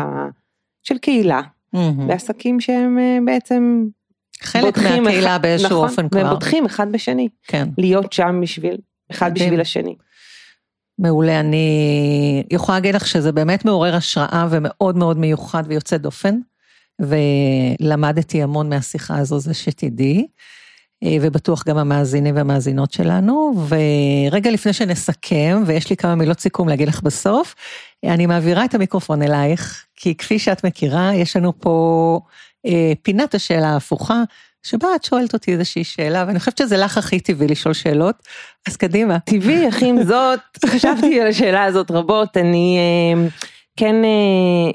של 0.83 0.97
קהילה, 0.97 1.41
mm-hmm. 1.75 1.79
בעסקים 2.07 2.59
שהם 2.59 2.97
בעצם 3.25 3.85
חלק 4.41 4.77
מהקהילה 4.77 5.35
אחד, 5.35 5.41
באיזשהו 5.41 5.69
נכון, 5.69 5.89
אופן 5.89 6.09
כבר. 6.09 6.19
והם 6.19 6.33
בוטחים 6.33 6.65
אחד 6.65 6.91
בשני. 6.91 7.27
כן. 7.47 7.69
להיות 7.77 8.13
שם 8.13 8.39
בשביל, 8.41 8.77
אחד 9.11 9.33
בשביל 9.33 9.61
השני. 9.61 9.95
מעולה, 10.99 11.39
אני 11.39 12.43
יכולה 12.51 12.77
להגיד 12.77 12.95
לך 12.95 13.07
שזה 13.07 13.31
באמת 13.31 13.65
מעורר 13.65 13.95
השראה 13.95 14.47
ומאוד 14.49 14.97
מאוד 14.97 15.17
מיוחד 15.17 15.63
ויוצא 15.67 15.97
דופן, 15.97 16.39
ולמדתי 16.99 18.43
המון 18.43 18.69
מהשיחה 18.69 19.17
הזו, 19.17 19.39
זה 19.39 19.53
שתדעי, 19.53 20.17
אה, 20.19 20.25
ובטוח 21.21 21.63
גם 21.67 21.77
המאזינים 21.77 22.35
והמאזינות 22.35 22.91
שלנו, 22.91 23.53
ורגע 23.67 24.51
לפני 24.51 24.73
שנסכם, 24.73 25.63
ויש 25.65 25.89
לי 25.89 25.97
כמה 25.97 26.15
מילות 26.15 26.39
סיכום 26.39 26.69
להגיד 26.69 26.87
לך 26.87 27.01
בסוף, 27.01 27.55
אני 28.05 28.25
מעבירה 28.25 28.65
את 28.65 28.75
המיקרופון 28.75 29.21
אלייך, 29.21 29.85
כי 29.95 30.15
כפי 30.15 30.39
שאת 30.39 30.65
מכירה, 30.65 31.15
יש 31.15 31.35
לנו 31.35 31.59
פה 31.59 32.19
אה, 32.65 32.93
פינת 33.01 33.35
השאלה 33.35 33.69
ההפוכה, 33.69 34.23
שבה 34.63 34.87
את 34.95 35.03
שואלת 35.03 35.33
אותי 35.33 35.51
איזושהי 35.51 35.83
שאלה, 35.83 36.23
ואני 36.27 36.39
חושבת 36.39 36.57
שזה 36.57 36.77
לך 36.77 36.97
הכי 36.97 37.19
טבעי 37.19 37.47
לשאול 37.47 37.73
שאלות, 37.73 38.15
אז 38.67 38.77
קדימה. 38.77 39.19
טבעי, 39.19 39.69
אך 39.69 39.81
עם 39.81 40.03
זאת, 40.03 40.39
חשבתי 40.65 41.21
על 41.21 41.27
השאלה 41.27 41.63
הזאת 41.63 41.91
רבות, 41.91 42.37
אני 42.37 42.77
אה, 42.77 43.27
כן, 43.77 43.95
אה, 43.95 44.71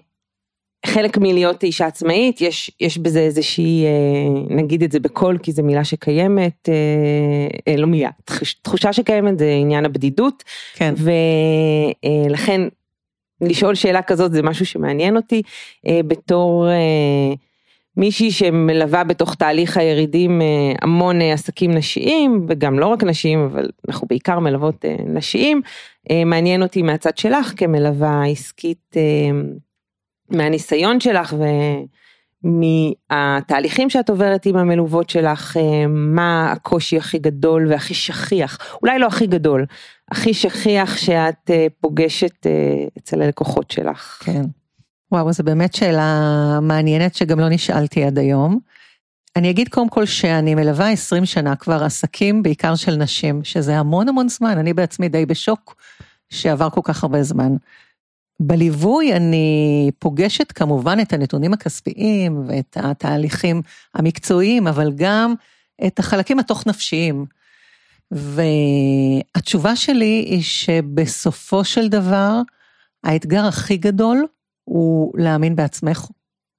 חלק 0.87 1.19
מלהיות 1.19 1.63
אישה 1.63 1.87
עצמאית, 1.87 2.41
יש, 2.41 2.71
יש 2.81 2.99
בזה 2.99 3.21
איזושהי, 3.21 3.85
אה, 3.85 4.57
נגיד 4.57 4.83
את 4.83 4.93
זה 4.93 5.01
בקול, 5.01 5.39
כי 5.39 5.53
זו 5.53 5.63
מילה 5.63 5.85
שקיימת, 5.85 6.69
לא 7.77 7.87
מילה, 7.87 8.11
תחושה 8.63 8.93
שקיימת 8.93 9.39
זה 9.39 9.51
עניין 9.61 9.85
הבדידות, 9.85 10.45
כן. 10.75 10.95
ולכן 10.97 12.61
לשאול 13.41 13.75
שאלה 13.75 14.03
כזאת 14.03 14.33
זה 14.33 14.43
משהו 14.43 14.67
שמעניין 14.67 15.17
אותי, 15.17 15.43
בתור... 15.89 16.69
מישהי 17.97 18.31
שמלווה 18.31 19.05
בתוך 19.05 19.35
תהליך 19.35 19.77
הירידים 19.77 20.43
אה, 20.43 20.47
המון 20.83 21.21
אה, 21.21 21.33
עסקים 21.33 21.71
נשיים, 21.71 22.47
וגם 22.49 22.79
לא 22.79 22.87
רק 22.87 23.05
נשים, 23.05 23.45
אבל 23.45 23.69
אנחנו 23.89 24.07
בעיקר 24.09 24.39
מלוות 24.39 24.85
אה, 24.85 24.97
נשיים. 25.07 25.63
מעניין 26.27 26.63
אותי 26.63 26.83
מהצד 26.83 27.17
שלך 27.17 27.53
כמלווה 27.57 28.25
עסקית, 28.25 28.97
מהניסיון 30.31 31.01
שלך 31.01 31.35
ומהתהליכים 32.45 33.91
שאת 33.91 34.11
עוברת 34.11 34.47
עם 34.47 34.57
המלוות 34.57 35.11
שלך, 35.11 35.57
מה 35.89 36.53
הקושי 36.53 36.99
הכי 36.99 37.19
גדול 37.19 37.67
והכי 37.71 37.95
שכיח, 37.95 38.59
אולי 38.83 38.99
לא 38.99 39.07
הכי 39.07 39.27
גדול, 39.27 39.67
הכי 40.11 40.35
שכיח 40.35 40.97
שאת 40.97 41.51
פוגשת 41.81 42.47
אצל 42.99 43.23
הלקוחות 43.23 43.71
שלך. 43.71 44.23
כן. 44.25 44.43
וואו, 45.13 45.33
זו 45.33 45.45
באמת 45.45 45.75
שאלה 45.75 46.59
מעניינת 46.63 47.15
שגם 47.15 47.41
לא 47.41 47.49
נשאלתי 47.49 48.05
עד 48.05 48.19
היום. 48.19 48.59
אני 49.37 49.51
אגיד 49.51 49.69
קודם 49.69 49.89
כל 49.89 50.05
שאני 50.07 50.55
מלווה 50.55 50.91
20 50.91 51.27
שנה 51.27 51.57
כבר 51.57 51.85
עסקים, 51.85 52.43
בעיקר 52.43 52.75
של 52.75 52.97
נשים, 52.97 53.45
שזה 53.45 53.79
המון 53.79 54.09
המון 54.09 54.29
זמן, 54.29 54.59
אני 54.59 54.75
בעצמי 54.75 55.09
די 55.09 55.27
בשוק 55.27 55.77
שעבר 56.31 56.71
כל 56.71 56.81
כך 56.85 57.03
הרבה 57.03 57.23
זמן. 57.23 57.57
בליווי 58.41 59.13
אני 59.17 59.91
פוגשת 59.99 60.53
כמובן 60.53 61.01
את 61.03 61.13
הנתונים 61.13 61.53
הכספיים 61.53 62.45
ואת 62.49 62.77
התהליכים 62.81 63.63
המקצועיים, 63.95 64.67
אבל 64.67 64.93
גם 64.97 65.35
את 65.87 65.99
החלקים 65.99 66.39
התוך 66.39 66.67
נפשיים. 66.67 67.27
והתשובה 68.11 69.77
שלי 69.77 70.25
היא 70.29 70.43
שבסופו 70.43 71.65
של 71.65 71.89
דבר, 71.89 72.41
האתגר 73.05 73.45
הכי 73.47 73.77
גדול 73.77 74.27
הוא 74.65 75.13
להאמין 75.19 75.57
בעצמך 75.57 76.07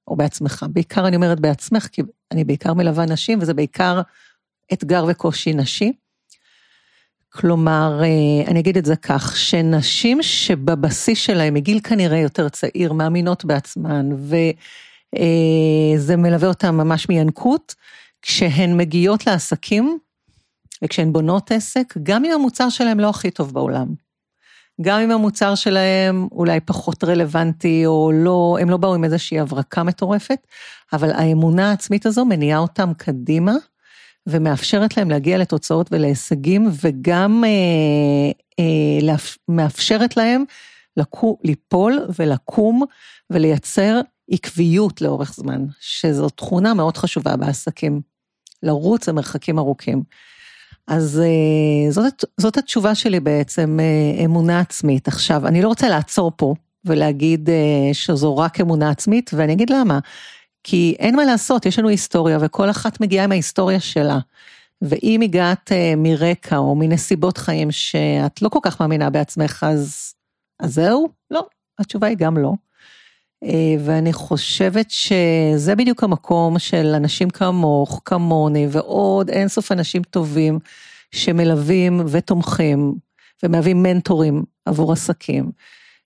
או 0.08 0.16
בעצמך. 0.16 0.66
בעיקר 0.72 1.08
אני 1.08 1.16
אומרת 1.16 1.40
בעצמך, 1.40 1.86
כי 1.86 2.02
אני 2.32 2.44
בעיקר 2.44 2.74
מלווה 2.74 3.06
נשים, 3.06 3.38
וזה 3.42 3.54
בעיקר 3.54 4.00
אתגר 4.72 5.04
וקושי 5.08 5.52
נשי. 5.52 5.92
כלומר, 7.36 8.00
אה, 8.02 8.50
אני 8.50 8.60
אגיד 8.60 8.76
את 8.76 8.84
זה 8.84 8.96
כך, 8.96 9.36
שנשים 9.36 10.22
שבבסיס 10.22 11.18
שלהם, 11.18 11.54
מגיל 11.54 11.80
כנראה 11.84 12.18
יותר 12.18 12.48
צעיר, 12.48 12.92
מאמינות 12.92 13.44
בעצמן, 13.44 14.08
וזה 14.12 16.12
אה, 16.12 16.16
מלווה 16.16 16.48
אותן 16.48 16.74
ממש 16.74 17.08
מינקות, 17.08 17.74
כשהן 18.22 18.76
מגיעות 18.76 19.26
לעסקים, 19.26 19.98
וכשהן 20.84 21.12
בונות 21.12 21.50
עסק, 21.50 21.94
גם 22.02 22.24
אם 22.24 22.32
המוצר 22.32 22.68
שלהם 22.68 23.00
לא 23.00 23.08
הכי 23.08 23.30
טוב 23.30 23.54
בעולם. 23.54 23.86
גם 24.80 25.00
אם 25.00 25.10
המוצר 25.10 25.54
שלהם 25.54 26.28
אולי 26.32 26.60
פחות 26.60 27.04
רלוונטי, 27.04 27.86
או 27.86 28.12
לא, 28.14 28.56
הם 28.60 28.70
לא 28.70 28.76
באו 28.76 28.94
עם 28.94 29.04
איזושהי 29.04 29.40
הברקה 29.40 29.82
מטורפת, 29.82 30.46
אבל 30.92 31.10
האמונה 31.10 31.70
העצמית 31.70 32.06
הזו 32.06 32.24
מניעה 32.24 32.58
אותם 32.58 32.92
קדימה, 32.96 33.52
ומאפשרת 34.26 34.96
להם 34.96 35.10
להגיע 35.10 35.38
לתוצאות 35.38 35.88
ולהישגים, 35.92 36.68
וגם 36.82 37.44
אה, 37.44 38.30
אה, 38.60 39.16
מאפשרת 39.48 40.16
להם 40.16 40.44
לקו, 40.96 41.38
ליפול 41.44 42.06
ולקום 42.18 42.82
ולייצר 43.30 44.00
עקביות 44.30 45.00
לאורך 45.00 45.34
זמן, 45.34 45.64
שזו 45.80 46.28
תכונה 46.28 46.74
מאוד 46.74 46.96
חשובה 46.96 47.36
בעסקים, 47.36 48.00
לרוץ 48.62 49.08
למרחקים 49.08 49.58
ארוכים. 49.58 50.02
אז 50.86 51.20
אה, 51.24 51.90
זאת, 51.90 52.24
זאת 52.40 52.56
התשובה 52.56 52.94
שלי 52.94 53.20
בעצם, 53.20 53.78
אה, 53.80 54.24
אמונה 54.24 54.60
עצמית. 54.60 55.08
עכשיו, 55.08 55.46
אני 55.46 55.62
לא 55.62 55.68
רוצה 55.68 55.88
לעצור 55.88 56.32
פה 56.36 56.54
ולהגיד 56.84 57.50
אה, 57.50 57.90
שזו 57.92 58.36
רק 58.36 58.60
אמונה 58.60 58.90
עצמית, 58.90 59.30
ואני 59.34 59.52
אגיד 59.52 59.70
למה. 59.70 59.98
כי 60.68 60.96
אין 60.98 61.16
מה 61.16 61.24
לעשות, 61.24 61.66
יש 61.66 61.78
לנו 61.78 61.88
היסטוריה 61.88 62.38
וכל 62.40 62.70
אחת 62.70 63.00
מגיעה 63.00 63.24
עם 63.24 63.32
ההיסטוריה 63.32 63.80
שלה. 63.80 64.18
ואם 64.82 65.20
הגעת 65.24 65.72
אה, 65.72 65.94
מרקע 65.96 66.56
או 66.56 66.74
מנסיבות 66.74 67.38
חיים 67.38 67.70
שאת 67.70 68.42
לא 68.42 68.48
כל 68.48 68.58
כך 68.62 68.80
מאמינה 68.80 69.10
בעצמך, 69.10 69.66
אז, 69.68 70.14
אז 70.60 70.74
זהו? 70.74 71.08
לא, 71.30 71.46
התשובה 71.78 72.06
היא 72.06 72.16
גם 72.16 72.38
לא. 72.38 72.52
אה, 73.44 73.74
ואני 73.84 74.12
חושבת 74.12 74.90
שזה 74.90 75.74
בדיוק 75.74 76.04
המקום 76.04 76.58
של 76.58 76.86
אנשים 76.96 77.30
כמוך, 77.30 78.02
כמוני, 78.04 78.66
ועוד 78.70 79.30
אינסוף 79.30 79.72
אנשים 79.72 80.02
טובים 80.02 80.58
שמלווים 81.10 82.00
ותומכים 82.08 82.94
ומהווים 83.42 83.82
מנטורים 83.82 84.44
עבור 84.64 84.92
עסקים. 84.92 85.50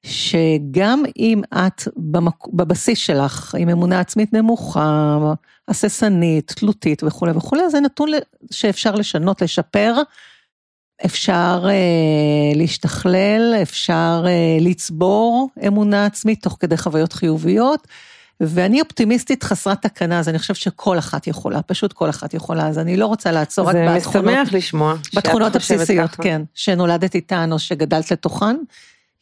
שגם 0.06 1.02
אם 1.18 1.42
את 1.54 1.88
במק... 1.96 2.46
בבסיס 2.52 2.98
שלך 2.98 3.54
עם 3.58 3.68
אמונה 3.68 4.00
עצמית 4.00 4.32
נמוכה, 4.32 5.18
הססנית, 5.68 6.52
תלותית 6.56 7.02
וכולי 7.02 7.32
וכולי, 7.32 7.70
זה 7.70 7.80
נתון 7.80 8.08
שאפשר 8.50 8.94
לשנות, 8.94 9.42
לשפר, 9.42 9.94
אפשר 11.04 11.64
אה, 11.68 12.54
להשתכלל, 12.54 13.54
אפשר 13.62 14.24
אה, 14.26 14.58
לצבור 14.60 15.48
אמונה 15.66 16.06
עצמית 16.06 16.42
תוך 16.42 16.56
כדי 16.60 16.76
חוויות 16.76 17.12
חיוביות. 17.12 17.86
ואני 18.40 18.80
אופטימיסטית 18.80 19.42
חסרת 19.42 19.82
תקנה, 19.82 20.18
אז 20.18 20.28
אני 20.28 20.38
חושבת 20.38 20.56
שכל 20.56 20.98
אחת 20.98 21.26
יכולה, 21.26 21.62
פשוט 21.62 21.92
כל 21.92 22.10
אחת 22.10 22.34
יכולה, 22.34 22.66
אז 22.66 22.78
אני 22.78 22.96
לא 22.96 23.06
רוצה 23.06 23.32
לעצור 23.32 23.68
רק 23.68 23.76
בתכונות... 23.76 24.24
זה 24.26 24.42
משמח 24.42 24.54
לשמוע. 24.54 24.94
בתכונות 25.14 25.56
הבסיסיות, 25.56 26.10
ככה. 26.10 26.22
כן, 26.22 26.42
שנולדת 26.54 27.14
איתן 27.14 27.52
או 27.52 27.58
שגדלת 27.58 28.10
לתוכן. 28.10 28.56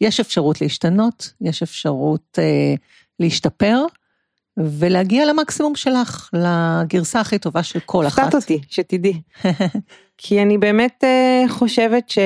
יש 0.01 0.21
אפשרות 0.21 0.61
להשתנות, 0.61 1.33
יש 1.41 1.63
אפשרות 1.63 2.39
אה, 2.39 2.75
להשתפר, 3.21 3.85
ולהגיע 4.57 5.27
למקסימום 5.27 5.75
שלך, 5.75 6.31
לגרסה 6.33 7.21
הכי 7.21 7.39
טובה 7.39 7.63
של 7.63 7.81
כל 7.81 8.07
אחת. 8.07 8.19
הפתעת 8.19 8.35
אותי, 8.35 8.61
שתדעי. 8.69 9.21
כי 10.19 10.43
אני 10.43 10.59
באמת 10.59 11.05
אה, 11.05 11.45
חושבת 11.49 12.11
ש... 12.11 12.19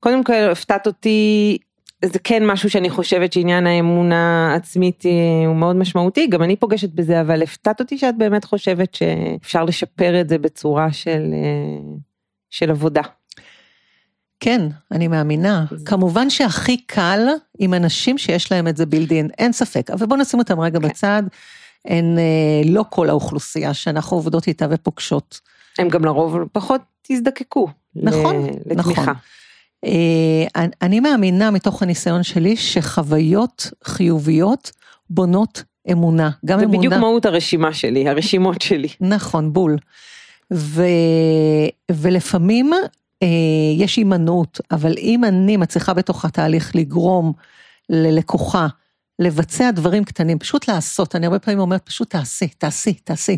קודם 0.00 0.24
כל, 0.24 0.32
הפתעת 0.52 0.86
אותי, 0.86 1.58
זה 2.04 2.18
כן 2.18 2.46
משהו 2.46 2.70
שאני 2.70 2.90
חושבת 2.90 3.32
שעניין 3.32 3.66
האמונה 3.66 4.50
העצמית 4.52 5.06
אה, 5.06 5.46
הוא 5.46 5.56
מאוד 5.56 5.76
משמעותי, 5.76 6.26
גם 6.26 6.42
אני 6.42 6.56
פוגשת 6.56 6.90
בזה, 6.90 7.20
אבל 7.20 7.42
הפתעת 7.42 7.80
אותי 7.80 7.98
שאת 7.98 8.16
באמת 8.18 8.44
חושבת 8.44 8.94
שאפשר 8.94 9.64
לשפר 9.64 10.20
את 10.20 10.28
זה 10.28 10.38
בצורה 10.38 10.92
של, 10.92 11.30
אה, 11.32 11.96
של 12.50 12.70
עבודה. 12.70 13.02
כן, 14.44 14.60
אני 14.92 15.08
מאמינה. 15.08 15.64
כמובן 15.84 16.30
שהכי 16.30 16.76
קל 16.76 17.20
עם 17.58 17.74
אנשים 17.74 18.18
שיש 18.18 18.52
להם 18.52 18.68
את 18.68 18.76
זה 18.76 18.86
בילדין, 18.86 19.28
אין 19.38 19.52
ספק. 19.52 19.90
אבל 19.90 20.06
בואו 20.06 20.20
נשים 20.20 20.40
אותם 20.40 20.60
רגע 20.60 20.80
כן. 20.80 20.88
בצד. 20.88 21.22
הן 21.84 22.18
אה, 22.18 22.70
לא 22.70 22.84
כל 22.90 23.08
האוכלוסייה 23.08 23.74
שאנחנו 23.74 24.16
עובדות 24.16 24.46
איתה 24.46 24.66
ופוגשות. 24.70 25.40
הם 25.78 25.88
גם 25.88 26.04
לרוב 26.04 26.36
פחות 26.52 26.80
תזדקקו. 27.02 27.68
נכון, 27.96 28.46
לתמיכה. 28.66 29.02
נכון. 29.02 29.14
אה, 29.84 30.64
אני 30.82 31.00
מאמינה 31.00 31.50
מתוך 31.50 31.82
הניסיון 31.82 32.22
שלי 32.22 32.56
שחוויות 32.56 33.70
חיוביות 33.84 34.70
בונות 35.10 35.62
אמונה. 35.92 36.30
גם 36.44 36.58
זה 36.58 36.64
אמונה... 36.64 36.78
זה 36.80 36.86
בדיוק 36.86 37.00
מהות 37.00 37.26
הרשימה 37.26 37.72
שלי, 37.72 38.08
הרשימות 38.08 38.62
שלי. 38.62 38.88
נכון, 39.00 39.52
בול. 39.52 39.76
ו... 40.52 40.82
ולפעמים 41.90 42.70
יש 43.78 43.96
הימנעות, 43.96 44.60
אבל 44.70 44.94
אם 44.98 45.24
אני 45.24 45.56
מצליחה 45.56 45.94
בתוך 45.94 46.24
התהליך 46.24 46.76
לגרום 46.76 47.32
ללקוחה 47.88 48.66
לבצע 49.18 49.70
דברים 49.70 50.04
קטנים, 50.04 50.38
פשוט 50.38 50.68
לעשות, 50.68 51.16
אני 51.16 51.26
הרבה 51.26 51.38
פעמים 51.38 51.60
אומרת, 51.60 51.86
פשוט 51.86 52.10
תעשי, 52.10 52.48
תעשי, 52.48 52.94
תעשי. 52.94 53.36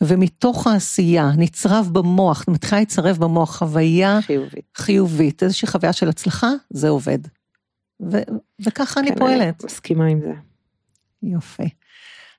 ומתוך 0.00 0.66
העשייה 0.66 1.30
נצרב 1.36 1.88
במוח, 1.92 2.44
מתחילה 2.48 2.80
להצרב 2.80 3.16
במוח 3.16 3.56
חוויה 3.56 4.18
חיובית, 4.22 4.64
חיובית 4.74 5.42
איזושהי 5.42 5.68
חוויה 5.68 5.92
של 5.92 6.08
הצלחה, 6.08 6.50
זה 6.70 6.88
עובד. 6.88 7.18
ו- 8.10 8.22
וככה 8.60 9.00
אני 9.00 9.08
כן, 9.08 9.18
פועלת. 9.18 9.64
מסכימה 9.64 10.06
עם 10.06 10.20
זה. 10.20 10.32
יופי. 11.22 11.68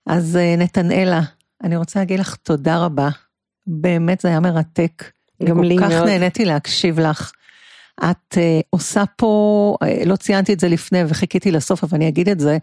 אז 0.05 0.36
אה, 0.36 0.55
נתנאלה, 0.57 1.22
אני 1.63 1.76
רוצה 1.76 1.99
להגיד 1.99 2.20
לך 2.20 2.36
תודה 2.36 2.78
רבה. 2.86 3.09
באמת 3.67 4.22
זה 4.22 4.28
היה 4.28 4.39
מרתק. 4.39 5.03
גם 5.44 5.64
לי 5.64 5.76
מאוד. 5.76 5.92
כל 5.92 5.96
כך 5.96 6.06
נהניתי 6.06 6.46
להקשיב 6.46 7.00
לך. 7.00 7.32
את 8.04 8.34
uh, 8.34 8.38
עושה 8.70 9.04
פה, 9.18 9.76
uh, 9.84 10.06
לא 10.06 10.16
ציינתי 10.16 10.54
את 10.54 10.60
זה 10.60 10.68
לפני 10.68 11.00
וחיכיתי 11.08 11.52
לסוף, 11.52 11.84
אבל 11.84 11.96
אני 11.96 12.08
אגיד 12.08 12.30
את 12.30 12.40
זה, 12.40 12.58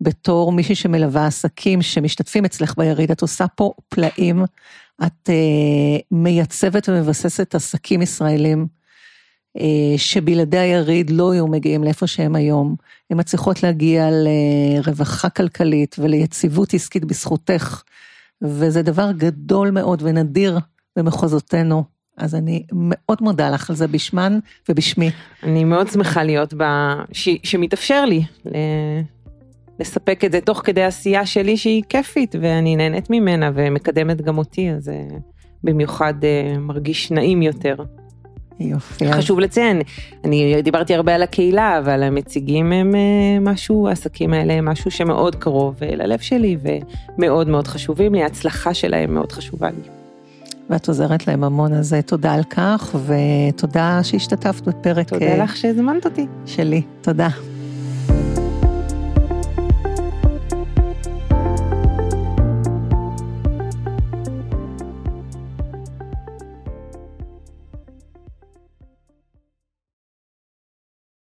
בתור 0.00 0.52
מישהי 0.52 0.74
שמלווה 0.74 1.26
עסקים 1.26 1.82
שמשתתפים 1.82 2.44
אצלך 2.44 2.74
ביריד, 2.76 3.10
את 3.10 3.22
עושה 3.22 3.46
פה 3.54 3.72
פלאים, 3.88 4.44
את 5.06 5.28
uh, 5.28 6.02
מייצבת 6.10 6.88
ומבססת 6.88 7.54
עסקים 7.54 8.02
ישראלים, 8.02 8.66
uh, 9.58 9.60
שבלעדי 9.96 10.58
היריד 10.58 11.10
לא 11.10 11.32
היו 11.32 11.46
מגיעים 11.46 11.84
לאיפה 11.84 12.06
שהם 12.06 12.36
היום. 12.36 12.76
הן 13.10 13.20
מצליחות 13.20 13.62
להגיע 13.62 14.08
לרווחה 14.10 15.28
כלכלית 15.28 15.96
וליציבות 15.98 16.74
עסקית 16.74 17.04
בזכותך, 17.04 17.82
וזה 18.42 18.82
דבר 18.82 19.12
גדול 19.12 19.70
מאוד 19.70 20.02
ונדיר 20.02 20.58
במחוזותינו. 20.96 21.97
אז 22.18 22.34
אני 22.34 22.62
מאוד 22.72 23.18
מודה 23.20 23.50
לך 23.50 23.70
על 23.70 23.76
זה 23.76 23.86
בשמן 23.86 24.38
ובשמי. 24.68 25.10
אני 25.42 25.64
מאוד 25.64 25.88
שמחה 25.88 26.22
להיות 26.22 26.54
ב... 26.56 26.64
ש... 27.12 27.28
שמתאפשר 27.42 28.04
לי 28.04 28.22
ל... 28.46 28.56
לספק 29.80 30.24
את 30.24 30.32
זה 30.32 30.40
תוך 30.40 30.60
כדי 30.64 30.82
עשייה 30.82 31.26
שלי 31.26 31.56
שהיא 31.56 31.82
כיפית 31.88 32.34
ואני 32.40 32.76
נהנית 32.76 33.10
ממנה 33.10 33.50
ומקדמת 33.54 34.20
גם 34.20 34.38
אותי, 34.38 34.70
אז 34.70 34.88
אה, 34.88 35.18
במיוחד 35.64 36.14
אה, 36.24 36.58
מרגיש 36.58 37.10
נעים 37.10 37.42
יותר. 37.42 37.76
יופי. 38.60 39.12
חשוב 39.12 39.40
לציין, 39.40 39.82
אני 40.24 40.62
דיברתי 40.62 40.94
הרבה 40.94 41.14
על 41.14 41.22
הקהילה, 41.22 41.78
אבל 41.78 42.02
המציגים 42.02 42.72
הם 42.72 42.94
אה, 42.94 43.40
משהו, 43.40 43.88
העסקים 43.88 44.32
האלה 44.32 44.52
הם 44.52 44.64
משהו 44.64 44.90
שמאוד 44.90 45.34
קרוב 45.34 45.76
ללב 45.82 46.18
שלי 46.18 46.56
ומאוד 47.18 47.48
מאוד 47.48 47.66
חשובים 47.66 48.14
לי, 48.14 48.22
ההצלחה 48.22 48.74
שלהם 48.74 49.14
מאוד 49.14 49.32
חשובה 49.32 49.70
לי. 49.70 49.97
ואת 50.70 50.88
עוזרת 50.88 51.26
להם 51.26 51.44
המון, 51.44 51.72
אז 51.72 51.96
תודה 52.06 52.34
על 52.34 52.44
כך, 52.44 52.96
ותודה 53.06 54.00
שהשתתפת 54.02 54.68
בפרק... 54.68 55.08
תודה 55.08 55.36
לך 55.36 55.56
שהזמנת 55.56 56.04
אותי. 56.04 56.26
שלי, 56.46 56.82
תודה. 57.00 57.28